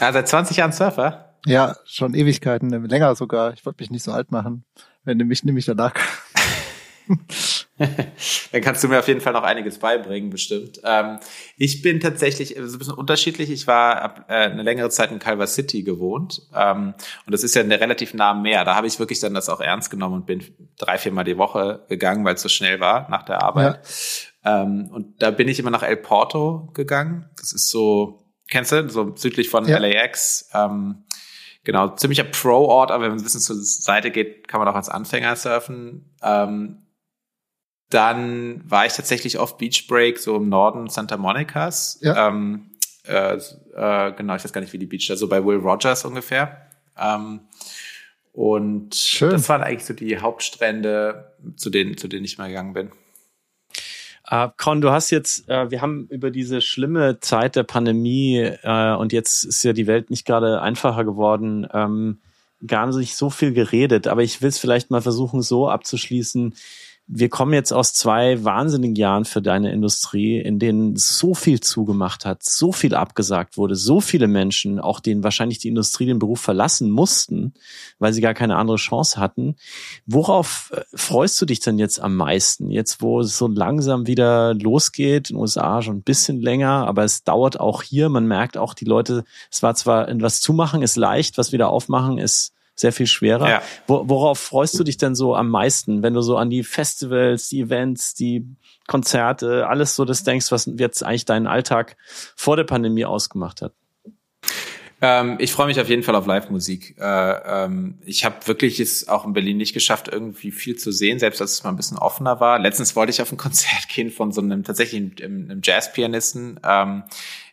[0.00, 1.36] Ah, seit 20 Jahren Surfer?
[1.46, 3.52] Ja, schon Ewigkeiten, länger sogar.
[3.54, 4.64] Ich wollte mich nicht so alt machen.
[5.04, 5.94] Wenn du mich nämlich danach
[8.52, 10.80] Dann kannst du mir auf jeden Fall noch einiges beibringen, bestimmt.
[10.84, 11.18] Ähm,
[11.56, 13.50] ich bin tatsächlich so ein bisschen unterschiedlich.
[13.50, 16.42] Ich war äh, eine längere Zeit in Culver City gewohnt.
[16.54, 16.94] Ähm,
[17.24, 18.64] und das ist ja eine relativ nah am Meer.
[18.64, 20.44] Da habe ich wirklich dann das auch ernst genommen und bin
[20.78, 23.80] drei, viermal die Woche gegangen, weil es so schnell war nach der Arbeit.
[24.44, 24.62] Ja.
[24.62, 27.30] Ähm, und da bin ich immer nach El Porto gegangen.
[27.38, 29.78] Das ist so, kennst du, so südlich von ja.
[29.78, 30.50] LAX.
[30.52, 31.04] Ähm,
[31.64, 34.90] genau, ziemlicher Pro-Ort, aber wenn man ein bisschen zur Seite geht, kann man auch als
[34.90, 36.14] Anfänger surfen.
[36.22, 36.82] Ähm,
[37.90, 41.98] dann war ich tatsächlich auf Beach Break, so im Norden Santa Monica's.
[42.00, 42.28] Ja.
[42.28, 42.70] Ähm,
[43.04, 46.68] äh, äh, genau, ich weiß gar nicht, wie die Beach, also bei Will Rogers ungefähr.
[46.96, 47.40] Ähm,
[48.32, 49.30] und Schön.
[49.30, 52.90] das waren eigentlich so die Hauptstrände, zu denen, zu denen ich mal gegangen bin.
[54.30, 58.96] Uh, Con, du hast jetzt, uh, wir haben über diese schlimme Zeit der Pandemie uh,
[58.96, 62.20] und jetzt ist ja die Welt nicht gerade einfacher geworden, ähm,
[62.64, 66.54] gar nicht so viel geredet, aber ich will es vielleicht mal versuchen, so abzuschließen
[67.12, 72.24] wir kommen jetzt aus zwei wahnsinnigen Jahren für deine Industrie, in denen so viel zugemacht
[72.24, 76.40] hat, so viel abgesagt wurde, so viele Menschen, auch denen wahrscheinlich die Industrie den Beruf
[76.40, 77.52] verlassen mussten,
[77.98, 79.56] weil sie gar keine andere Chance hatten.
[80.06, 82.70] Worauf äh, freust du dich denn jetzt am meisten?
[82.70, 87.02] Jetzt, wo es so langsam wieder losgeht, in den USA schon ein bisschen länger, aber
[87.02, 88.08] es dauert auch hier.
[88.08, 92.18] Man merkt auch, die Leute, es war zwar was zumachen ist leicht, was wieder aufmachen
[92.18, 93.48] ist sehr viel schwerer.
[93.48, 93.62] Ja.
[93.86, 97.60] worauf freust du dich denn so am meisten, wenn du so an die Festivals, die
[97.60, 98.46] Events, die
[98.86, 101.96] Konzerte, alles so das denkst, was jetzt eigentlich deinen Alltag
[102.34, 103.72] vor der Pandemie ausgemacht hat?
[105.02, 106.96] Ähm, ich freue mich auf jeden Fall auf Live-Musik.
[106.98, 111.18] Äh, ähm, ich habe wirklich es auch in Berlin nicht geschafft, irgendwie viel zu sehen,
[111.18, 112.58] selbst als es mal ein bisschen offener war.
[112.58, 116.60] Letztens wollte ich auf ein Konzert gehen von so einem tatsächlich einem Jazz-Pianisten.
[116.64, 117.04] Ähm,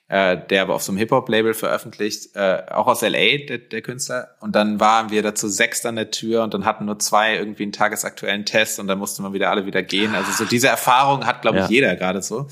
[0.09, 4.29] äh, der aber auf so einem Hip-Hop-Label veröffentlicht, äh, auch aus LA, der, der Künstler.
[4.39, 7.63] Und dann waren wir dazu sechs an der Tür und dann hatten nur zwei irgendwie
[7.63, 10.15] einen tagesaktuellen Test und dann mussten wir wieder alle wieder gehen.
[10.15, 11.69] Also so diese Erfahrung hat, glaube ich, ja.
[11.69, 12.47] jeder gerade so.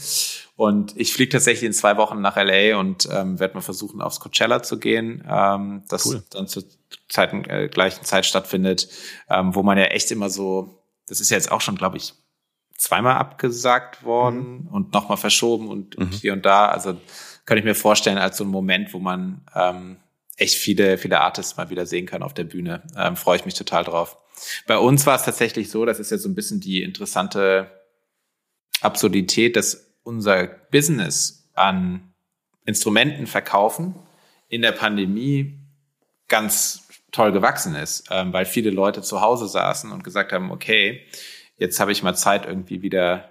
[0.57, 4.19] Und ich fliege tatsächlich in zwei Wochen nach LA und ähm, werde mal versuchen, aufs
[4.19, 6.23] Coachella zu gehen, ähm, das cool.
[6.31, 6.63] dann zur
[7.09, 8.89] Zeit, äh, gleichen Zeit stattfindet,
[9.29, 12.13] ähm, wo man ja echt immer so, das ist ja jetzt auch schon, glaube ich,
[12.77, 14.67] zweimal abgesagt worden mhm.
[14.67, 16.09] und nochmal verschoben und, mhm.
[16.11, 16.67] hier und da.
[16.67, 16.97] Also
[17.45, 19.97] könnte ich mir vorstellen als so ein Moment, wo man ähm,
[20.37, 22.83] echt viele, viele Artists mal wieder sehen kann auf der Bühne.
[22.97, 24.17] Ähm, Freue ich mich total drauf.
[24.67, 27.71] Bei uns war es tatsächlich so, das ist ja so ein bisschen die interessante
[28.81, 32.13] Absurdität, dass unser Business an
[32.65, 33.95] Instrumenten verkaufen
[34.49, 35.59] in der Pandemie
[36.27, 41.05] ganz toll gewachsen ist, ähm, weil viele Leute zu Hause saßen und gesagt haben, okay,
[41.57, 43.29] jetzt habe ich mal Zeit irgendwie wieder,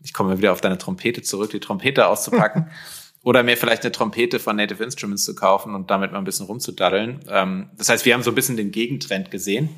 [0.00, 2.70] ich komme wieder auf deine Trompete zurück, die Trompete auszupacken
[3.22, 6.46] Oder mir vielleicht eine Trompete von Native Instruments zu kaufen und damit mal ein bisschen
[6.46, 7.20] rumzudaddeln.
[7.28, 9.68] Ähm, das heißt, wir haben so ein bisschen den Gegentrend gesehen,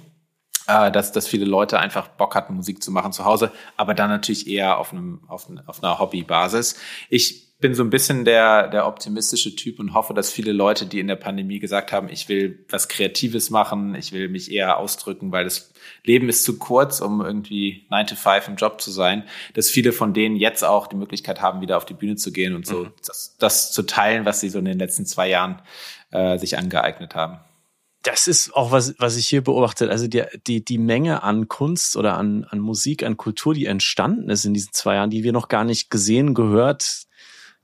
[0.67, 4.11] äh, dass, dass viele Leute einfach Bock hatten, Musik zu machen zu Hause, aber dann
[4.11, 6.77] natürlich eher auf, einem, auf, auf einer Hobbybasis.
[7.09, 10.99] Ich bin so ein bisschen der, der optimistische Typ und hoffe, dass viele Leute, die
[10.99, 15.31] in der Pandemie gesagt haben, ich will was Kreatives machen, ich will mich eher ausdrücken,
[15.31, 15.73] weil das
[16.03, 19.25] Leben ist zu kurz, um irgendwie 9 to 5 im Job zu sein,
[19.55, 22.55] dass viele von denen jetzt auch die Möglichkeit haben, wieder auf die Bühne zu gehen
[22.55, 22.93] und so mhm.
[23.07, 25.61] das, das zu teilen, was sie so in den letzten zwei Jahren
[26.13, 27.41] äh, sich angeeignet haben.
[28.03, 29.91] Das ist auch was, was ich hier beobachte.
[29.91, 34.31] Also die, die, die Menge an Kunst oder an, an Musik, an Kultur, die entstanden
[34.31, 37.07] ist in diesen zwei Jahren, die wir noch gar nicht gesehen, gehört,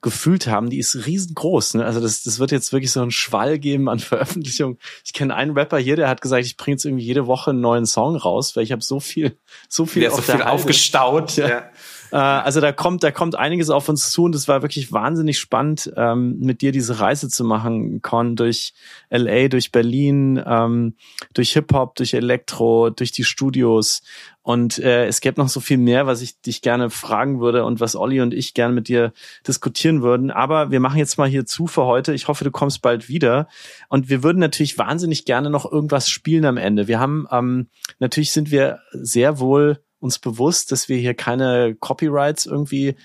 [0.06, 1.74] gefühlt haben, die ist riesengroß.
[1.74, 1.84] Ne?
[1.84, 4.78] Also das, das wird jetzt wirklich so einen Schwall geben an Veröffentlichungen.
[5.04, 7.60] Ich kenne einen Rapper hier, der hat gesagt, ich bringe jetzt irgendwie jede Woche einen
[7.60, 9.36] neuen Song raus, weil ich habe so viel,
[9.68, 11.36] so viel, ja, so viel aufgestaut.
[11.36, 11.48] Ja.
[11.48, 11.70] ja.
[12.12, 15.38] Äh, also da kommt, da kommt einiges auf uns zu und es war wirklich wahnsinnig
[15.38, 18.74] spannend, ähm, mit dir diese Reise zu machen, Con, durch
[19.10, 20.94] LA, durch Berlin, ähm,
[21.34, 24.02] durch Hip-Hop, durch Elektro, durch die Studios.
[24.42, 27.80] Und äh, es gäbe noch so viel mehr, was ich dich gerne fragen würde und
[27.80, 29.12] was Olli und ich gerne mit dir
[29.44, 30.30] diskutieren würden.
[30.30, 32.14] Aber wir machen jetzt mal hier zu für heute.
[32.14, 33.48] Ich hoffe, du kommst bald wieder.
[33.88, 36.86] Und wir würden natürlich wahnsinnig gerne noch irgendwas spielen am Ende.
[36.86, 42.46] Wir haben, ähm, natürlich sind wir sehr wohl uns bewusst, dass wir hier keine Copyrights
[42.46, 42.96] irgendwie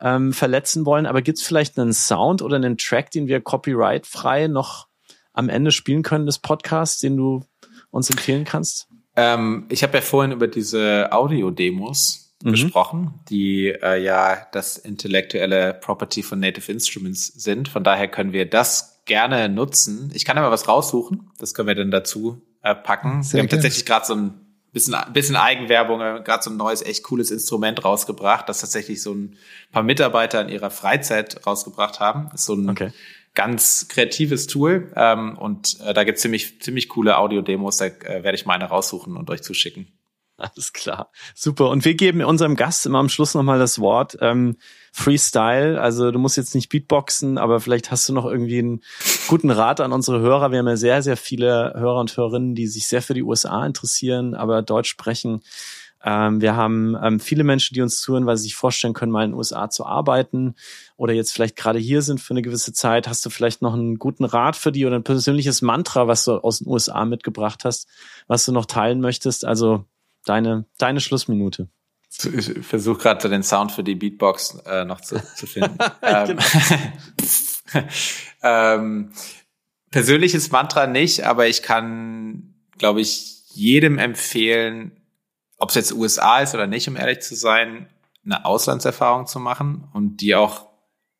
[0.00, 1.06] ähm, verletzen wollen.
[1.06, 4.86] Aber gibt es vielleicht einen Sound oder einen Track, den wir copyright-frei noch
[5.32, 7.44] am Ende spielen können des Podcasts, den du
[7.90, 8.88] uns empfehlen kannst?
[9.16, 12.50] Ähm, ich habe ja vorhin über diese Audio-Demos mhm.
[12.50, 17.68] gesprochen, die äh, ja das intellektuelle Property von Native Instruments sind.
[17.68, 20.10] Von daher können wir das gerne nutzen.
[20.14, 21.30] Ich kann aber was raussuchen.
[21.38, 23.22] Das können wir dann dazu äh, packen.
[23.22, 23.62] Sehr wir haben gerne.
[23.62, 28.48] tatsächlich gerade so ein bisschen, bisschen Eigenwerbung, gerade so ein neues, echt cooles Instrument rausgebracht,
[28.48, 29.36] das tatsächlich so ein
[29.72, 32.28] paar Mitarbeiter in ihrer Freizeit rausgebracht haben.
[32.32, 32.92] Das ist so ein okay.
[33.34, 38.34] ganz kreatives Tool ähm, und äh, da gibt's ziemlich, ziemlich coole Audio-Demos, da äh, werde
[38.34, 39.88] ich mal eine raussuchen und euch zuschicken.
[40.36, 41.10] Alles klar.
[41.34, 41.68] Super.
[41.68, 44.16] Und wir geben unserem Gast immer am Schluss nochmal das Wort.
[44.20, 44.56] Ähm,
[44.92, 45.80] Freestyle.
[45.80, 48.80] Also du musst jetzt nicht Beatboxen, aber vielleicht hast du noch irgendwie einen
[49.28, 50.50] guten Rat an unsere Hörer.
[50.50, 53.64] Wir haben ja sehr, sehr viele Hörer und Hörerinnen, die sich sehr für die USA
[53.64, 55.42] interessieren, aber Deutsch sprechen.
[56.02, 59.24] Ähm, wir haben ähm, viele Menschen, die uns zuhören, weil sie sich vorstellen können, mal
[59.24, 60.54] in den USA zu arbeiten
[60.96, 63.06] oder jetzt vielleicht gerade hier sind für eine gewisse Zeit.
[63.06, 66.38] Hast du vielleicht noch einen guten Rat für die oder ein persönliches Mantra, was du
[66.38, 67.88] aus den USA mitgebracht hast,
[68.28, 69.44] was du noch teilen möchtest?
[69.44, 69.84] Also
[70.24, 71.68] deine, deine Schlussminute.
[72.24, 75.78] Ich versuche gerade den Sound für die Beatbox äh, noch zu, zu finden.
[76.02, 76.42] ähm, genau.
[78.42, 79.12] ähm,
[79.90, 84.92] persönliches Mantra nicht, aber ich kann, glaube ich, jedem empfehlen,
[85.58, 87.88] ob es jetzt USA ist oder nicht, um ehrlich zu sein,
[88.24, 90.68] eine Auslandserfahrung zu machen und die auch,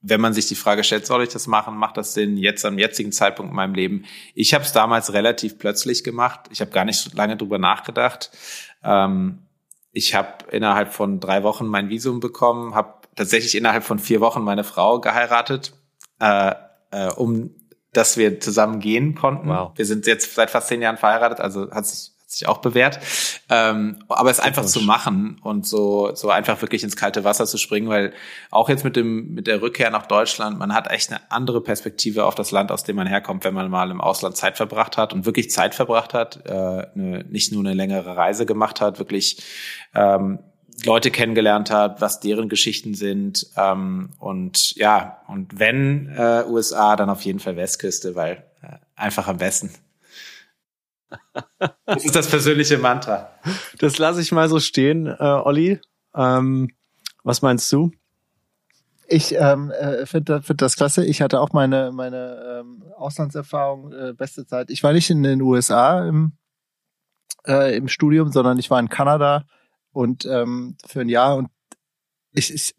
[0.01, 2.78] wenn man sich die Frage stellt, soll ich das machen, macht das Sinn jetzt am
[2.78, 4.05] jetzigen Zeitpunkt in meinem Leben?
[4.35, 6.40] Ich habe es damals relativ plötzlich gemacht.
[6.51, 8.31] Ich habe gar nicht so lange drüber nachgedacht.
[8.82, 9.40] Ähm,
[9.92, 14.42] ich habe innerhalb von drei Wochen mein Visum bekommen, habe tatsächlich innerhalb von vier Wochen
[14.42, 15.72] meine Frau geheiratet,
[16.20, 16.54] äh,
[16.90, 17.54] äh, um
[17.92, 19.48] dass wir zusammen gehen konnten.
[19.48, 19.72] Wow.
[19.74, 23.01] Wir sind jetzt seit fast zehn Jahren verheiratet, also hat sich sich auch bewährt.
[23.48, 27.59] Ähm, aber es einfach zu machen und so, so einfach wirklich ins kalte Wasser zu
[27.59, 28.12] springen, weil
[28.51, 32.24] auch jetzt mit dem, mit der Rückkehr nach Deutschland, man hat echt eine andere Perspektive
[32.24, 35.12] auf das Land, aus dem man herkommt, wenn man mal im Ausland Zeit verbracht hat
[35.12, 39.43] und wirklich Zeit verbracht hat, äh, eine, nicht nur eine längere Reise gemacht hat, wirklich
[39.94, 40.39] ähm,
[40.85, 43.47] Leute kennengelernt hat, was deren Geschichten sind.
[43.57, 49.27] Ähm, und ja, und wenn äh, USA, dann auf jeden Fall Westküste, weil äh, einfach
[49.27, 49.70] am besten.
[51.86, 53.30] Das ist das persönliche Mantra.
[53.78, 55.80] Das lasse ich mal so stehen, äh, Olli.
[56.14, 56.70] Ähm,
[57.24, 57.90] was meinst du?
[59.06, 61.04] Ich ähm, äh, finde find das klasse.
[61.04, 64.70] Ich hatte auch meine, meine ähm, Auslandserfahrung, äh, beste Zeit.
[64.70, 66.32] Ich war nicht in den USA im,
[67.46, 69.44] äh, im Studium, sondern ich war in Kanada
[69.90, 71.48] und ähm, für ein Jahr und
[72.32, 72.74] ich, ich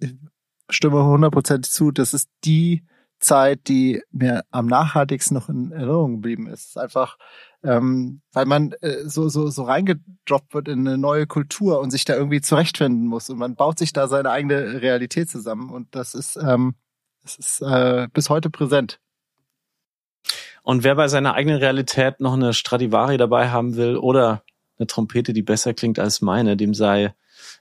[0.69, 2.85] stimme hundertprozentig zu, das ist die
[3.19, 6.61] Zeit, die mir am nachhaltigsten noch in Erinnerung geblieben ist.
[6.61, 7.17] Es ist einfach
[7.63, 12.05] ähm, weil man äh, so, so, so reingedroppt wird in eine neue Kultur und sich
[12.05, 13.29] da irgendwie zurechtfinden muss.
[13.29, 15.69] Und man baut sich da seine eigene Realität zusammen.
[15.69, 16.75] Und das ist, ähm,
[17.23, 18.99] das ist äh, bis heute präsent.
[20.63, 24.43] Und wer bei seiner eigenen Realität noch eine Stradivari dabei haben will oder
[24.77, 27.13] eine Trompete, die besser klingt als meine, dem sei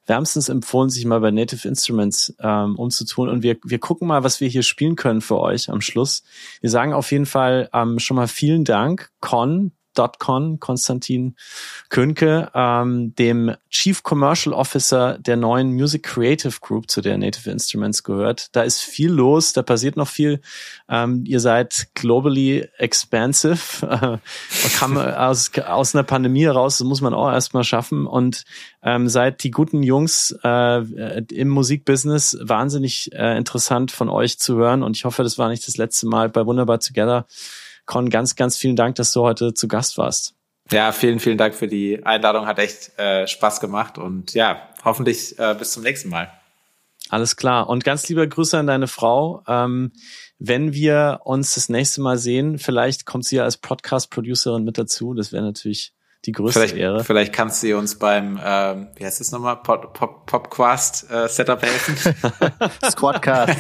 [0.07, 3.29] wärmstens empfohlen, sich mal bei Native Instruments ähm, umzutun.
[3.29, 6.23] Und wir, wir gucken mal, was wir hier spielen können für euch am Schluss.
[6.61, 9.73] Wir sagen auf jeden Fall ähm, schon mal vielen Dank, Con,
[10.09, 11.37] Con, Konstantin
[11.89, 18.03] Könke, ähm, dem Chief Commercial Officer der neuen Music Creative Group, zu der Native Instruments
[18.03, 18.49] gehört.
[18.53, 20.41] Da ist viel los, da passiert noch viel.
[20.89, 23.87] Ähm, ihr seid globally expansive,
[24.23, 28.45] äh, kam aus, aus einer Pandemie heraus, das muss man auch erstmal schaffen und
[28.83, 34.83] ähm, seid die guten Jungs äh, im Musikbusiness wahnsinnig äh, interessant von euch zu hören
[34.83, 37.27] und ich hoffe, das war nicht das letzte Mal bei Wunderbar Together.
[37.91, 40.37] Con, ganz, ganz vielen Dank, dass du heute zu Gast warst.
[40.71, 42.47] Ja, vielen, vielen Dank für die Einladung.
[42.47, 46.31] Hat echt äh, Spaß gemacht und ja, hoffentlich äh, bis zum nächsten Mal.
[47.09, 47.69] Alles klar.
[47.69, 49.43] Und ganz lieber Grüße an deine Frau.
[49.49, 49.91] Ähm,
[50.39, 55.13] wenn wir uns das nächste Mal sehen, vielleicht kommt sie ja als Podcast-Producerin mit dazu.
[55.13, 55.93] Das wäre natürlich
[56.27, 57.03] die größte vielleicht, Ehre.
[57.03, 61.63] Vielleicht kannst du uns beim, ähm, wie heißt es nochmal, Pop, Pop, Popquast äh, Setup
[61.63, 62.15] helfen.
[62.91, 63.57] Squadcast.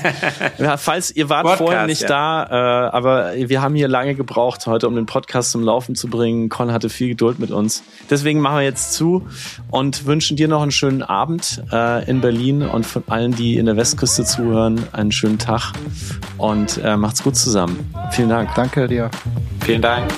[0.58, 2.08] ja, falls ihr wart Podcast, vorhin nicht ja.
[2.08, 6.08] da, äh, aber wir haben hier lange gebraucht heute, um den Podcast zum Laufen zu
[6.08, 6.50] bringen.
[6.50, 7.82] Con hatte viel Geduld mit uns.
[8.10, 9.26] Deswegen machen wir jetzt zu
[9.70, 13.64] und wünschen dir noch einen schönen Abend äh, in Berlin und von allen, die in
[13.64, 15.72] der Westküste zuhören, einen schönen Tag
[16.36, 17.94] und äh, macht's gut zusammen.
[18.10, 18.54] Vielen Dank.
[18.54, 19.10] Danke dir.
[19.64, 20.10] Vielen Dank.